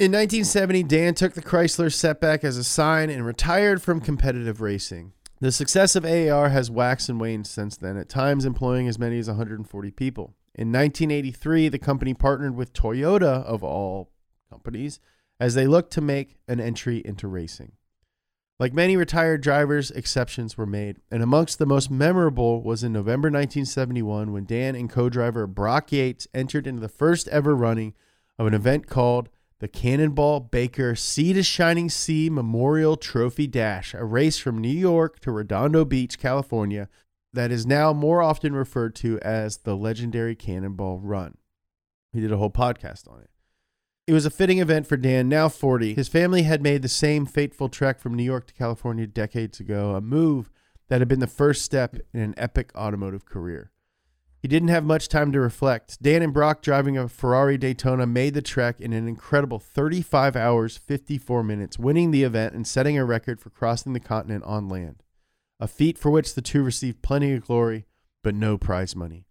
In 0.00 0.10
1970, 0.10 0.82
Dan 0.84 1.14
took 1.14 1.34
the 1.34 1.42
Chrysler 1.42 1.92
setback 1.92 2.42
as 2.42 2.56
a 2.56 2.64
sign 2.64 3.08
and 3.08 3.24
retired 3.24 3.82
from 3.82 4.00
competitive 4.00 4.60
racing. 4.60 5.12
The 5.38 5.52
success 5.52 5.94
of 5.94 6.06
AAR 6.06 6.48
has 6.48 6.70
waxed 6.70 7.10
and 7.10 7.20
waned 7.20 7.46
since 7.46 7.76
then, 7.76 7.98
at 7.98 8.08
times 8.08 8.46
employing 8.46 8.88
as 8.88 8.98
many 8.98 9.18
as 9.18 9.28
140 9.28 9.90
people. 9.90 10.34
In 10.54 10.72
1983, 10.72 11.68
the 11.68 11.78
company 11.78 12.14
partnered 12.14 12.56
with 12.56 12.72
Toyota, 12.72 13.44
of 13.44 13.62
all 13.62 14.10
companies, 14.50 14.98
as 15.38 15.54
they 15.54 15.66
looked 15.66 15.92
to 15.92 16.00
make 16.00 16.38
an 16.48 16.58
entry 16.58 17.02
into 17.04 17.28
racing. 17.28 17.72
Like 18.58 18.72
many 18.72 18.96
retired 18.96 19.42
drivers, 19.42 19.90
exceptions 19.90 20.56
were 20.56 20.64
made, 20.64 21.00
and 21.10 21.22
amongst 21.22 21.58
the 21.58 21.66
most 21.66 21.90
memorable 21.90 22.62
was 22.62 22.82
in 22.82 22.94
November 22.94 23.28
1971 23.28 24.32
when 24.32 24.46
Dan 24.46 24.74
and 24.74 24.88
co 24.88 25.10
driver 25.10 25.46
Brock 25.46 25.92
Yates 25.92 26.26
entered 26.32 26.66
into 26.66 26.80
the 26.80 26.88
first 26.88 27.28
ever 27.28 27.54
running 27.54 27.92
of 28.38 28.46
an 28.46 28.54
event 28.54 28.86
called 28.86 29.28
the 29.58 29.68
Cannonball 29.68 30.40
Baker 30.40 30.94
Sea 30.94 31.32
to 31.32 31.42
Shining 31.42 31.88
Sea 31.88 32.28
Memorial 32.28 32.96
Trophy 32.96 33.46
Dash, 33.46 33.94
a 33.94 34.04
race 34.04 34.38
from 34.38 34.58
New 34.58 34.68
York 34.68 35.18
to 35.20 35.32
Redondo 35.32 35.84
Beach, 35.84 36.18
California, 36.18 36.88
that 37.32 37.50
is 37.50 37.66
now 37.66 37.92
more 37.92 38.22
often 38.22 38.54
referred 38.54 38.94
to 38.96 39.18
as 39.20 39.58
the 39.58 39.76
legendary 39.76 40.34
Cannonball 40.34 41.00
Run. 41.00 41.38
We 42.12 42.20
did 42.20 42.32
a 42.32 42.36
whole 42.36 42.50
podcast 42.50 43.10
on 43.10 43.20
it. 43.20 43.30
It 44.06 44.12
was 44.12 44.26
a 44.26 44.30
fitting 44.30 44.58
event 44.58 44.86
for 44.86 44.96
Dan, 44.96 45.28
now 45.28 45.48
40. 45.48 45.94
His 45.94 46.08
family 46.08 46.42
had 46.42 46.62
made 46.62 46.82
the 46.82 46.88
same 46.88 47.26
fateful 47.26 47.68
trek 47.68 47.98
from 47.98 48.14
New 48.14 48.22
York 48.22 48.46
to 48.46 48.54
California 48.54 49.06
decades 49.06 49.58
ago, 49.58 49.94
a 49.94 50.00
move 50.00 50.50
that 50.88 51.00
had 51.00 51.08
been 51.08 51.20
the 51.20 51.26
first 51.26 51.62
step 51.62 51.96
in 52.12 52.20
an 52.20 52.34
epic 52.36 52.70
automotive 52.76 53.24
career. 53.24 53.72
He 54.46 54.48
didn't 54.48 54.68
have 54.68 54.84
much 54.84 55.08
time 55.08 55.32
to 55.32 55.40
reflect. 55.40 56.00
Dan 56.00 56.22
and 56.22 56.32
Brock, 56.32 56.62
driving 56.62 56.96
a 56.96 57.08
Ferrari 57.08 57.58
Daytona, 57.58 58.06
made 58.06 58.32
the 58.34 58.40
trek 58.40 58.80
in 58.80 58.92
an 58.92 59.08
incredible 59.08 59.58
35 59.58 60.36
hours, 60.36 60.76
54 60.76 61.42
minutes, 61.42 61.80
winning 61.80 62.12
the 62.12 62.22
event 62.22 62.54
and 62.54 62.64
setting 62.64 62.96
a 62.96 63.04
record 63.04 63.40
for 63.40 63.50
crossing 63.50 63.92
the 63.92 63.98
continent 63.98 64.44
on 64.44 64.68
land. 64.68 65.02
A 65.58 65.66
feat 65.66 65.98
for 65.98 66.12
which 66.12 66.36
the 66.36 66.42
two 66.42 66.62
received 66.62 67.02
plenty 67.02 67.32
of 67.32 67.44
glory, 67.44 67.86
but 68.22 68.36
no 68.36 68.56
prize 68.56 68.94
money. 68.94 69.26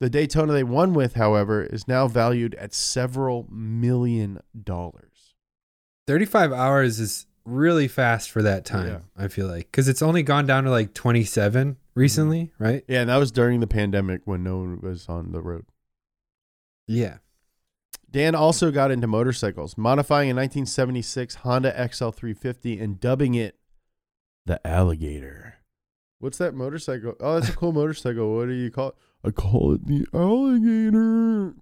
The 0.00 0.10
Daytona 0.10 0.52
they 0.52 0.64
won 0.64 0.92
with, 0.92 1.14
however, 1.14 1.62
is 1.62 1.88
now 1.88 2.06
valued 2.06 2.54
at 2.56 2.74
several 2.74 3.46
million 3.50 4.38
dollars. 4.64 5.34
35 6.06 6.52
hours 6.52 7.00
is 7.00 7.26
really 7.46 7.88
fast 7.88 8.30
for 8.30 8.42
that 8.42 8.66
time, 8.66 8.88
Yeah. 8.88 8.98
I 9.16 9.28
feel 9.28 9.46
like. 9.46 9.70
Because 9.70 9.88
it's 9.88 10.02
only 10.02 10.22
gone 10.22 10.44
down 10.44 10.64
to 10.64 10.70
like 10.70 10.92
27 10.92 11.78
recently, 11.98 12.44
mm-hmm. 12.44 12.64
right? 12.64 12.84
Yeah, 12.88 13.00
and 13.00 13.10
that 13.10 13.16
was 13.16 13.32
during 13.32 13.60
the 13.60 13.66
pandemic 13.66 14.22
when 14.24 14.42
no 14.42 14.58
one 14.58 14.80
was 14.80 15.08
on 15.08 15.32
the 15.32 15.42
road. 15.42 15.66
Yeah. 16.86 17.18
Dan 18.10 18.34
also 18.34 18.70
got 18.70 18.90
into 18.90 19.06
motorcycles, 19.06 19.76
modifying 19.76 20.30
a 20.30 20.34
1976 20.34 21.34
Honda 21.36 21.72
XL350 21.72 22.80
and 22.80 22.98
dubbing 22.98 23.34
it 23.34 23.56
the 24.46 24.66
Alligator. 24.66 25.56
What's 26.20 26.38
that 26.38 26.54
motorcycle? 26.54 27.14
Oh, 27.20 27.38
that's 27.38 27.52
a 27.52 27.56
cool 27.56 27.72
motorcycle. 27.72 28.34
What 28.34 28.46
do 28.46 28.54
you 28.54 28.70
call 28.70 28.88
it? 28.88 28.94
I 29.24 29.30
call 29.30 29.74
it 29.74 29.86
the 29.86 30.06
Alligator. 30.14 31.54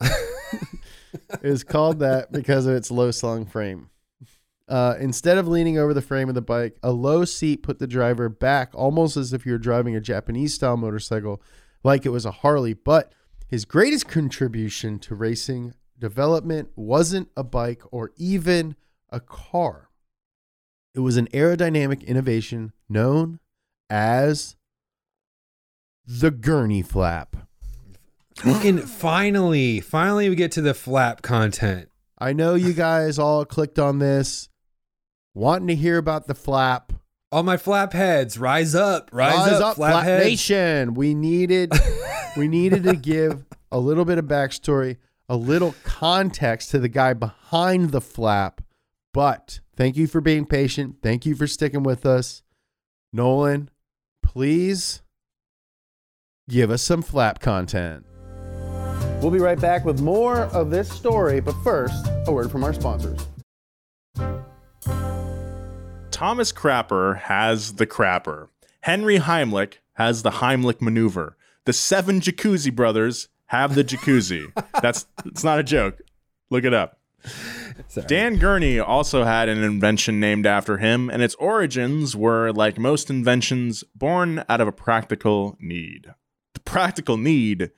it's 1.42 1.64
called 1.64 1.98
that 1.98 2.30
because 2.30 2.66
of 2.66 2.76
its 2.76 2.92
low 2.92 3.10
slung 3.10 3.44
frame. 3.44 3.90
Uh, 4.68 4.94
instead 4.98 5.38
of 5.38 5.46
leaning 5.46 5.78
over 5.78 5.94
the 5.94 6.02
frame 6.02 6.28
of 6.28 6.34
the 6.34 6.42
bike, 6.42 6.76
a 6.82 6.90
low 6.90 7.24
seat 7.24 7.62
put 7.62 7.78
the 7.78 7.86
driver 7.86 8.28
back 8.28 8.70
almost 8.74 9.16
as 9.16 9.32
if 9.32 9.46
you 9.46 9.52
were 9.52 9.58
driving 9.58 9.94
a 9.94 10.00
Japanese 10.00 10.54
style 10.54 10.76
motorcycle, 10.76 11.40
like 11.84 12.04
it 12.04 12.10
was 12.10 12.24
a 12.24 12.32
Harley. 12.32 12.74
But 12.74 13.12
his 13.46 13.64
greatest 13.64 14.08
contribution 14.08 14.98
to 15.00 15.14
racing 15.14 15.74
development 15.98 16.70
wasn't 16.74 17.28
a 17.36 17.44
bike 17.44 17.82
or 17.92 18.10
even 18.16 18.74
a 19.10 19.20
car. 19.20 19.88
It 20.94 21.00
was 21.00 21.16
an 21.16 21.28
aerodynamic 21.28 22.04
innovation 22.04 22.72
known 22.88 23.38
as 23.88 24.56
the 26.06 26.30
gurney 26.30 26.82
flap. 26.82 27.36
Fucking 28.36 28.78
finally, 28.78 29.80
finally 29.80 30.28
we 30.28 30.34
get 30.34 30.52
to 30.52 30.60
the 30.60 30.74
flap 30.74 31.22
content. 31.22 31.88
I 32.18 32.32
know 32.32 32.54
you 32.54 32.72
guys 32.72 33.18
all 33.18 33.44
clicked 33.44 33.78
on 33.78 33.98
this 33.98 34.48
wanting 35.36 35.68
to 35.68 35.76
hear 35.76 35.98
about 35.98 36.26
the 36.26 36.34
flap. 36.34 36.92
All 37.30 37.42
my 37.42 37.58
flap 37.58 37.92
heads, 37.92 38.38
rise 38.38 38.74
up, 38.74 39.10
rise, 39.12 39.52
up, 39.60 39.76
flap, 39.76 40.04
heads. 40.04 40.24
Nation. 40.24 40.94
We 40.94 41.14
needed 41.14 41.72
we 42.36 42.48
needed 42.48 42.84
to 42.84 42.96
give 42.96 43.44
a 43.70 43.78
little 43.78 44.04
bit 44.04 44.16
of 44.16 44.24
backstory, 44.24 44.96
a 45.28 45.36
little 45.36 45.74
context 45.84 46.70
to 46.70 46.78
the 46.78 46.88
guy 46.88 47.12
behind 47.12 47.90
the 47.90 48.00
flap. 48.00 48.62
But 49.12 49.60
thank 49.76 49.96
you 49.96 50.06
for 50.06 50.20
being 50.20 50.46
patient. 50.46 50.96
Thank 51.02 51.26
you 51.26 51.34
for 51.34 51.46
sticking 51.46 51.82
with 51.82 52.06
us. 52.06 52.42
Nolan, 53.12 53.70
please 54.22 55.02
give 56.48 56.70
us 56.70 56.82
some 56.82 57.02
flap 57.02 57.40
content. 57.40 58.06
We'll 59.20 59.30
be 59.30 59.38
right 59.38 59.60
back 59.60 59.84
with 59.84 60.00
more 60.00 60.42
of 60.42 60.70
this 60.70 60.90
story, 60.90 61.40
but 61.40 61.54
first, 61.64 62.06
a 62.26 62.32
word 62.32 62.50
from 62.50 62.64
our 62.64 62.72
sponsors. 62.72 63.26
Thomas 66.16 66.50
Crapper 66.50 67.18
has 67.18 67.74
the 67.74 67.86
crapper. 67.86 68.48
Henry 68.80 69.18
Heimlich 69.18 69.74
has 69.96 70.22
the 70.22 70.30
Heimlich 70.30 70.80
maneuver. 70.80 71.36
The 71.66 71.74
seven 71.74 72.22
Jacuzzi 72.22 72.74
brothers 72.74 73.28
have 73.48 73.74
the 73.74 73.84
jacuzzi. 73.84 74.50
That's 74.82 75.06
it's 75.26 75.44
not 75.44 75.58
a 75.58 75.62
joke. 75.62 76.00
Look 76.48 76.64
it 76.64 76.72
up. 76.72 76.98
Sorry. 77.88 78.06
Dan 78.06 78.36
Gurney 78.38 78.78
also 78.78 79.24
had 79.24 79.50
an 79.50 79.62
invention 79.62 80.18
named 80.18 80.46
after 80.46 80.78
him, 80.78 81.10
and 81.10 81.20
its 81.20 81.34
origins 81.34 82.16
were, 82.16 82.50
like 82.50 82.78
most 82.78 83.10
inventions, 83.10 83.84
born 83.94 84.42
out 84.48 84.62
of 84.62 84.68
a 84.68 84.72
practical 84.72 85.58
need. 85.60 86.14
The 86.54 86.60
practical 86.60 87.18
need 87.18 87.72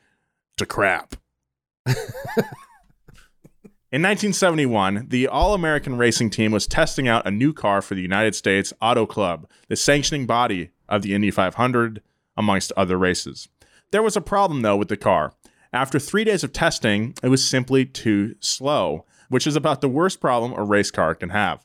to 0.59 0.65
crap. 0.65 1.17
In 3.91 4.03
1971, 4.03 5.07
the 5.09 5.27
All 5.27 5.55
American 5.55 5.97
Racing 5.97 6.29
Team 6.29 6.53
was 6.53 6.67
testing 6.67 7.09
out 7.09 7.27
a 7.27 7.31
new 7.31 7.55
car 7.55 7.81
for 7.81 7.95
the 7.95 8.03
United 8.03 8.35
States 8.35 8.71
Auto 8.83 9.07
Club, 9.07 9.49
the 9.69 9.77
sanctioning 9.77 10.27
body 10.27 10.73
of 10.91 11.01
the 11.01 11.15
Indy 11.15 11.31
500, 11.31 12.03
amongst 12.37 12.71
other 12.77 12.99
races. 12.99 13.49
There 13.91 14.03
was 14.03 14.15
a 14.15 14.21
problem, 14.21 14.61
though, 14.61 14.77
with 14.77 14.89
the 14.89 14.99
car. 14.99 15.33
After 15.73 15.99
three 15.99 16.25
days 16.25 16.45
of 16.45 16.53
testing, 16.53 17.15
it 17.23 17.29
was 17.29 17.43
simply 17.43 17.87
too 17.87 18.35
slow, 18.41 19.07
which 19.31 19.47
is 19.47 19.57
about 19.57 19.81
the 19.81 19.89
worst 19.89 20.21
problem 20.21 20.53
a 20.53 20.65
race 20.65 20.91
car 20.91 21.15
can 21.15 21.31
have. 21.31 21.65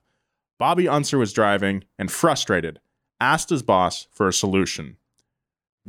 Bobby 0.57 0.87
Unser 0.87 1.17
was 1.17 1.33
driving 1.33 1.83
and 1.99 2.09
frustrated, 2.09 2.79
asked 3.19 3.49
his 3.49 3.63
boss 3.63 4.07
for 4.13 4.29
a 4.29 4.33
solution. 4.33 4.95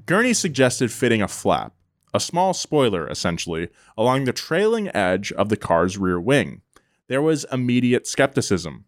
Gurney 0.05 0.35
suggested 0.35 0.91
fitting 0.91 1.23
a 1.23 1.29
flap, 1.29 1.75
a 2.15 2.21
small 2.21 2.55
spoiler 2.55 3.11
essentially, 3.11 3.69
along 3.99 4.25
the 4.25 4.33
trailing 4.33 4.95
edge 4.95 5.33
of 5.33 5.49
the 5.49 5.57
car's 5.57 5.99
rear 5.99 6.21
wing. 6.21 6.63
There 7.09 7.21
was 7.21 7.45
immediate 7.53 8.07
skepticism. 8.07 8.85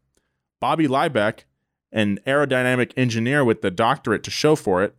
Bobby 0.61 0.87
Liebeck, 0.87 1.41
an 1.93 2.21
aerodynamic 2.27 2.93
engineer 2.97 3.45
with 3.45 3.61
the 3.61 3.71
doctorate 3.71 4.23
to 4.23 4.31
show 4.31 4.57
for 4.57 4.83
it, 4.83 4.95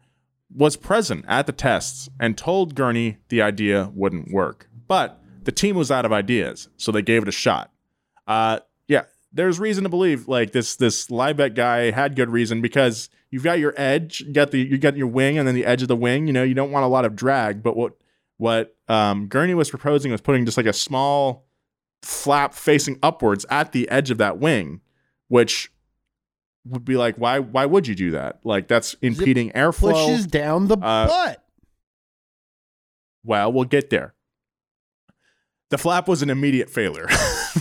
was 0.54 0.76
present 0.76 1.26
at 1.28 1.46
the 1.48 1.52
tests 1.52 2.10
and 2.20 2.38
told 2.38 2.76
Gurney 2.76 3.18
the 3.30 3.42
idea 3.42 3.92
wouldn't 3.96 4.32
work. 4.32 4.70
But 4.88 5.22
the 5.44 5.52
team 5.52 5.76
was 5.76 5.90
out 5.90 6.06
of 6.06 6.14
ideas, 6.14 6.70
so 6.78 6.92
they 6.92 7.02
gave 7.02 7.24
it 7.24 7.28
a 7.30 7.34
shot. 7.34 7.72
Uh, 8.28 8.60
yeah, 8.88 9.04
there's 9.32 9.60
reason 9.60 9.84
to 9.84 9.90
believe 9.90 10.28
like 10.28 10.52
this 10.52 10.76
this 10.76 11.08
Liebeck 11.08 11.56
guy 11.56 11.92
had 11.92 12.16
good 12.16 12.30
reason 12.30 12.62
because 12.62 13.10
you've 13.30 13.44
got 13.44 13.60
your 13.60 13.74
edge, 13.78 14.22
you 14.22 14.34
got 14.34 14.52
the 14.52 14.60
you 14.60 14.78
got 14.78 14.98
your 14.98 15.08
wing, 15.08 15.38
and 15.38 15.48
then 15.48 15.56
the 15.56 15.66
edge 15.66 15.82
of 15.82 15.88
the 15.88 15.96
wing. 15.96 16.28
You 16.28 16.34
know, 16.34 16.44
you 16.44 16.54
don't 16.54 16.72
want 16.72 16.86
a 16.86 16.90
lot 16.90 17.06
of 17.06 17.16
drag. 17.16 17.64
But 17.64 17.76
what 17.76 17.94
what 18.38 18.76
um, 18.88 19.28
Gurney 19.28 19.54
was 19.54 19.70
proposing 19.70 20.12
was 20.12 20.22
putting 20.22 20.46
just 20.46 20.58
like 20.58 20.66
a 20.66 20.74
small 20.74 21.46
flap 22.04 22.54
facing 22.54 23.00
upwards 23.04 23.46
at 23.50 23.72
the 23.72 23.90
edge 23.90 24.12
of 24.12 24.18
that 24.20 24.38
wing, 24.40 24.82
which 25.28 25.72
would 26.66 26.86
be 26.86 26.96
like, 26.98 27.16
why 27.18 27.40
why 27.40 27.66
would 27.66 27.88
you 27.88 27.96
do 27.96 28.12
that? 28.12 28.40
Like 28.44 28.68
that's 28.68 28.94
impeding 29.02 29.52
airflow. 29.52 29.94
Pushes 29.94 30.28
down 30.28 30.68
the 30.68 30.78
Uh, 30.78 31.08
butt. 31.08 31.44
Well, 33.24 33.52
we'll 33.52 33.66
get 33.66 33.90
there. 33.90 34.14
The 35.70 35.78
flap 35.78 36.08
was 36.08 36.22
an 36.22 36.30
immediate 36.30 36.70
failure. 36.70 37.08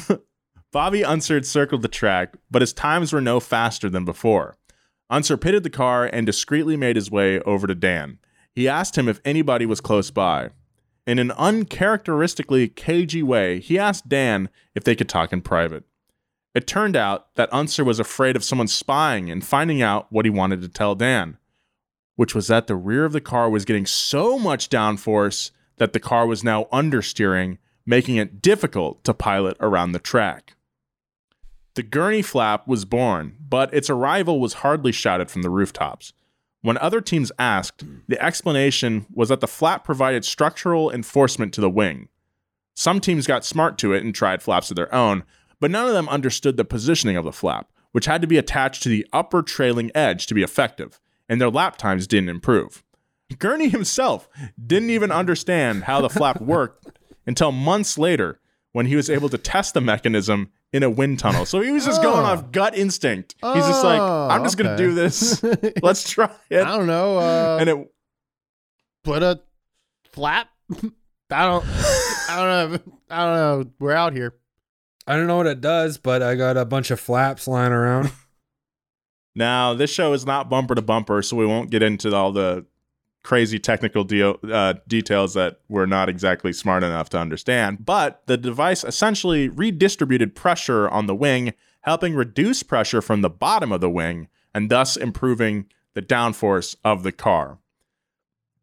Bobby 0.72 1.04
Unser 1.04 1.42
circled 1.42 1.82
the 1.82 1.88
track, 1.88 2.34
but 2.50 2.62
his 2.62 2.72
times 2.72 3.12
were 3.12 3.20
no 3.20 3.40
faster 3.40 3.88
than 3.88 4.04
before. 4.04 4.56
Unser 5.08 5.36
pitted 5.36 5.62
the 5.62 5.70
car 5.70 6.04
and 6.04 6.26
discreetly 6.26 6.76
made 6.76 6.96
his 6.96 7.10
way 7.10 7.40
over 7.40 7.66
to 7.66 7.74
Dan. 7.74 8.18
He 8.54 8.68
asked 8.68 8.96
him 8.98 9.08
if 9.08 9.20
anybody 9.24 9.66
was 9.66 9.80
close 9.80 10.10
by. 10.10 10.50
In 11.06 11.20
an 11.20 11.30
uncharacteristically 11.32 12.68
cagey 12.68 13.22
way, 13.22 13.60
he 13.60 13.78
asked 13.78 14.08
Dan 14.08 14.48
if 14.74 14.82
they 14.82 14.96
could 14.96 15.08
talk 15.08 15.32
in 15.32 15.40
private. 15.40 15.84
It 16.52 16.66
turned 16.66 16.96
out 16.96 17.34
that 17.36 17.52
Unser 17.52 17.84
was 17.84 18.00
afraid 18.00 18.34
of 18.34 18.42
someone 18.42 18.66
spying 18.66 19.30
and 19.30 19.44
finding 19.44 19.82
out 19.82 20.10
what 20.10 20.24
he 20.24 20.30
wanted 20.30 20.62
to 20.62 20.68
tell 20.68 20.94
Dan, 20.94 21.36
which 22.16 22.34
was 22.34 22.48
that 22.48 22.66
the 22.66 22.74
rear 22.74 23.04
of 23.04 23.12
the 23.12 23.20
car 23.20 23.48
was 23.48 23.64
getting 23.64 23.86
so 23.86 24.38
much 24.38 24.68
downforce 24.68 25.52
that 25.76 25.92
the 25.92 26.00
car 26.00 26.26
was 26.26 26.42
now 26.42 26.64
understeering, 26.72 27.58
making 27.84 28.16
it 28.16 28.42
difficult 28.42 29.04
to 29.04 29.14
pilot 29.14 29.56
around 29.60 29.92
the 29.92 29.98
track. 29.98 30.56
The 31.74 31.82
gurney 31.82 32.22
flap 32.22 32.66
was 32.66 32.86
born, 32.86 33.36
but 33.38 33.72
its 33.72 33.90
arrival 33.90 34.40
was 34.40 34.54
hardly 34.54 34.92
shouted 34.92 35.30
from 35.30 35.42
the 35.42 35.50
rooftops. 35.50 36.14
When 36.66 36.78
other 36.78 37.00
teams 37.00 37.30
asked, 37.38 37.84
the 38.08 38.20
explanation 38.20 39.06
was 39.14 39.28
that 39.28 39.38
the 39.38 39.46
flap 39.46 39.84
provided 39.84 40.24
structural 40.24 40.90
enforcement 40.90 41.54
to 41.54 41.60
the 41.60 41.70
wing. 41.70 42.08
Some 42.74 42.98
teams 42.98 43.28
got 43.28 43.44
smart 43.44 43.78
to 43.78 43.92
it 43.92 44.02
and 44.02 44.12
tried 44.12 44.42
flaps 44.42 44.68
of 44.72 44.74
their 44.74 44.92
own, 44.92 45.22
but 45.60 45.70
none 45.70 45.86
of 45.86 45.92
them 45.92 46.08
understood 46.08 46.56
the 46.56 46.64
positioning 46.64 47.16
of 47.16 47.24
the 47.24 47.30
flap, 47.30 47.70
which 47.92 48.06
had 48.06 48.20
to 48.20 48.26
be 48.26 48.36
attached 48.36 48.82
to 48.82 48.88
the 48.88 49.06
upper 49.12 49.44
trailing 49.44 49.92
edge 49.94 50.26
to 50.26 50.34
be 50.34 50.42
effective, 50.42 50.98
and 51.28 51.40
their 51.40 51.50
lap 51.50 51.76
times 51.76 52.08
didn't 52.08 52.30
improve. 52.30 52.82
Gurney 53.38 53.68
himself 53.68 54.28
didn't 54.60 54.90
even 54.90 55.12
understand 55.12 55.84
how 55.84 56.00
the 56.00 56.10
flap 56.10 56.40
worked 56.40 56.98
until 57.28 57.52
months 57.52 57.96
later 57.96 58.40
when 58.76 58.84
he 58.84 58.94
was 58.94 59.08
able 59.08 59.30
to 59.30 59.38
test 59.38 59.72
the 59.72 59.80
mechanism 59.80 60.50
in 60.70 60.82
a 60.82 60.90
wind 60.90 61.18
tunnel. 61.18 61.46
So 61.46 61.62
he 61.62 61.70
was 61.72 61.86
just 61.86 62.02
going 62.02 62.20
Oh. 62.26 62.28
off 62.28 62.52
gut 62.52 62.76
instinct. 62.76 63.34
He's 63.42 63.66
just 63.66 63.82
like, 63.82 63.98
Oh, 63.98 64.28
I'm 64.30 64.42
just 64.44 64.58
going 64.58 64.68
to 64.70 64.76
do 64.76 64.92
this. 64.92 65.42
Let's 65.82 66.06
try 66.06 66.30
it. 66.50 66.60
I 66.62 66.76
don't 66.76 66.86
know. 66.86 67.16
Uh, 67.18 67.56
And 67.58 67.70
it 67.70 67.92
put 69.02 69.22
a 69.22 69.40
flap. 70.12 70.48
I 71.30 71.46
don't. 71.46 71.64
I 72.28 72.36
don't 72.36 72.48
know. 72.72 72.92
I 73.08 73.24
don't 73.24 73.34
know. 73.64 73.70
We're 73.78 73.92
out 73.94 74.12
here. 74.12 74.34
I 75.06 75.16
don't 75.16 75.26
know 75.26 75.38
what 75.38 75.46
it 75.46 75.62
does, 75.62 75.96
but 75.96 76.22
I 76.22 76.34
got 76.34 76.58
a 76.58 76.66
bunch 76.66 76.90
of 76.90 77.00
flaps 77.00 77.48
lying 77.48 77.72
around. 77.72 78.12
Now, 79.38 79.74
this 79.74 79.90
show 79.90 80.14
is 80.14 80.24
not 80.24 80.48
bumper 80.48 80.74
to 80.74 80.80
bumper, 80.82 81.20
so 81.20 81.36
we 81.36 81.44
won't 81.44 81.70
get 81.70 81.82
into 81.82 82.14
all 82.14 82.32
the 82.32 82.64
crazy 83.26 83.58
technical 83.58 84.04
deal, 84.04 84.38
uh, 84.50 84.74
details 84.86 85.34
that 85.34 85.58
we're 85.68 85.84
not 85.84 86.08
exactly 86.08 86.52
smart 86.52 86.84
enough 86.84 87.08
to 87.10 87.18
understand. 87.18 87.84
But 87.84 88.22
the 88.26 88.36
device 88.36 88.84
essentially 88.84 89.48
redistributed 89.48 90.36
pressure 90.36 90.88
on 90.88 91.06
the 91.06 91.14
wing, 91.14 91.52
helping 91.80 92.14
reduce 92.14 92.62
pressure 92.62 93.02
from 93.02 93.22
the 93.22 93.28
bottom 93.28 93.72
of 93.72 93.80
the 93.80 93.90
wing 93.90 94.28
and 94.54 94.70
thus 94.70 94.96
improving 94.96 95.66
the 95.94 96.02
downforce 96.02 96.76
of 96.84 97.02
the 97.02 97.10
car. 97.10 97.58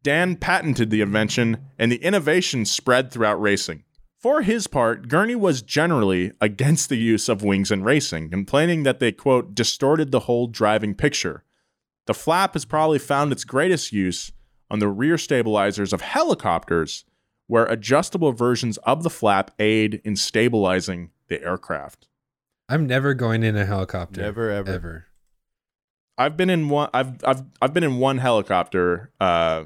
Dan 0.02 0.36
patented 0.36 0.90
the 0.90 1.02
invention, 1.02 1.58
and 1.78 1.92
the 1.92 2.02
innovation 2.02 2.64
spread 2.64 3.10
throughout 3.10 3.40
racing. 3.40 3.84
For 4.18 4.42
his 4.42 4.66
part, 4.66 5.08
Gurney 5.08 5.34
was 5.34 5.62
generally 5.62 6.32
against 6.40 6.88
the 6.88 6.96
use 6.96 7.28
of 7.28 7.42
wings 7.42 7.70
in 7.70 7.84
racing, 7.84 8.30
complaining 8.30 8.82
that 8.84 8.98
they, 8.98 9.12
quote, 9.12 9.54
distorted 9.54 10.10
the 10.10 10.20
whole 10.20 10.46
driving 10.46 10.94
picture. 10.94 11.44
The 12.06 12.14
flap 12.14 12.52
has 12.52 12.64
probably 12.64 12.98
found 12.98 13.32
its 13.32 13.44
greatest 13.44 13.92
use 13.92 14.32
on 14.70 14.78
the 14.78 14.88
rear 14.88 15.18
stabilizers 15.18 15.92
of 15.92 16.00
helicopters, 16.00 17.04
where 17.46 17.66
adjustable 17.66 18.32
versions 18.32 18.78
of 18.78 19.02
the 19.02 19.10
flap 19.10 19.50
aid 19.58 20.00
in 20.04 20.16
stabilizing 20.16 21.10
the 21.28 21.42
aircraft. 21.42 22.08
I'm 22.68 22.86
never 22.86 23.14
going 23.14 23.42
in 23.42 23.56
a 23.56 23.66
helicopter. 23.66 24.22
Never, 24.22 24.50
ever. 24.50 24.70
Ever. 24.70 25.06
I've 26.16 26.36
been 26.36 26.50
in 26.50 26.68
one. 26.68 26.90
I've 26.94 27.24
I've 27.24 27.42
I've 27.60 27.74
been 27.74 27.84
in 27.84 27.98
one 27.98 28.18
helicopter, 28.18 29.10
uh, 29.20 29.64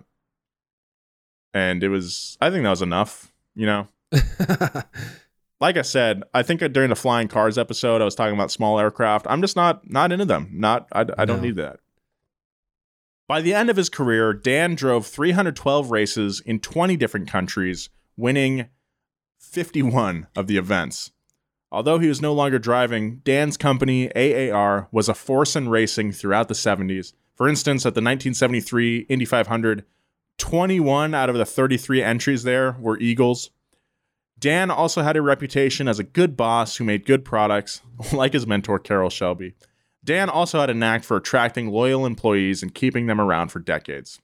and 1.52 1.82
it 1.82 1.88
was. 1.88 2.38
I 2.40 2.50
think 2.50 2.64
that 2.64 2.70
was 2.70 2.82
enough. 2.82 3.32
You 3.54 3.66
know, 3.66 3.88
like 5.60 5.76
I 5.76 5.82
said, 5.82 6.22
I 6.32 6.42
think 6.42 6.60
during 6.72 6.88
the 6.88 6.96
flying 6.96 7.28
cars 7.28 7.58
episode, 7.58 8.00
I 8.00 8.04
was 8.04 8.14
talking 8.14 8.34
about 8.34 8.50
small 8.50 8.78
aircraft. 8.78 9.26
I'm 9.28 9.42
just 9.42 9.56
not 9.56 9.88
not 9.90 10.10
into 10.10 10.24
them. 10.24 10.50
Not 10.52 10.88
I, 10.92 11.04
I 11.18 11.24
don't 11.24 11.42
need 11.42 11.56
that. 11.56 11.80
By 13.28 13.42
the 13.42 13.52
end 13.52 13.68
of 13.68 13.76
his 13.76 13.90
career, 13.90 14.32
Dan 14.32 14.74
drove 14.74 15.06
312 15.06 15.90
races 15.90 16.40
in 16.40 16.60
20 16.60 16.96
different 16.96 17.28
countries, 17.28 17.90
winning 18.16 18.68
51 19.38 20.28
of 20.34 20.46
the 20.46 20.56
events. 20.56 21.12
Although 21.70 21.98
he 21.98 22.08
was 22.08 22.22
no 22.22 22.32
longer 22.32 22.58
driving, 22.58 23.16
Dan's 23.24 23.58
company, 23.58 24.10
AAR, 24.16 24.88
was 24.90 25.10
a 25.10 25.14
force 25.14 25.54
in 25.54 25.68
racing 25.68 26.12
throughout 26.12 26.48
the 26.48 26.54
70s. 26.54 27.12
For 27.34 27.46
instance, 27.46 27.84
at 27.84 27.94
the 27.94 28.00
1973 28.00 29.00
Indy 29.10 29.26
500, 29.26 29.84
21 30.38 31.14
out 31.14 31.28
of 31.28 31.36
the 31.36 31.44
33 31.44 32.02
entries 32.02 32.44
there 32.44 32.76
were 32.80 32.98
Eagles. 32.98 33.50
Dan 34.38 34.70
also 34.70 35.02
had 35.02 35.18
a 35.18 35.22
reputation 35.22 35.86
as 35.86 35.98
a 35.98 36.04
good 36.04 36.34
boss 36.34 36.76
who 36.76 36.84
made 36.84 37.04
good 37.04 37.26
products, 37.26 37.82
like 38.12 38.32
his 38.32 38.46
mentor 38.46 38.78
Carroll 38.78 39.10
Shelby. 39.10 39.54
Dan 40.04 40.28
also 40.28 40.60
had 40.60 40.70
a 40.70 40.74
knack 40.74 41.04
for 41.04 41.16
attracting 41.16 41.68
loyal 41.68 42.06
employees 42.06 42.62
and 42.62 42.74
keeping 42.74 43.06
them 43.06 43.20
around 43.20 43.48
for 43.48 43.58
decades. 43.58 44.20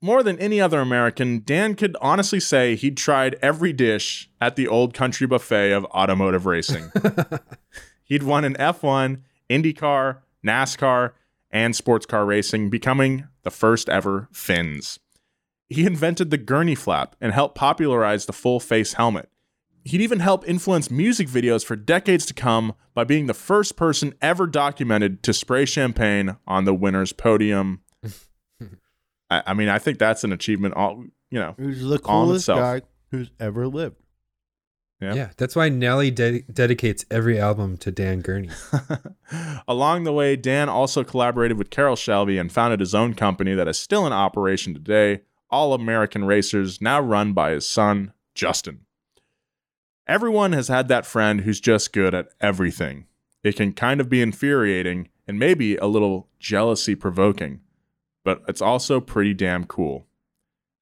More 0.00 0.22
than 0.22 0.38
any 0.38 0.60
other 0.60 0.80
American, 0.80 1.40
Dan 1.44 1.74
could 1.74 1.96
honestly 2.00 2.38
say 2.38 2.76
he'd 2.76 2.96
tried 2.96 3.36
every 3.42 3.72
dish 3.72 4.30
at 4.40 4.54
the 4.54 4.68
old 4.68 4.94
country 4.94 5.26
buffet 5.26 5.72
of 5.72 5.84
automotive 5.86 6.46
racing. 6.46 6.92
He'd 8.04 8.22
won 8.22 8.44
an 8.44 8.54
F1, 8.54 9.20
IndyCar, 9.50 10.18
NASCAR, 10.46 11.12
and 11.50 11.74
sports 11.74 12.06
car 12.06 12.24
racing, 12.24 12.70
becoming 12.70 13.26
the 13.42 13.50
first 13.50 13.88
ever 13.88 14.28
Finns. 14.32 14.98
He 15.68 15.84
invented 15.84 16.30
the 16.30 16.38
gurney 16.38 16.74
flap 16.74 17.16
and 17.20 17.32
helped 17.32 17.54
popularize 17.54 18.26
the 18.26 18.32
full 18.32 18.60
face 18.60 18.94
helmet. 18.94 19.28
He'd 19.88 20.02
even 20.02 20.20
help 20.20 20.46
influence 20.46 20.90
music 20.90 21.28
videos 21.28 21.64
for 21.64 21.74
decades 21.74 22.26
to 22.26 22.34
come 22.34 22.74
by 22.92 23.04
being 23.04 23.24
the 23.24 23.32
first 23.32 23.74
person 23.74 24.12
ever 24.20 24.46
documented 24.46 25.22
to 25.22 25.32
spray 25.32 25.64
champagne 25.64 26.36
on 26.46 26.66
the 26.66 26.74
winner's 26.74 27.14
podium. 27.14 27.80
I, 29.30 29.42
I 29.46 29.54
mean, 29.54 29.70
I 29.70 29.78
think 29.78 29.98
that's 29.98 30.24
an 30.24 30.32
achievement. 30.32 30.74
All 30.74 31.04
you 31.30 31.38
know, 31.38 31.54
Who's 31.56 31.82
the 31.82 31.98
coolest 31.98 32.48
guy 32.48 32.82
who's 33.10 33.30
ever 33.40 33.66
lived? 33.66 33.96
Yeah. 35.00 35.14
Yeah, 35.14 35.30
that's 35.38 35.56
why 35.56 35.70
Nelly 35.70 36.10
de- 36.10 36.42
dedicates 36.42 37.06
every 37.10 37.40
album 37.40 37.78
to 37.78 37.90
Dan 37.90 38.20
Gurney. 38.20 38.50
Along 39.68 40.04
the 40.04 40.12
way, 40.12 40.36
Dan 40.36 40.68
also 40.68 41.02
collaborated 41.02 41.56
with 41.56 41.70
Carroll 41.70 41.96
Shelby 41.96 42.36
and 42.36 42.52
founded 42.52 42.80
his 42.80 42.94
own 42.94 43.14
company 43.14 43.54
that 43.54 43.68
is 43.68 43.78
still 43.78 44.06
in 44.06 44.12
operation 44.12 44.74
today, 44.74 45.20
All 45.50 45.72
American 45.72 46.24
Racers, 46.24 46.82
now 46.82 47.00
run 47.00 47.32
by 47.32 47.52
his 47.52 47.66
son, 47.66 48.12
Justin. 48.34 48.80
Everyone 50.08 50.52
has 50.52 50.68
had 50.68 50.88
that 50.88 51.04
friend 51.04 51.42
who's 51.42 51.60
just 51.60 51.92
good 51.92 52.14
at 52.14 52.28
everything. 52.40 53.04
It 53.44 53.56
can 53.56 53.74
kind 53.74 54.00
of 54.00 54.08
be 54.08 54.22
infuriating 54.22 55.10
and 55.26 55.38
maybe 55.38 55.76
a 55.76 55.86
little 55.86 56.28
jealousy 56.40 56.94
provoking, 56.94 57.60
but 58.24 58.42
it's 58.48 58.62
also 58.62 59.00
pretty 59.00 59.34
damn 59.34 59.64
cool. 59.64 60.06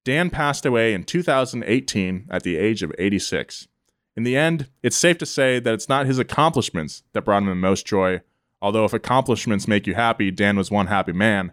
Dan 0.05 0.29
passed 0.29 0.65
away 0.65 0.93
in 0.93 1.03
2018 1.03 2.27
at 2.29 2.43
the 2.43 2.55
age 2.55 2.81
of 2.81 2.93
86. 2.97 3.67
In 4.15 4.23
the 4.23 4.37
end, 4.37 4.69
it's 4.81 4.95
safe 4.95 5.17
to 5.17 5.25
say 5.25 5.59
that 5.59 5.73
it's 5.73 5.89
not 5.89 6.05
his 6.05 6.19
accomplishments 6.19 7.03
that 7.11 7.25
brought 7.25 7.43
him 7.43 7.49
the 7.49 7.55
most 7.55 7.85
joy, 7.85 8.21
although 8.61 8.85
if 8.85 8.93
accomplishments 8.93 9.67
make 9.67 9.85
you 9.85 9.95
happy, 9.95 10.31
Dan 10.31 10.55
was 10.55 10.71
one 10.71 10.87
happy 10.87 11.11
man. 11.11 11.51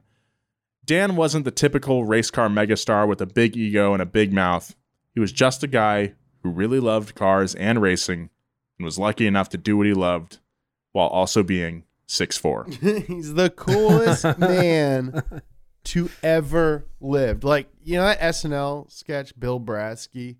Dan 0.85 1.17
wasn't 1.17 1.45
the 1.45 1.51
typical 1.51 2.05
race 2.05 2.31
car 2.31 2.49
megastar 2.49 3.09
with 3.09 3.21
a 3.21 3.27
big 3.27 3.57
ego 3.57 3.93
and 3.93 4.01
a 4.01 4.07
big 4.07 4.33
mouth. 4.33 4.77
He 5.13 5.19
was 5.19 5.33
just 5.33 5.65
a 5.65 5.67
guy 5.67 6.15
who 6.45 6.51
really 6.51 6.79
loved 6.79 7.17
cars 7.17 7.57
and 7.57 7.83
racing 7.83 8.31
and 8.79 8.85
was 8.85 8.99
lucky 8.99 9.27
enough 9.27 9.49
to 9.49 9.59
do 9.59 9.77
what 9.77 9.87
he 9.87 9.95
loved 9.95 10.39
while 10.93 11.09
also 11.09 11.43
being 11.43 11.83
6'4. 12.07 13.07
He's 13.07 13.35
the 13.35 13.51
coolest 13.51 14.25
man 14.39 15.23
to 15.85 16.11
ever 16.23 16.87
lived. 17.01 17.43
Like 17.43 17.69
you 17.83 17.97
know 17.97 18.05
that 18.05 18.21
SNL 18.21 18.91
sketch, 18.93 19.39
Bill 19.41 19.59
Brasky, 19.59 20.37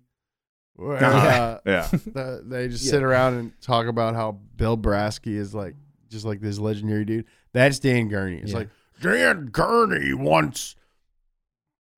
where 0.75 1.03
uh, 1.03 1.59
yeah. 1.65 1.87
the, 1.91 2.43
they 2.45 2.67
just 2.67 2.85
sit 2.87 3.03
around 3.03 3.33
and 3.35 3.61
talk 3.61 3.87
about 3.87 4.13
how 4.15 4.39
Bill 4.55 4.77
Brasky 4.77 5.35
is 5.35 5.53
like 5.55 5.75
just 6.09 6.23
like 6.25 6.39
this 6.39 6.59
legendary 6.59 7.03
dude. 7.03 7.25
That's 7.51 7.79
Dan 7.79 8.07
Gurney. 8.09 8.37
It's 8.37 8.51
Yeah. 8.51 8.59
like 8.59 8.69
Dan 9.01 9.47
Gurney 9.47 10.13
once 10.13 10.75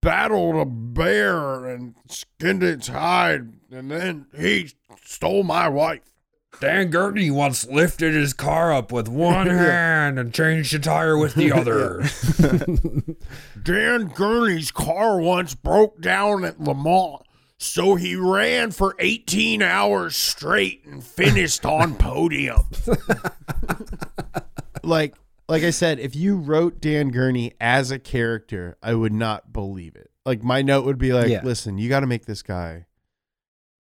battled 0.08 0.56
a 0.56 0.64
bear 0.64 1.66
and 1.66 1.94
skinned 2.08 2.64
its 2.64 2.88
hide, 2.88 3.52
and 3.70 3.92
then 3.92 4.26
he 4.38 4.72
stole 5.04 5.44
my 5.44 5.68
wife. 5.68 6.14
Dan 6.62 6.90
Gurney 6.90 7.30
once 7.30 7.68
lifted 7.68 8.14
his 8.14 8.32
car 8.32 8.72
up 8.72 8.90
with 8.90 9.10
one 9.10 9.48
hand 9.48 10.18
and 10.18 10.34
changed 10.34 10.74
the 10.74 10.80
tire 10.80 11.18
with 11.18 11.34
the 11.36 11.52
other. 11.52 12.04
Dan 13.62 14.08
Gurney's 14.08 14.72
car 14.72 15.20
once 15.20 15.56
broke 15.56 16.00
down 16.00 16.46
at 16.46 16.58
Le 16.58 16.74
Mans. 16.74 17.24
So 17.58 17.96
he 17.96 18.16
ran 18.16 18.72
for 18.72 18.96
18 19.00 19.62
hours 19.62 20.16
straight 20.16 20.86
and 20.86 21.04
finished 21.04 21.66
on 21.66 21.96
podium. 21.96 22.64
like 24.84 25.16
like 25.50 25.64
I 25.64 25.70
said, 25.70 26.00
if 26.00 26.16
you 26.16 26.36
wrote 26.38 26.82
Dan 26.82 27.10
Gurney 27.10 27.54
as 27.62 27.92
a 27.92 28.00
character, 28.00 28.78
I 28.84 28.94
would 28.94 29.14
not 29.14 29.54
believe 29.54 29.96
it. 29.96 30.12
Like 30.26 30.44
my 30.44 30.62
note 30.62 30.86
would 30.86 30.98
be 30.98 31.14
like, 31.14 31.30
Yeah. 31.30 31.42
listen, 31.44 31.78
you 31.78 31.88
got 31.90 32.02
to 32.02 32.08
make 32.08 32.26
this 32.26 32.42
guy 32.42 32.86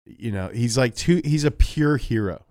you 0.07 0.32
know, 0.32 0.49
he's 0.49 0.78
like 0.78 0.95
too 0.95 1.20
he's 1.26 1.43
a 1.45 1.49
pure 1.51 1.97
hero. 1.97 2.45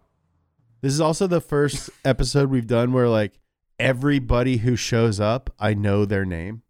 This 0.80 0.92
is 0.92 1.00
also 1.00 1.28
the 1.28 1.40
first 1.40 1.88
episode 2.04 2.50
we've 2.50 2.66
done 2.66 2.92
where 2.92 3.08
like 3.08 3.38
everybody 3.78 4.56
who 4.56 4.74
shows 4.74 5.20
up, 5.20 5.50
I 5.58 5.72
know 5.74 6.04
their 6.04 6.24
name. 6.24 6.62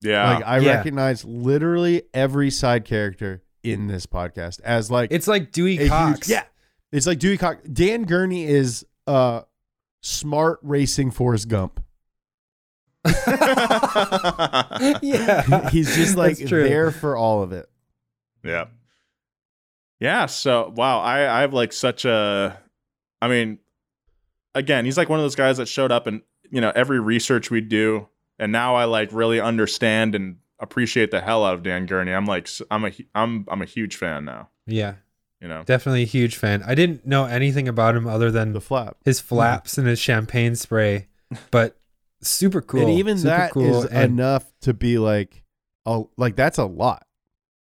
Yeah. 0.00 0.34
Like 0.36 0.46
I 0.46 0.58
Yeah. 0.60 0.76
recognize 0.76 1.24
literally 1.26 2.04
every 2.14 2.50
side 2.50 2.86
character 2.86 3.42
in 3.62 3.86
this 3.86 4.06
podcast 4.06 4.60
as 4.62 4.90
like 4.90 5.12
It's 5.12 5.28
like 5.28 5.52
Dewey 5.52 5.76
a 5.76 5.80
huge- 5.82 5.90
Cox. 5.90 6.28
yeah, 6.30 6.44
it's 6.90 7.06
like 7.06 7.18
Dewey 7.18 7.36
Cox. 7.36 7.60
Dan 7.68 8.04
Gurney 8.04 8.46
is 8.46 8.86
uh 9.06 9.42
smart 10.00 10.58
racing 10.62 11.10
Forrest 11.10 11.48
Gump. 11.48 11.82
yeah. 15.02 15.68
He's 15.70 15.94
just 15.94 16.16
like 16.16 16.36
there 16.38 16.90
for 16.90 17.16
all 17.16 17.42
of 17.42 17.52
it. 17.52 17.68
Yeah. 18.44 18.66
Yeah. 20.00 20.26
So 20.26 20.72
wow, 20.74 21.00
I 21.00 21.38
I 21.38 21.40
have 21.42 21.52
like 21.54 21.72
such 21.72 22.04
a, 22.04 22.58
I 23.20 23.28
mean, 23.28 23.58
again, 24.54 24.84
he's 24.84 24.96
like 24.96 25.08
one 25.08 25.18
of 25.18 25.24
those 25.24 25.34
guys 25.34 25.56
that 25.58 25.66
showed 25.68 25.90
up 25.92 26.06
and 26.06 26.22
you 26.50 26.60
know 26.60 26.72
every 26.74 27.00
research 27.00 27.50
we 27.50 27.60
do, 27.60 28.08
and 28.38 28.52
now 28.52 28.74
I 28.76 28.84
like 28.84 29.10
really 29.12 29.40
understand 29.40 30.14
and 30.14 30.36
appreciate 30.60 31.10
the 31.10 31.20
hell 31.20 31.44
out 31.44 31.54
of 31.54 31.62
Dan 31.62 31.86
Gurney. 31.86 32.12
I'm 32.12 32.26
like 32.26 32.44
s- 32.46 32.62
I'm 32.70 32.84
a 32.84 32.90
hu- 32.90 33.04
I'm 33.14 33.44
I'm 33.48 33.62
a 33.62 33.66
huge 33.66 33.96
fan 33.96 34.24
now. 34.24 34.50
Yeah. 34.66 34.94
You 35.40 35.48
know. 35.48 35.62
Definitely 35.64 36.02
a 36.02 36.06
huge 36.06 36.36
fan. 36.36 36.62
I 36.66 36.74
didn't 36.74 37.06
know 37.06 37.24
anything 37.24 37.68
about 37.68 37.94
him 37.94 38.06
other 38.08 38.30
than 38.30 38.52
The 38.52 38.60
flap. 38.60 38.96
his 39.04 39.20
flaps 39.20 39.78
and 39.78 39.86
his 39.86 39.98
champagne 40.00 40.56
spray, 40.56 41.06
but 41.52 41.78
super 42.22 42.60
cool. 42.60 42.80
and 42.80 42.90
even 42.98 43.18
super 43.18 43.28
that 43.30 43.46
is 43.48 43.52
cool. 43.52 43.82
and 43.84 44.12
enough 44.18 44.52
to 44.62 44.74
be 44.74 44.98
like, 44.98 45.44
oh, 45.86 46.10
like 46.16 46.34
that's 46.36 46.58
a 46.58 46.64
lot. 46.64 47.04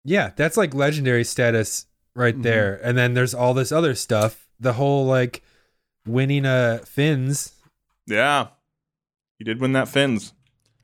yeah, 0.05 0.33
that's 0.35 0.57
like 0.57 0.75
legendary 0.75 1.23
status 1.23 1.87
right 2.17 2.37
Mhm. 2.37 2.43
there. 2.43 2.81
And 2.83 2.99
then 2.99 3.15
there's 3.15 3.33
all 3.35 3.55
this 3.55 3.71
other 3.71 3.95
stuff. 3.95 4.49
The 4.59 4.73
whole 4.73 5.07
like 5.07 5.43
winning 6.07 6.45
uh 6.45 6.79
fins. 6.85 7.53
Yeah. 8.09 8.49
He 9.39 9.45
did 9.45 9.61
win 9.61 9.73
that 9.75 9.89
fins. 9.89 10.33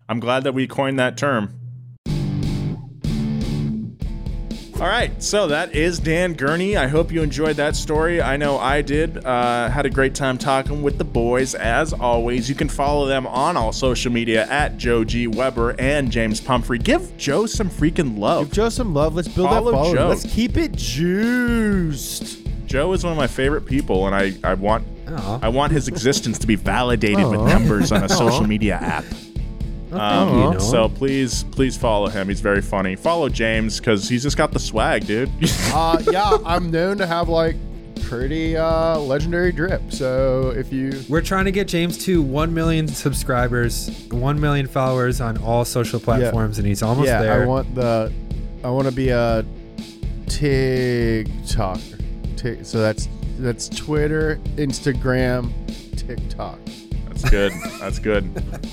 I'm 0.09 0.21
glad 0.21 0.45
that 0.45 0.55
we 0.55 0.67
coined 0.69 0.99
that 1.01 1.17
term. 1.17 1.59
All 4.81 4.87
right, 4.87 5.21
so 5.21 5.49
that 5.49 5.75
is 5.75 5.99
Dan 5.99 6.35
Gurney. 6.35 6.77
I 6.77 6.87
hope 6.87 7.11
you 7.11 7.21
enjoyed 7.21 7.57
that 7.57 7.75
story. 7.75 8.23
I 8.23 8.37
know 8.37 8.59
I 8.59 8.81
did. 8.81 9.25
Uh, 9.25 9.69
had 9.69 9.87
a 9.87 9.91
great 9.91 10.15
time 10.15 10.39
talking 10.39 10.85
with 10.85 10.99
the 10.99 11.05
boys. 11.05 11.57
As 11.57 11.93
always, 11.93 12.49
you 12.49 12.55
can 12.55 12.69
follow 12.69 13.05
them 13.07 13.27
on 13.27 13.57
all 13.57 13.73
social 13.73 14.13
media 14.13 14.47
at 14.47 14.79
Joe 14.79 15.03
G. 15.03 15.27
Weber 15.27 15.75
and 15.81 16.13
James 16.13 16.41
Pumphrey. 16.41 16.79
Give 16.79 17.17
Joe 17.17 17.47
some 17.47 17.69
freaking 17.69 18.19
love. 18.19 18.45
Give 18.45 18.55
Joe 18.55 18.69
some 18.69 18.95
love. 18.95 19.17
Let's 19.17 19.27
build 19.27 19.49
Follow 19.49 19.73
that 19.73 19.77
following. 19.77 19.97
Joe. 19.97 20.09
Let's 20.11 20.33
keep 20.33 20.57
it 20.57 20.71
juiced. 20.77 22.39
Joe 22.67 22.93
is 22.93 23.03
one 23.03 23.13
of 23.13 23.19
my 23.19 23.27
favorite 23.27 23.67
people, 23.67 24.07
and 24.07 24.15
I, 24.15 24.35
I 24.49 24.55
want 24.55 24.87
I 25.43 25.49
want 25.49 25.73
his 25.73 25.89
existence 25.89 26.39
to 26.39 26.47
be 26.47 26.55
validated 26.55 27.27
with 27.27 27.41
numbers 27.41 27.91
on 27.91 28.05
a 28.05 28.09
social 28.23 28.47
media 28.47 28.77
app. 28.77 29.05
Um, 29.93 30.29
you, 30.29 30.35
Noah. 30.35 30.61
so 30.61 30.89
please, 30.89 31.45
please 31.45 31.77
follow 31.77 32.09
him. 32.09 32.29
He's 32.29 32.41
very 32.41 32.63
funny. 32.63 32.97
Follow 32.97 33.29
James 33.29 33.79
because 33.79 34.09
he's 34.09 34.23
just 34.23 34.37
got 34.37 34.53
the 34.53 34.59
swag, 34.59 35.07
dude. 35.07 35.31
uh, 35.73 36.03
yeah, 36.11 36.37
I'm 36.45 36.71
known 36.71 36.99
to 36.99 37.07
have 37.07 37.29
like 37.29 37.57
pretty 38.03 38.57
uh, 38.57 38.99
legendary 38.99 39.53
drip. 39.53 39.93
So 39.93 40.51
if 40.51 40.73
you 40.73 41.03
we're 41.09 41.21
trying 41.21 41.45
to 41.45 41.53
get 41.53 41.69
James 41.69 41.99
to 42.05 42.23
1 42.23 42.55
million 42.55 42.89
subscribers, 42.89 44.07
1 44.11 44.41
million 44.41 44.67
followers 44.67 45.21
on 45.21 45.37
all 45.39 45.65
social 45.65 46.01
platforms, 46.01 46.59
and 46.59 46.67
he's 46.67 46.83
almost 46.83 47.07
yeah, 47.07 47.21
there. 47.23 47.43
I 47.43 47.47
want 47.47 47.75
the, 47.75 48.13
I 48.65 48.71
want 48.71 48.87
to 48.89 48.93
be 48.93 49.11
a 49.11 49.45
TikToker. 50.27 51.97
Tik- 52.37 52.65
so 52.65 52.79
that's 52.79 53.09
that's 53.39 53.69
Twitter, 53.69 54.41
Instagram, 54.57 55.53
TikTok. 55.97 56.59
That's 57.07 57.29
good. 57.31 57.53
That's 57.79 57.99
good. 57.99 58.31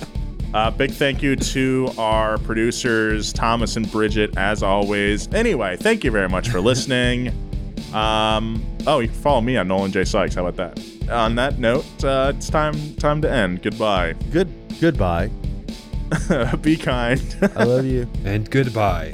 Uh, 0.55 0.71
big 0.71 0.89
thank 0.91 1.21
you 1.21 1.35
to 1.35 1.91
our 1.97 2.37
producers, 2.37 3.33
Thomas 3.33 3.75
and 3.75 3.91
Bridget, 3.91 4.37
as 4.37 4.63
always. 4.63 5.27
Anyway, 5.33 5.75
thank 5.75 6.05
you 6.05 6.11
very 6.11 6.29
much 6.29 6.47
for 6.47 6.61
listening. 6.71 7.27
Um, 7.93 8.65
oh, 8.87 8.99
you 8.99 9.09
can 9.09 9.17
follow 9.17 9.41
me 9.41 9.57
on 9.57 9.67
Nolan 9.67 9.91
J. 9.91 10.05
Sykes. 10.05 10.35
How 10.35 10.45
about 10.47 10.55
that? 10.77 11.09
On 11.11 11.35
that 11.35 11.59
note, 11.59 11.85
uh, 12.05 12.31
it's 12.33 12.49
time 12.49 12.95
time 12.95 13.21
to 13.23 13.29
end. 13.29 13.63
Goodbye. 13.63 14.13
Good 14.31 14.47
goodbye. 14.79 15.29
Be 16.61 16.77
kind. 16.77 17.51
I 17.53 17.63
love 17.65 17.85
you. 17.85 18.07
and 18.23 18.49
goodbye. 18.49 19.13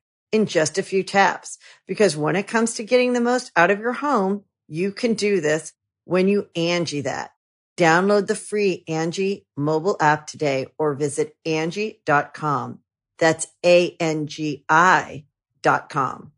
in 0.31 0.45
just 0.45 0.77
a 0.77 0.83
few 0.83 1.03
taps. 1.03 1.57
Because 1.87 2.17
when 2.17 2.35
it 2.35 2.47
comes 2.47 2.75
to 2.75 2.83
getting 2.83 3.13
the 3.13 3.21
most 3.21 3.51
out 3.55 3.71
of 3.71 3.79
your 3.79 3.93
home, 3.93 4.43
you 4.67 4.91
can 4.91 5.13
do 5.13 5.41
this 5.41 5.73
when 6.05 6.27
you 6.27 6.47
Angi 6.55 7.03
that. 7.03 7.31
Download 7.77 8.27
the 8.27 8.35
free 8.35 8.83
Angi 8.87 9.45
mobile 9.57 9.97
app 9.99 10.27
today 10.27 10.67
or 10.77 10.93
visit 10.93 11.35
Angi.com. 11.45 12.79
That's 13.17 13.47
A-N-G-I 13.65 15.25
dot 15.61 15.89
com. 15.89 16.31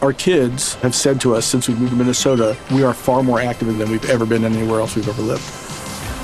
Our 0.00 0.12
kids 0.12 0.74
have 0.74 0.94
said 0.94 1.20
to 1.22 1.34
us 1.34 1.46
since 1.46 1.68
we 1.68 1.74
moved 1.74 1.90
to 1.90 1.96
Minnesota, 1.96 2.56
we 2.70 2.84
are 2.84 2.94
far 2.94 3.22
more 3.22 3.40
active 3.40 3.76
than 3.76 3.90
we've 3.90 4.08
ever 4.08 4.24
been 4.24 4.44
anywhere 4.44 4.80
else 4.80 4.94
we've 4.94 5.08
ever 5.08 5.22
lived. 5.22 5.69